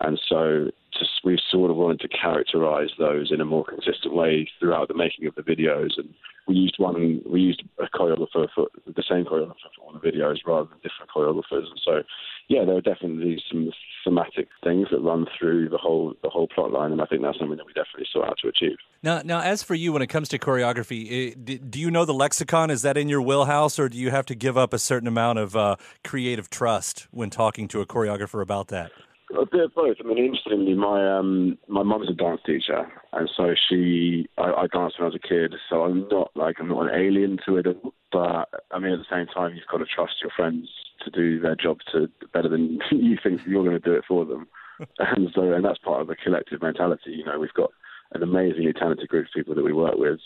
and 0.00 0.20
so 0.28 0.70
just, 0.98 1.10
we 1.24 1.38
sort 1.50 1.70
of 1.70 1.76
wanted 1.76 2.00
to 2.00 2.08
characterize 2.08 2.90
those 2.98 3.30
in 3.30 3.40
a 3.40 3.44
more 3.44 3.64
consistent 3.64 4.14
way 4.14 4.48
throughout 4.58 4.88
the 4.88 4.94
making 4.94 5.26
of 5.26 5.34
the 5.34 5.42
videos. 5.42 5.98
And 5.98 6.14
we 6.46 6.54
used 6.54 6.76
one, 6.78 7.22
we 7.26 7.40
used 7.40 7.62
a 7.78 7.86
choreographer 7.96 8.48
for 8.54 8.68
the 8.86 9.04
same 9.08 9.24
choreographer 9.24 9.70
for 9.76 9.84
all 9.84 9.92
the 9.92 9.98
videos 9.98 10.38
rather 10.46 10.68
than 10.68 10.78
different 10.78 11.10
choreographers. 11.14 11.68
And 11.70 11.80
so, 11.84 12.02
yeah, 12.48 12.64
there 12.64 12.76
are 12.76 12.80
definitely 12.80 13.42
some 13.50 13.70
thematic 14.04 14.48
things 14.64 14.88
that 14.90 15.00
run 15.00 15.26
through 15.38 15.68
the 15.68 15.78
whole 15.78 16.14
the 16.22 16.30
whole 16.30 16.48
plot 16.48 16.72
line, 16.72 16.92
and 16.92 17.00
I 17.00 17.06
think 17.06 17.22
that's 17.22 17.38
something 17.38 17.56
that 17.56 17.66
we 17.66 17.72
definitely 17.72 18.06
sought 18.12 18.28
out 18.28 18.38
to 18.42 18.48
achieve. 18.48 18.76
Now, 19.02 19.22
now, 19.24 19.40
as 19.40 19.62
for 19.62 19.74
you, 19.74 19.92
when 19.92 20.02
it 20.02 20.08
comes 20.08 20.28
to 20.30 20.38
choreography, 20.38 21.70
do 21.70 21.78
you 21.78 21.90
know 21.90 22.04
the 22.04 22.14
lexicon? 22.14 22.70
Is 22.70 22.82
that 22.82 22.96
in 22.96 23.08
your 23.08 23.22
wheelhouse, 23.22 23.78
or 23.78 23.88
do 23.88 23.96
you 23.96 24.10
have 24.10 24.26
to 24.26 24.34
give 24.34 24.58
up 24.58 24.72
a 24.72 24.78
certain 24.78 25.08
amount 25.08 25.38
of 25.38 25.56
uh, 25.56 25.76
creative 26.04 26.50
trust 26.50 27.06
when 27.10 27.30
talking 27.30 27.68
to 27.68 27.80
a 27.80 27.86
choreographer 27.86 28.42
about 28.42 28.68
that? 28.68 28.90
A 29.38 29.46
bit 29.46 29.60
of 29.60 29.74
both. 29.74 29.96
I 30.00 30.06
mean, 30.06 30.18
interestingly, 30.18 30.74
my 30.74 31.18
um, 31.18 31.56
my 31.68 31.84
mum's 31.84 32.08
a 32.10 32.12
dance 32.12 32.40
teacher, 32.44 32.90
and 33.12 33.30
so 33.36 33.54
she 33.68 34.26
I, 34.36 34.50
I 34.52 34.66
danced 34.66 34.98
when 34.98 35.04
I 35.04 35.12
was 35.12 35.14
a 35.14 35.28
kid. 35.28 35.54
So 35.68 35.82
I'm 35.82 36.08
not 36.08 36.32
like 36.34 36.56
I'm 36.58 36.68
not 36.68 36.88
an 36.88 37.00
alien 37.00 37.38
to 37.46 37.56
it, 37.58 37.66
but 38.10 38.48
I 38.72 38.78
mean, 38.80 38.92
at 38.92 38.98
the 38.98 39.04
same 39.10 39.26
time, 39.26 39.54
you've 39.54 39.70
got 39.70 39.78
to 39.78 39.84
trust 39.84 40.14
your 40.20 40.32
friends 40.34 40.68
to 41.04 41.10
do 41.10 41.38
their 41.38 41.54
job 41.54 41.78
to 41.92 42.08
better 42.32 42.48
than 42.48 42.80
you 42.90 43.18
think 43.22 43.42
you're 43.46 43.64
going 43.64 43.80
to 43.80 43.88
do 43.88 43.94
it 43.94 44.04
for 44.06 44.24
them. 44.24 44.48
and 44.98 45.28
so, 45.34 45.52
and 45.52 45.64
that's 45.64 45.78
part 45.78 46.00
of 46.00 46.08
the 46.08 46.16
collective 46.16 46.62
mentality. 46.62 47.12
You 47.12 47.24
know, 47.24 47.38
we've 47.38 47.52
got 47.54 47.70
an 48.12 48.22
amazingly 48.24 48.72
talented 48.72 49.08
group 49.08 49.26
of 49.26 49.32
people 49.32 49.54
that 49.54 49.64
we 49.64 49.72
work 49.72 49.94
with 49.96 50.18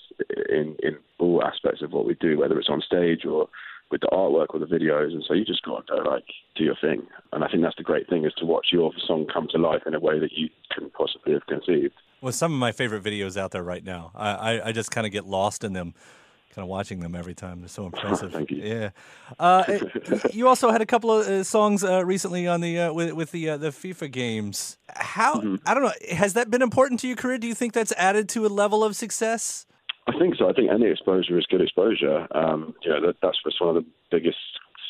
in 0.48 0.76
in 0.82 0.96
all 1.18 1.42
aspects 1.44 1.82
of 1.82 1.92
what 1.92 2.06
we 2.06 2.14
do, 2.14 2.38
whether 2.38 2.58
it's 2.58 2.70
on 2.70 2.80
stage 2.80 3.26
or 3.26 3.48
with 3.94 4.00
the 4.00 4.08
artwork 4.08 4.46
or 4.50 4.58
the 4.58 4.66
videos. 4.66 5.12
And 5.12 5.24
so 5.26 5.34
you 5.34 5.44
just 5.44 5.62
got 5.62 5.86
to 5.86 6.02
go 6.02 6.10
like 6.10 6.24
do 6.56 6.64
your 6.64 6.74
thing. 6.80 7.06
And 7.32 7.44
I 7.44 7.48
think 7.48 7.62
that's 7.62 7.76
the 7.76 7.84
great 7.84 8.08
thing 8.08 8.24
is 8.24 8.34
to 8.38 8.44
watch 8.44 8.66
your 8.72 8.90
song 9.06 9.24
come 9.32 9.46
to 9.52 9.58
life 9.58 9.82
in 9.86 9.94
a 9.94 10.00
way 10.00 10.18
that 10.18 10.32
you 10.32 10.48
can 10.76 10.90
possibly 10.90 11.34
have 11.34 11.46
conceived. 11.46 11.94
Well, 12.20 12.32
some 12.32 12.52
of 12.52 12.58
my 12.58 12.72
favorite 12.72 13.04
videos 13.04 13.36
out 13.36 13.52
there 13.52 13.62
right 13.62 13.84
now. 13.84 14.10
I, 14.16 14.30
I, 14.30 14.68
I 14.68 14.72
just 14.72 14.90
kind 14.90 15.06
of 15.06 15.12
get 15.12 15.26
lost 15.26 15.62
in 15.62 15.74
them 15.74 15.94
kind 16.52 16.64
of 16.64 16.68
watching 16.68 16.98
them 17.00 17.14
every 17.14 17.34
time. 17.34 17.60
They're 17.60 17.68
so 17.68 17.86
impressive. 17.92 18.32
Thank 18.32 18.50
you. 18.50 18.62
Yeah. 18.62 18.90
Uh, 19.38 19.78
you 20.32 20.48
also 20.48 20.72
had 20.72 20.80
a 20.80 20.86
couple 20.86 21.12
of 21.12 21.26
uh, 21.26 21.44
songs 21.44 21.84
uh, 21.84 22.04
recently 22.04 22.48
on 22.48 22.60
the 22.60 22.80
uh, 22.80 22.92
with, 22.92 23.12
with 23.12 23.30
the 23.30 23.50
uh, 23.50 23.56
the 23.56 23.68
FIFA 23.68 24.10
games. 24.10 24.76
How 24.88 25.36
mm-hmm. 25.36 25.56
I 25.66 25.74
don't 25.74 25.84
know. 25.84 25.92
Has 26.16 26.32
that 26.34 26.50
been 26.50 26.62
important 26.62 26.98
to 27.00 27.06
your 27.06 27.16
career? 27.16 27.38
Do 27.38 27.46
you 27.46 27.54
think 27.54 27.72
that's 27.72 27.92
added 27.92 28.28
to 28.30 28.44
a 28.44 28.48
level 28.48 28.82
of 28.82 28.96
success? 28.96 29.66
I 30.06 30.18
think 30.18 30.36
so. 30.36 30.48
I 30.48 30.52
think 30.52 30.70
any 30.70 30.86
exposure 30.90 31.38
is 31.38 31.46
good 31.46 31.62
exposure. 31.62 32.26
Um, 32.36 32.74
you 32.82 32.90
know, 32.90 33.00
that, 33.06 33.16
that's 33.22 33.38
one 33.60 33.76
of 33.76 33.82
the 33.82 33.88
biggest 34.10 34.38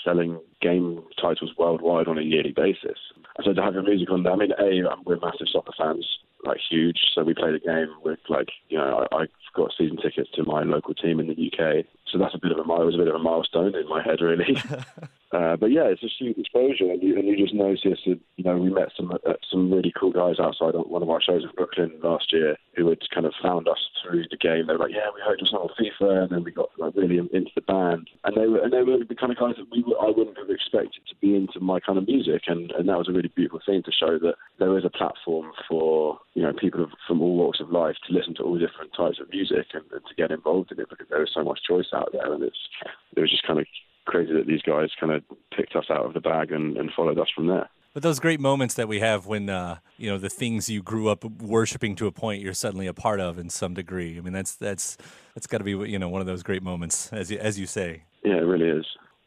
selling 0.05 0.41
game 0.61 1.03
titles 1.21 1.53
worldwide 1.59 2.09
on 2.09 2.19
a 2.19 2.23
yearly 2.23 2.53
basis. 2.53 2.99
And 3.37 3.45
so 3.45 3.53
to 3.53 3.63
have 3.63 3.75
your 3.75 3.83
music 3.83 4.11
on 4.11 4.23
there, 4.23 4.33
I 4.33 4.37
mean, 4.37 4.53
A, 4.59 4.83
we're 5.05 5.19
massive 5.19 5.49
soccer 5.51 5.73
fans, 5.77 6.07
like 6.45 6.59
huge. 6.69 6.99
So 7.15 7.23
we 7.23 7.35
play 7.35 7.53
the 7.53 7.59
game 7.59 7.95
with 8.05 8.19
like, 8.29 8.49
you 8.69 8.79
know, 8.79 9.07
I, 9.13 9.23
I 9.23 9.27
got 9.55 9.73
season 9.77 9.97
tickets 9.97 10.31
to 10.35 10.45
my 10.45 10.63
local 10.63 10.95
team 10.95 11.21
in 11.21 11.29
the 11.29 11.33
UK. 11.33 11.87
So 12.11 12.19
that's 12.19 12.35
a 12.35 12.39
bit 12.39 12.53
of 12.53 12.59
a 12.59 12.61
it 12.61 12.85
was 12.85 12.95
a 12.95 12.99
bit 12.99 13.09
of 13.09 13.15
a 13.15 13.19
milestone 13.19 13.75
in 13.75 13.89
my 13.89 14.03
head, 14.03 14.21
really. 14.21 14.57
uh, 15.35 15.57
but 15.57 15.73
yeah, 15.73 15.91
it's 15.91 16.05
a 16.05 16.15
huge 16.19 16.39
exposure, 16.39 16.87
and 16.87 17.03
you, 17.03 17.19
and 17.19 17.27
you 17.27 17.37
just 17.37 17.55
notice 17.55 17.81
that 17.83 17.99
you 18.07 18.45
know 18.45 18.57
we 18.57 18.71
met 18.71 18.95
some 18.97 19.11
uh, 19.11 19.33
some 19.51 19.69
really 19.73 19.93
cool 19.99 20.13
guys 20.13 20.39
outside 20.39 20.77
on 20.79 20.87
one 20.87 21.03
of 21.03 21.11
our 21.11 21.21
shows 21.21 21.43
in 21.43 21.51
Brooklyn 21.57 21.91
last 22.05 22.33
year 22.33 22.57
who 22.77 22.89
had 22.89 22.99
kind 23.13 23.27
of 23.27 23.33
found 23.43 23.67
us 23.67 23.79
through 23.99 24.23
the 24.31 24.37
game. 24.37 24.67
They 24.67 24.75
were 24.75 24.87
like, 24.87 24.95
"Yeah, 24.95 25.11
we 25.13 25.21
heard 25.27 25.43
song 25.51 25.67
on 25.67 25.75
FIFA," 25.75 26.23
and 26.23 26.31
then 26.31 26.45
we 26.45 26.53
got 26.53 26.71
like 26.79 26.95
really 26.95 27.19
into 27.19 27.51
the 27.57 27.67
band, 27.67 28.07
and 28.23 28.37
they 28.37 28.47
were 28.47 28.63
and 28.63 28.73
they 28.73 28.83
were 28.83 29.03
the 29.03 29.19
kind 29.19 29.33
of 29.33 29.39
guys 29.39 29.59
that 29.59 29.67
we 29.73 29.83
were, 29.83 29.99
I 29.99 30.15
wouldn't 30.15 30.39
have 30.39 30.51
expected 30.51 31.03
to 31.09 31.17
be 31.21 31.35
into 31.35 31.59
my 31.59 31.81
kind 31.81 31.99
of 31.99 32.07
music, 32.07 32.43
and 32.47 32.71
and 32.71 32.89
that 32.89 32.99
was 32.99 33.09
a 33.09 33.13
really 33.13 33.33
beautiful 33.35 33.61
thing 33.67 33.83
to 33.83 33.91
show 33.91 34.21
that 34.21 34.37
there 34.61 34.79
is 34.79 34.85
a 34.85 34.91
platform 34.91 35.51
for 35.69 36.21
you 36.35 36.43
know 36.43 36.53
people 36.53 36.87
from 37.09 37.21
all 37.21 37.35
walks 37.35 37.59
of 37.59 37.71
life 37.71 37.97
to 38.07 38.15
listen 38.15 38.37
to 38.37 38.45
all 38.45 38.57
different 38.57 38.95
types 38.97 39.19
of 39.21 39.29
music 39.31 39.67
and, 39.75 39.83
and 39.91 40.03
to 40.07 40.15
get 40.15 40.31
involved 40.31 40.71
in 40.71 40.79
it 40.79 40.91
because 40.91 41.11
there 41.11 41.25
is 41.25 41.35
so 41.35 41.43
much 41.43 41.59
choice 41.67 41.91
out 41.93 42.11
there, 42.13 42.33
and 42.33 42.45
it's 42.45 42.71
it 43.17 43.21
was 43.21 43.31
just 43.31 43.43
kind 43.43 43.59
of 43.59 43.67
crazy 44.15 44.33
that 44.33 44.47
these 44.47 44.63
guys 44.63 44.91
kind 45.01 45.13
of 45.13 45.25
picked 45.57 45.75
us 45.75 45.87
out 45.91 46.07
of 46.07 46.15
the 46.15 46.21
bag 46.21 46.53
and, 46.53 46.77
and 46.77 46.93
followed 46.95 47.19
us 47.19 47.27
from 47.35 47.49
there. 47.49 47.69
But 47.95 48.05
those 48.05 48.21
great 48.21 48.39
moments 48.39 48.75
that 48.75 48.87
we 48.87 49.01
have 49.01 49.27
when 49.27 49.49
uh, 49.49 49.79
you 49.97 50.09
know 50.09 50.19
the 50.19 50.29
things 50.29 50.69
you 50.69 50.83
grew 50.83 51.09
up 51.09 51.25
worshiping 51.25 51.97
to 51.97 52.07
a 52.07 52.13
point 52.13 52.43
you're 52.43 52.55
suddenly 52.55 52.87
a 52.87 52.95
part 52.95 53.19
of 53.19 53.39
in 53.39 53.51
some 53.51 53.75
degree. 53.75 54.17
I 54.17 54.21
mean 54.21 54.33
that's 54.33 54.55
that's 54.55 54.97
that's 55.35 55.49
got 55.49 55.59
to 55.59 55.65
be 55.65 55.73
you 55.91 55.99
know 55.99 56.09
one 56.09 56.21
of 56.21 56.27
those 56.27 56.43
great 56.45 56.63
moments 56.63 57.13
as 57.13 57.31
you, 57.31 57.39
as 57.39 57.59
you 57.59 57.67
say. 57.67 58.05
Yeah, 58.25 58.37
it 58.37 58.47
really 58.47 58.69
is. 58.69 58.87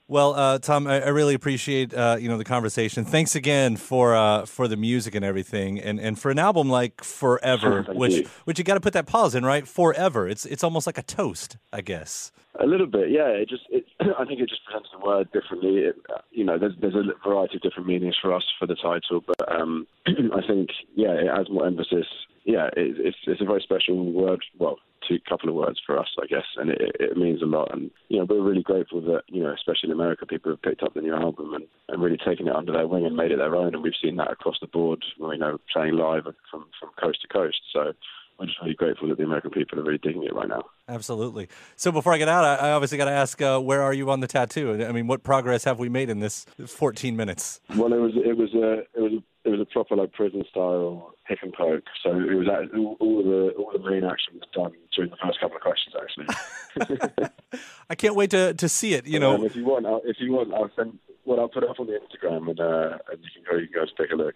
Well, 0.09 0.35
uh, 0.35 0.59
Tom, 0.59 0.87
I, 0.87 1.01
I, 1.01 1.09
really 1.09 1.33
appreciate 1.33 1.93
uh, 1.93 2.15
you 2.17 2.29
know 2.29 2.37
the 2.37 2.45
conversation. 2.45 3.03
Thanks 3.03 3.35
again 3.35 3.75
for 3.75 4.15
uh, 4.15 4.45
for 4.45 4.69
the 4.69 4.77
music 4.77 5.15
and 5.15 5.25
everything, 5.25 5.79
and, 5.81 5.99
and 5.99 6.17
for 6.17 6.31
an 6.31 6.39
album 6.39 6.69
like 6.69 7.03
Forever, 7.03 7.83
which 7.89 8.13
you. 8.13 8.29
which 8.45 8.57
you 8.57 8.63
got 8.63 8.75
to 8.75 8.79
put 8.79 8.93
that 8.93 9.05
pause 9.05 9.35
in, 9.35 9.43
right? 9.43 9.67
Forever. 9.67 10.29
It's 10.29 10.45
it's 10.45 10.63
almost 10.63 10.87
like 10.87 10.97
a 10.97 11.03
toast, 11.03 11.57
I 11.73 11.81
guess. 11.81 12.31
A 12.59 12.65
little 12.65 12.87
bit, 12.87 13.11
yeah. 13.11 13.27
It 13.27 13.49
just, 13.49 13.63
it, 13.69 13.85
I 14.17 14.25
think 14.25 14.39
it 14.39 14.49
just 14.49 14.65
presents 14.65 14.89
the 14.91 15.05
word 15.05 15.29
differently. 15.31 15.77
It, 15.77 15.95
you 16.31 16.45
know, 16.45 16.57
there's 16.57 16.73
there's 16.79 16.95
a 16.95 17.03
variety 17.27 17.57
of 17.57 17.61
different 17.61 17.87
meanings 17.87 18.15
for 18.21 18.33
us 18.33 18.43
for 18.57 18.65
the 18.65 18.75
title, 18.75 19.23
but 19.27 19.51
um, 19.51 19.85
I 20.07 20.41
think, 20.47 20.69
yeah, 20.95 21.11
it 21.11 21.27
adds 21.27 21.49
more 21.49 21.67
emphasis. 21.67 22.07
Yeah, 22.47 22.67
it, 22.77 22.95
it's 22.97 23.17
it's 23.27 23.41
a 23.41 23.45
very 23.45 23.61
special 23.61 24.09
word. 24.09 24.41
Well, 24.57 24.77
two 25.05 25.19
couple 25.27 25.49
of 25.49 25.55
words 25.55 25.81
for 25.85 25.99
us, 25.99 26.07
I 26.17 26.27
guess, 26.27 26.45
and 26.55 26.69
it, 26.69 26.95
it 26.97 27.17
means 27.17 27.41
a 27.41 27.45
lot. 27.45 27.73
And 27.73 27.91
you 28.07 28.19
know, 28.19 28.25
we're 28.27 28.41
really 28.41 28.63
grateful 28.63 29.01
that 29.01 29.23
you 29.27 29.43
know, 29.43 29.53
especially 29.53 29.89
in 29.89 29.91
America, 29.91 30.25
people 30.25 30.51
have 30.51 30.61
picked 30.61 30.81
up 30.81 30.93
the 30.93 31.01
new 31.01 31.13
album 31.13 31.53
and, 31.53 31.65
and 31.89 32.01
really 32.01 32.17
taken 32.17 32.47
it 32.47 32.55
under 32.55 32.71
their 32.71 32.87
wing 32.87 33.05
and 33.05 33.17
made 33.17 33.33
it 33.33 33.37
their 33.39 33.53
own. 33.53 33.75
And 33.75 33.83
we've 33.83 33.99
seen 34.01 34.15
that 34.15 34.31
across 34.31 34.55
the 34.61 34.67
board. 34.67 35.03
You 35.19 35.37
know, 35.37 35.57
playing 35.73 35.95
live 35.95 36.23
from 36.49 36.67
from 36.79 36.89
coast 36.97 37.21
to 37.23 37.27
coast. 37.27 37.59
So 37.73 37.91
we're 38.39 38.45
just 38.45 38.61
really 38.61 38.75
grateful 38.75 39.09
that 39.09 39.17
the 39.17 39.23
American 39.23 39.51
people 39.51 39.79
are 39.79 39.83
really 39.83 39.97
digging 39.97 40.23
it 40.23 40.33
right 40.33 40.47
now. 40.47 40.63
Absolutely. 40.87 41.49
So 41.75 41.91
before 41.91 42.13
I 42.13 42.17
get 42.17 42.29
out, 42.29 42.45
I, 42.45 42.71
obviously 42.71 42.97
got 42.97 43.05
to 43.05 43.11
ask, 43.11 43.41
uh, 43.41 43.59
where 43.59 43.81
are 43.81 43.93
you 43.93 44.09
on 44.09 44.19
the 44.19 44.27
tattoo? 44.27 44.85
I 44.85 44.91
mean, 44.91 45.07
what 45.07 45.23
progress 45.23 45.63
have 45.63 45.79
we 45.79 45.89
made 45.89 46.09
in 46.09 46.19
this 46.19 46.45
14 46.65 47.15
minutes? 47.15 47.59
Well, 47.75 47.91
it 47.91 47.97
was 47.97 48.13
it 48.15 48.37
was 48.37 48.53
a 48.53 48.79
it 48.95 49.01
was 49.01 49.11
a, 49.13 49.23
it 49.47 49.51
was 49.51 49.61
a 49.61 49.65
proper 49.65 49.95
like 49.95 50.11
prison 50.11 50.43
style 50.49 51.13
pick 51.25 51.39
and 51.41 51.53
poke. 51.53 51.85
So 52.03 52.11
it 52.11 52.35
was 52.35 52.47
all, 52.49 52.97
all 52.99 53.23
the 53.23 53.53
all 53.57 53.71
the 53.71 53.89
main 53.89 54.03
action 54.03 54.33
was 54.33 54.43
done 54.53 54.73
during 54.93 55.09
the 55.09 55.17
first 55.23 55.39
couple 55.39 55.55
of 55.55 55.63
questions, 55.63 55.95
actually. 55.95 57.29
I 57.89 57.95
can't 57.95 58.15
wait 58.15 58.31
to, 58.31 58.53
to 58.53 58.69
see 58.69 58.93
it. 58.93 59.07
You 59.07 59.19
know, 59.19 59.35
um, 59.35 59.45
if 59.45 59.55
you 59.55 59.65
want, 59.65 59.85
I'll, 59.85 60.01
if 60.03 60.17
you 60.19 60.33
want, 60.33 60.53
I'll 60.53 60.69
send 60.75 60.99
well, 61.27 61.39
I'll 61.39 61.49
put 61.49 61.63
it 61.63 61.69
up 61.69 61.79
on 61.79 61.87
the 61.87 61.93
Instagram 61.93 62.49
and 62.49 62.59
uh, 62.59 62.97
and 63.11 63.21
you 63.21 63.29
can 63.33 63.43
go 63.49 63.57
you 63.57 63.67
can 63.67 63.85
go 63.85 64.03
take 64.03 64.11
a 64.11 64.15
look. 64.15 64.35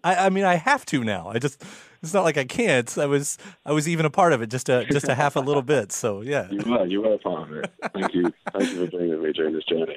I, 0.04 0.26
I 0.26 0.28
mean, 0.30 0.44
I 0.44 0.56
have 0.56 0.84
to 0.86 1.04
now. 1.04 1.28
I 1.28 1.38
just 1.38 1.62
it's 2.02 2.14
not 2.14 2.24
like 2.24 2.36
I 2.36 2.44
can't. 2.44 2.96
I 2.98 3.06
was 3.06 3.38
I 3.64 3.72
was 3.72 3.88
even 3.88 4.06
a 4.06 4.10
part 4.10 4.32
of 4.32 4.42
it, 4.42 4.50
just 4.50 4.68
a 4.68 4.84
just 4.86 5.08
a 5.08 5.14
half 5.14 5.36
a 5.36 5.40
little 5.40 5.62
bit. 5.74 5.92
So 5.92 6.20
yeah, 6.22 6.48
you 6.50 6.60
were 6.70 6.86
you 6.86 7.02
were 7.02 7.14
a 7.14 7.18
part 7.18 7.50
of 7.50 7.56
it. 7.58 7.72
Thank 7.92 8.14
you, 8.14 8.32
thank 8.52 8.70
you 8.72 8.86
for 8.86 8.90
being 8.98 9.10
with 9.10 9.20
me 9.20 9.32
during 9.32 9.54
this 9.54 9.64
journey. 9.64 9.96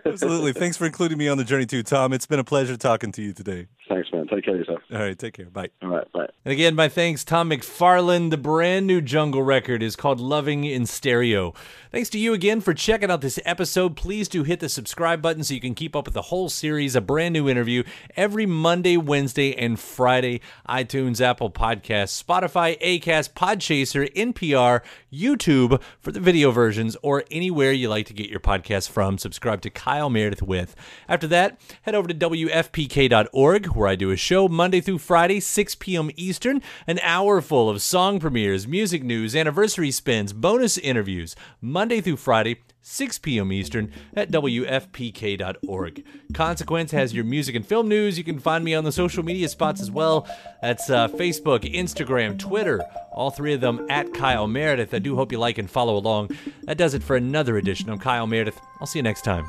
Absolutely, 0.06 0.52
thanks 0.52 0.76
for 0.76 0.86
including 0.86 1.18
me 1.18 1.28
on 1.28 1.38
the 1.38 1.44
journey 1.44 1.66
too, 1.66 1.82
Tom. 1.82 2.12
It's 2.12 2.26
been 2.26 2.38
a 2.40 2.44
pleasure 2.44 2.76
talking 2.76 3.12
to 3.12 3.22
you 3.22 3.32
today. 3.32 3.66
Thanks, 3.88 4.10
man. 4.12 4.26
Take 4.28 4.44
care 4.44 4.54
of 4.54 4.60
yourself. 4.60 4.80
All 4.92 4.98
right, 4.98 5.18
take 5.18 5.34
care. 5.34 5.50
Bye. 5.50 5.68
All 5.82 5.90
right, 5.90 6.10
bye. 6.12 6.26
And 6.44 6.52
again, 6.52 6.74
my 6.74 6.88
thanks, 6.88 7.24
Tom 7.24 7.50
McFarland. 7.50 8.30
The 8.30 8.36
brand 8.36 8.86
new 8.86 9.00
Jungle 9.00 9.42
record 9.42 9.82
is 9.82 9.96
called 9.96 10.20
Loving 10.20 10.64
in 10.64 10.86
Stereo. 10.86 11.54
Thanks 11.90 12.08
to 12.10 12.18
you 12.18 12.32
again 12.34 12.60
for 12.60 12.74
checking 12.74 13.10
out 13.10 13.20
this 13.20 13.38
episode. 13.44 13.96
Please 13.96 14.28
do 14.28 14.42
hit 14.42 14.60
the 14.60 14.68
subscribe 14.68 15.22
button 15.22 15.44
so 15.44 15.54
you 15.54 15.60
can 15.60 15.74
keep 15.74 15.94
up 15.94 16.06
with 16.06 16.14
the 16.14 16.22
whole 16.22 16.48
series, 16.48 16.96
a 16.96 17.00
brand 17.00 17.32
new 17.34 17.48
interview 17.48 17.82
every 18.16 18.46
Monday, 18.46 18.96
Wednesday, 18.96 19.54
and 19.54 19.78
Friday. 19.78 20.40
iTunes, 20.68 21.20
Apple 21.24 21.50
Podcasts, 21.50 22.22
Spotify, 22.22 22.80
Acast, 22.80 23.32
Podchaser, 23.32 24.12
NPR, 24.14 24.82
YouTube 25.12 25.82
for 26.00 26.12
the 26.12 26.20
video 26.20 26.52
versions, 26.52 26.96
or 27.02 27.24
anywhere 27.30 27.72
you 27.72 27.88
like 27.88 28.06
to 28.06 28.12
get 28.12 28.30
your 28.30 28.40
podcasts 28.40 28.88
from. 28.88 29.18
Subscribe 29.18 29.60
to 29.62 29.70
Kyle 29.70 30.10
Meredith 30.10 30.42
with. 30.42 30.76
After 31.08 31.26
that, 31.26 31.60
head 31.82 31.94
over 31.94 32.06
to 32.06 32.14
WFPK.org 32.14 33.66
where 33.68 33.88
I 33.88 33.96
do 33.96 34.10
a 34.10 34.16
show 34.16 34.46
Monday 34.46 34.80
through 34.80 34.98
Friday, 34.98 35.40
6 35.40 35.74
p.m. 35.76 36.10
Eastern, 36.16 36.62
an 36.86 37.00
hour 37.02 37.40
full 37.40 37.68
of 37.68 37.82
song 37.82 38.20
premieres, 38.20 38.68
music 38.68 39.02
news, 39.02 39.34
anniversary 39.34 39.90
spins, 39.90 40.32
bonus 40.32 40.78
interviews. 40.78 41.34
Monday 41.60 42.00
through 42.00 42.16
Friday, 42.16 42.60
6 42.86 43.18
p.m. 43.20 43.50
Eastern 43.50 43.90
at 44.14 44.30
WFPK.org. 44.30 46.04
Consequence 46.34 46.90
has 46.90 47.14
your 47.14 47.24
music 47.24 47.54
and 47.54 47.66
film 47.66 47.88
news. 47.88 48.18
You 48.18 48.24
can 48.24 48.38
find 48.38 48.62
me 48.62 48.74
on 48.74 48.84
the 48.84 48.92
social 48.92 49.22
media 49.24 49.48
spots 49.48 49.80
as 49.80 49.90
well. 49.90 50.28
That's 50.60 50.90
uh, 50.90 51.08
Facebook, 51.08 51.60
Instagram, 51.74 52.38
Twitter, 52.38 52.82
all 53.10 53.30
three 53.30 53.54
of 53.54 53.62
them 53.62 53.86
at 53.88 54.12
Kyle 54.12 54.46
Meredith. 54.46 54.92
I 54.92 54.98
do 54.98 55.16
hope 55.16 55.32
you 55.32 55.38
like 55.38 55.56
and 55.56 55.70
follow 55.70 55.96
along. 55.96 56.36
That 56.64 56.76
does 56.76 56.92
it 56.92 57.02
for 57.02 57.16
another 57.16 57.56
edition 57.56 57.88
of 57.88 58.00
Kyle 58.00 58.26
Meredith. 58.26 58.60
I'll 58.80 58.86
see 58.86 58.98
you 58.98 59.02
next 59.02 59.22
time. 59.22 59.46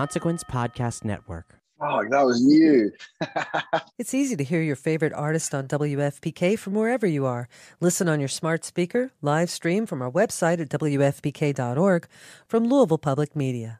Consequence 0.00 0.42
Podcast 0.44 1.04
Network. 1.04 1.56
Oh, 1.78 2.02
that 2.08 2.24
was 2.24 2.42
you. 2.42 2.90
it's 3.98 4.14
easy 4.14 4.34
to 4.34 4.42
hear 4.42 4.62
your 4.62 4.74
favorite 4.74 5.12
artist 5.12 5.54
on 5.54 5.68
WFPK 5.68 6.58
from 6.58 6.72
wherever 6.72 7.06
you 7.06 7.26
are. 7.26 7.50
Listen 7.82 8.08
on 8.08 8.18
your 8.18 8.26
smart 8.26 8.64
speaker, 8.64 9.12
live 9.20 9.50
stream 9.50 9.84
from 9.84 10.00
our 10.00 10.10
website 10.10 10.58
at 10.58 10.70
WFPK.org 10.70 12.08
from 12.48 12.64
Louisville 12.64 12.96
Public 12.96 13.36
Media. 13.36 13.79